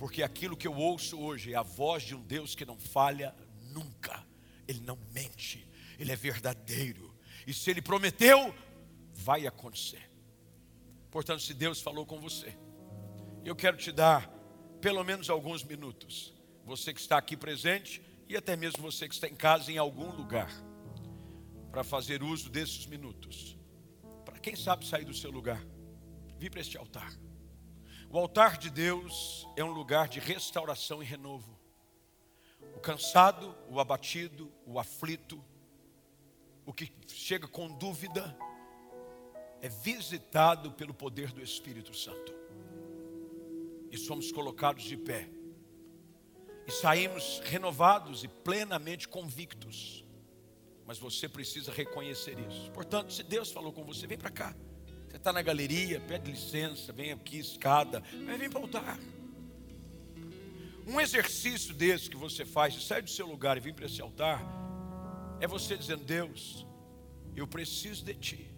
porque 0.00 0.22
aquilo 0.22 0.56
que 0.56 0.66
eu 0.66 0.74
ouço 0.74 1.20
hoje 1.20 1.52
é 1.52 1.56
a 1.56 1.62
voz 1.62 2.04
de 2.04 2.14
um 2.14 2.22
Deus 2.22 2.54
que 2.54 2.64
não 2.64 2.78
falha 2.78 3.36
nunca. 3.70 4.26
Ele 4.66 4.80
não 4.80 4.98
mente, 5.12 5.68
ele 5.98 6.10
é 6.10 6.16
verdadeiro. 6.16 7.14
E 7.46 7.52
se 7.52 7.70
ele 7.70 7.82
prometeu, 7.82 8.54
vai 9.12 9.46
acontecer. 9.46 10.10
Portanto, 11.10 11.42
se 11.42 11.52
Deus 11.52 11.82
falou 11.82 12.06
com 12.06 12.18
você, 12.18 12.56
eu 13.44 13.54
quero 13.54 13.76
te 13.76 13.92
dar 13.92 14.26
pelo 14.80 15.04
menos 15.04 15.28
alguns 15.28 15.62
minutos. 15.62 16.32
Você 16.64 16.94
que 16.94 17.00
está 17.00 17.18
aqui 17.18 17.36
presente 17.36 18.00
e 18.26 18.38
até 18.38 18.56
mesmo 18.56 18.80
você 18.80 19.06
que 19.06 19.14
está 19.14 19.28
em 19.28 19.36
casa 19.36 19.70
em 19.70 19.76
algum 19.76 20.10
lugar, 20.12 20.50
para 21.70 21.84
fazer 21.84 22.22
uso 22.22 22.48
desses 22.48 22.86
minutos. 22.86 23.54
Quem 24.42 24.56
sabe 24.56 24.86
sair 24.86 25.04
do 25.04 25.12
seu 25.12 25.30
lugar, 25.30 25.62
vir 26.38 26.50
para 26.50 26.60
este 26.60 26.78
altar. 26.78 27.12
O 28.08 28.18
altar 28.18 28.56
de 28.56 28.70
Deus 28.70 29.46
é 29.54 29.62
um 29.62 29.70
lugar 29.70 30.08
de 30.08 30.18
restauração 30.18 31.02
e 31.02 31.06
renovo. 31.06 31.58
O 32.74 32.80
cansado, 32.80 33.54
o 33.68 33.78
abatido, 33.78 34.50
o 34.66 34.78
aflito, 34.78 35.42
o 36.64 36.72
que 36.72 36.90
chega 37.06 37.46
com 37.46 37.68
dúvida, 37.68 38.36
é 39.60 39.68
visitado 39.68 40.72
pelo 40.72 40.94
poder 40.94 41.32
do 41.32 41.42
Espírito 41.42 41.94
Santo. 41.94 42.34
E 43.90 43.98
somos 43.98 44.32
colocados 44.32 44.84
de 44.84 44.96
pé. 44.96 45.28
E 46.66 46.72
saímos 46.72 47.40
renovados 47.44 48.24
e 48.24 48.28
plenamente 48.28 49.06
convictos. 49.06 50.04
Mas 50.90 50.98
você 50.98 51.28
precisa 51.28 51.70
reconhecer 51.70 52.36
isso. 52.48 52.68
Portanto, 52.72 53.12
se 53.12 53.22
Deus 53.22 53.52
falou 53.52 53.72
com 53.72 53.84
você, 53.84 54.08
vem 54.08 54.18
para 54.18 54.28
cá. 54.28 54.56
Você 55.08 55.18
está 55.18 55.32
na 55.32 55.40
galeria, 55.40 56.00
pede 56.00 56.28
licença, 56.28 56.92
vem 56.92 57.12
aqui, 57.12 57.38
escada, 57.38 58.02
mas 58.26 58.36
vem 58.36 58.50
para 58.50 58.58
o 58.58 58.62
altar. 58.64 58.98
Um 60.88 61.00
exercício 61.00 61.72
desse 61.74 62.10
que 62.10 62.16
você 62.16 62.44
faz, 62.44 62.74
de 62.74 62.84
sair 62.84 63.02
do 63.02 63.08
seu 63.08 63.24
lugar 63.24 63.56
e 63.56 63.60
vir 63.60 63.72
para 63.72 63.86
esse 63.86 64.02
altar, 64.02 64.42
é 65.40 65.46
você 65.46 65.76
dizendo: 65.76 66.02
Deus, 66.02 66.66
eu 67.36 67.46
preciso 67.46 68.04
de 68.04 68.14
Ti. 68.14 68.50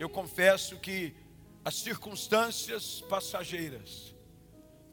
Eu 0.00 0.08
confesso 0.08 0.76
que 0.80 1.14
as 1.64 1.76
circunstâncias 1.76 3.00
passageiras 3.02 4.12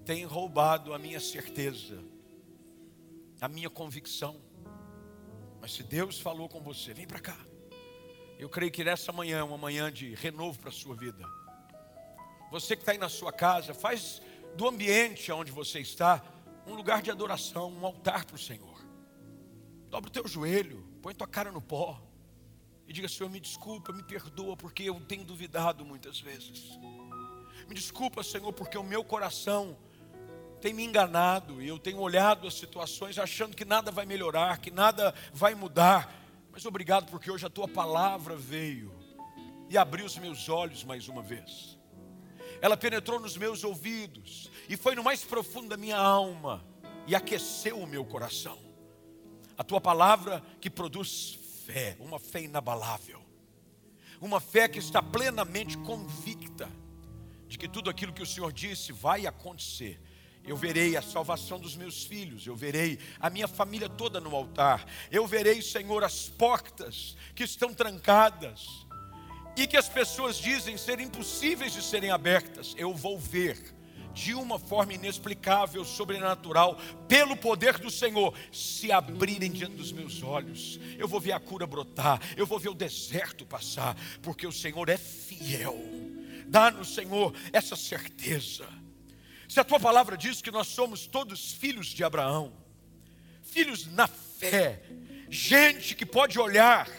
têm 0.06 0.26
roubado 0.26 0.94
a 0.94 1.00
minha 1.00 1.20
certeza, 1.20 1.98
a 3.42 3.48
minha 3.48 3.68
convicção. 3.68 4.53
Mas 5.64 5.72
se 5.72 5.82
Deus 5.82 6.20
falou 6.20 6.50
com 6.50 6.60
você, 6.60 6.94
vem 6.94 7.08
para 7.08 7.22
cá. 7.22 7.38
Eu 8.38 8.50
creio 8.50 8.70
que 8.70 8.84
nessa 8.84 9.14
manhã 9.14 9.38
é 9.38 9.44
uma 9.44 9.58
manhã 9.58 9.90
de 9.90 10.14
renovo 10.14 10.60
para 10.60 10.68
a 10.68 10.74
sua 10.74 10.94
vida. 10.94 11.26
Você 12.52 12.76
que 12.76 12.82
está 12.82 12.92
aí 12.92 12.98
na 12.98 13.08
sua 13.08 13.32
casa, 13.32 13.74
faz 13.74 14.22
do 14.58 14.68
ambiente 14.68 15.32
onde 15.32 15.54
você 15.54 15.80
está 15.80 16.22
um 16.68 16.74
lugar 16.74 17.02
de 17.02 17.10
adoração, 17.10 17.72
um 17.72 17.86
altar 17.86 18.26
para 18.26 18.36
o 18.36 18.38
Senhor. 18.38 18.86
Dobra 19.90 20.10
o 20.10 20.12
teu 20.12 20.28
joelho, 20.28 20.86
põe 21.02 21.16
tua 21.16 21.28
cara 21.28 21.50
no 21.50 21.62
pó 21.62 21.98
e 22.86 22.92
diga: 22.92 23.08
Senhor, 23.08 23.30
me 23.30 23.40
desculpa, 23.40 23.94
me 23.94 24.04
perdoa, 24.04 24.58
porque 24.58 24.84
eu 24.84 25.00
tenho 25.00 25.24
duvidado 25.24 25.86
muitas 25.86 26.20
vezes. 26.20 26.78
Me 27.70 27.74
desculpa, 27.74 28.22
Senhor, 28.22 28.52
porque 28.52 28.78
o 28.78 28.84
meu 28.84 29.02
coração 29.02 29.78
tem 30.64 30.74
me 30.74 30.86
enganado 30.86 31.62
e 31.62 31.68
eu 31.68 31.78
tenho 31.78 32.00
olhado 32.00 32.48
as 32.48 32.54
situações 32.54 33.20
achando 33.20 33.54
que 33.54 33.66
nada 33.66 33.92
vai 33.92 34.06
melhorar, 34.06 34.60
que 34.60 34.72
nada 34.72 35.14
vai 35.34 35.54
mudar. 35.54 36.16
Mas 36.54 36.66
obrigado 36.66 37.12
porque 37.12 37.30
hoje 37.30 37.46
a 37.46 37.50
tua 37.50 37.68
palavra 37.68 38.38
veio 38.38 38.96
e 39.70 39.78
abriu 39.78 40.06
os 40.06 40.18
meus 40.18 40.48
olhos 40.48 40.82
mais 40.86 41.10
uma 41.10 41.22
vez. 41.22 41.78
Ela 42.62 42.78
penetrou 42.78 43.20
nos 43.20 43.36
meus 43.36 43.62
ouvidos 43.66 44.50
e 44.70 44.78
foi 44.78 44.96
no 44.96 45.04
mais 45.04 45.22
profundo 45.22 45.68
da 45.68 45.76
minha 45.76 45.98
alma 45.98 46.66
e 47.08 47.14
aqueceu 47.14 47.78
o 47.78 47.86
meu 47.86 48.06
coração. 48.06 48.58
A 49.58 49.66
tua 49.66 49.82
palavra 49.82 50.42
que 50.62 50.70
produz 50.70 51.38
fé, 51.66 51.98
uma 52.00 52.20
fé 52.20 52.42
inabalável, 52.42 53.22
uma 54.22 54.40
fé 54.40 54.70
que 54.70 54.80
está 54.80 55.04
plenamente 55.04 55.78
convicta 55.80 56.72
de 57.50 57.58
que 57.58 57.68
tudo 57.68 57.90
aquilo 57.90 58.14
que 58.14 58.24
o 58.24 58.26
Senhor 58.26 58.54
disse 58.54 58.94
vai 58.94 59.28
acontecer. 59.28 60.00
Eu 60.46 60.58
verei 60.58 60.98
a 60.98 61.02
salvação 61.02 61.58
dos 61.58 61.76
meus 61.76 62.04
filhos, 62.04 62.46
eu 62.46 62.56
verei 62.56 63.00
a 63.20 63.30
minha 63.30 63.48
família 63.48 63.88
toda 63.88 64.20
no 64.20 64.36
altar, 64.36 64.86
eu 65.10 65.26
verei, 65.26 65.62
Senhor, 65.62 66.04
as 66.04 66.28
portas 66.28 67.16
que 67.34 67.44
estão 67.44 67.74
trancadas 67.74 68.86
e 69.56 69.66
que 69.66 69.78
as 69.78 69.88
pessoas 69.88 70.38
dizem 70.38 70.78
ser 70.78 71.00
impossíveis 71.00 71.72
de 71.72 71.82
serem 71.82 72.12
abertas. 72.12 72.76
Eu 72.78 72.94
vou 72.94 73.18
ver 73.18 73.74
de 74.14 74.34
uma 74.34 74.60
forma 74.60 74.94
inexplicável, 74.94 75.84
sobrenatural, 75.84 76.78
pelo 77.08 77.36
poder 77.36 77.80
do 77.80 77.90
Senhor, 77.90 78.34
se 78.52 78.92
abrirem 78.92 79.52
diante 79.52 79.76
dos 79.76 79.92
meus 79.92 80.22
olhos. 80.22 80.80
Eu 80.98 81.08
vou 81.08 81.20
ver 81.20 81.32
a 81.32 81.40
cura 81.40 81.66
brotar, 81.66 82.22
eu 82.38 82.46
vou 82.46 82.60
ver 82.60 82.70
o 82.70 82.76
deserto 82.76 83.46
passar, 83.46 83.98
porque 84.22 84.46
o 84.46 84.52
Senhor 84.52 84.88
é 84.90 84.98
fiel. 84.98 85.78
Dá-nos, 86.48 86.94
Senhor, 86.94 87.34
essa 87.52 87.76
certeza. 87.76 88.68
Se 89.54 89.60
a 89.60 89.64
tua 89.64 89.80
palavra 89.80 90.18
diz 90.18 90.42
que 90.42 90.50
nós 90.50 90.66
somos 90.66 91.06
todos 91.06 91.52
filhos 91.52 91.86
de 91.86 92.04
Abraão, 92.04 92.52
filhos 93.44 93.86
na 93.86 94.08
fé, 94.08 94.82
gente 95.30 95.94
que 95.94 96.08
pode 96.08 96.40
olhar 96.40 96.90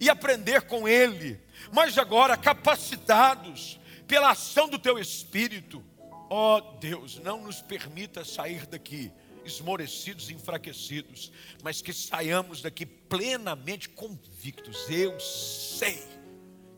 e 0.00 0.10
aprender 0.10 0.62
com 0.62 0.88
ele, 0.88 1.40
mas 1.72 1.96
agora 1.96 2.36
capacitados 2.36 3.78
pela 4.08 4.32
ação 4.32 4.68
do 4.68 4.80
teu 4.80 4.98
espírito, 4.98 5.80
Ó 6.28 6.58
oh, 6.58 6.60
Deus, 6.80 7.20
não 7.20 7.40
nos 7.44 7.62
permita 7.62 8.24
sair 8.24 8.66
daqui 8.66 9.12
esmorecidos, 9.44 10.28
enfraquecidos, 10.28 11.30
mas 11.62 11.80
que 11.80 11.92
saiamos 11.92 12.62
daqui 12.62 12.84
plenamente 12.84 13.88
convictos. 13.88 14.90
Eu 14.90 15.20
sei 15.20 16.19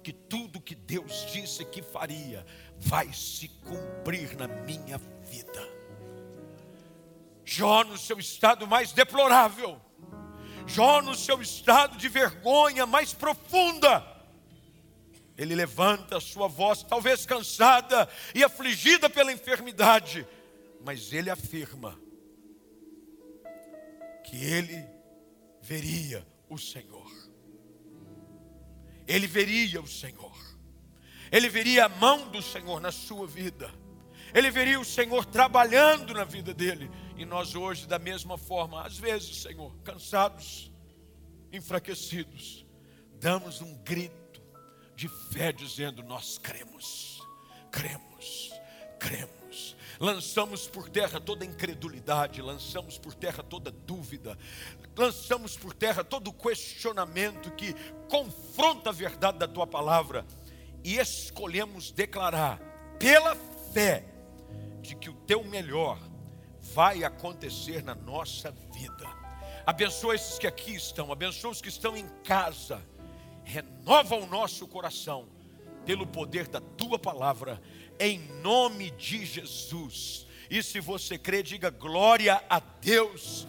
que 0.02 0.12
tudo 0.12 0.60
que 0.60 0.74
Deus 0.74 1.26
disse 1.32 1.64
que 1.64 1.82
faria 1.82 2.44
vai 2.76 3.12
se 3.12 3.48
cumprir 3.48 4.36
na 4.36 4.48
minha 4.48 4.98
vida. 4.98 5.68
Jó, 7.44 7.84
no 7.84 7.96
seu 7.98 8.18
estado 8.18 8.66
mais 8.66 8.92
deplorável, 8.92 9.80
Jó, 10.66 11.02
no 11.02 11.14
seu 11.14 11.40
estado 11.42 11.96
de 11.96 12.08
vergonha 12.08 12.86
mais 12.86 13.12
profunda, 13.12 14.06
ele 15.36 15.54
levanta 15.54 16.18
a 16.18 16.20
sua 16.20 16.46
voz, 16.46 16.82
talvez 16.82 17.26
cansada 17.26 18.08
e 18.34 18.44
afligida 18.44 19.08
pela 19.08 19.32
enfermidade, 19.32 20.26
mas 20.84 21.12
ele 21.12 21.30
afirma 21.30 21.98
que 24.24 24.36
ele 24.36 24.86
veria 25.60 26.26
o 26.48 26.58
Senhor. 26.58 27.01
Ele 29.12 29.26
veria 29.26 29.78
o 29.80 29.86
Senhor. 29.86 30.32
Ele 31.30 31.48
veria 31.50 31.84
a 31.84 31.88
mão 31.88 32.30
do 32.30 32.40
Senhor 32.40 32.80
na 32.80 32.90
sua 32.90 33.26
vida. 33.26 33.70
Ele 34.32 34.50
veria 34.50 34.80
o 34.80 34.84
Senhor 34.84 35.26
trabalhando 35.26 36.14
na 36.14 36.24
vida 36.24 36.54
dele. 36.54 36.90
E 37.16 37.26
nós 37.26 37.54
hoje, 37.54 37.86
da 37.86 37.98
mesma 37.98 38.38
forma, 38.38 38.86
às 38.86 38.96
vezes, 38.96 39.42
Senhor, 39.42 39.76
cansados, 39.84 40.72
enfraquecidos, 41.52 42.64
damos 43.20 43.60
um 43.60 43.74
grito 43.84 44.42
de 44.96 45.08
fé, 45.08 45.52
dizendo: 45.52 46.02
Nós 46.02 46.38
cremos, 46.38 47.20
cremos, 47.70 48.50
cremos. 48.98 49.41
Lançamos 50.02 50.66
por 50.66 50.88
terra 50.88 51.20
toda 51.20 51.44
incredulidade, 51.44 52.42
lançamos 52.42 52.98
por 52.98 53.14
terra 53.14 53.40
toda 53.40 53.70
dúvida, 53.70 54.36
lançamos 54.96 55.56
por 55.56 55.72
terra 55.72 56.02
todo 56.02 56.32
questionamento 56.32 57.52
que 57.52 57.72
confronta 58.10 58.90
a 58.90 58.92
verdade 58.92 59.38
da 59.38 59.46
tua 59.46 59.64
palavra 59.64 60.26
e 60.82 60.96
escolhemos 60.96 61.92
declarar, 61.92 62.58
pela 62.98 63.36
fé, 63.72 64.04
de 64.80 64.96
que 64.96 65.08
o 65.08 65.14
teu 65.14 65.44
melhor 65.44 66.00
vai 66.74 67.04
acontecer 67.04 67.84
na 67.84 67.94
nossa 67.94 68.50
vida. 68.50 69.06
Abençoa 69.64 70.16
esses 70.16 70.36
que 70.36 70.48
aqui 70.48 70.74
estão, 70.74 71.12
abençoa 71.12 71.52
os 71.52 71.62
que 71.62 71.68
estão 71.68 71.96
em 71.96 72.08
casa 72.24 72.82
renova 73.44 74.16
o 74.16 74.26
nosso 74.26 74.66
coração 74.66 75.28
pelo 75.84 76.06
poder 76.06 76.48
da 76.48 76.60
tua 76.60 76.98
palavra, 76.98 77.60
em 78.02 78.18
nome 78.42 78.90
de 78.90 79.24
Jesus. 79.24 80.26
E 80.50 80.60
se 80.62 80.80
você 80.80 81.16
crê, 81.16 81.42
diga 81.42 81.70
glória 81.70 82.42
a 82.50 82.58
Deus. 82.58 83.46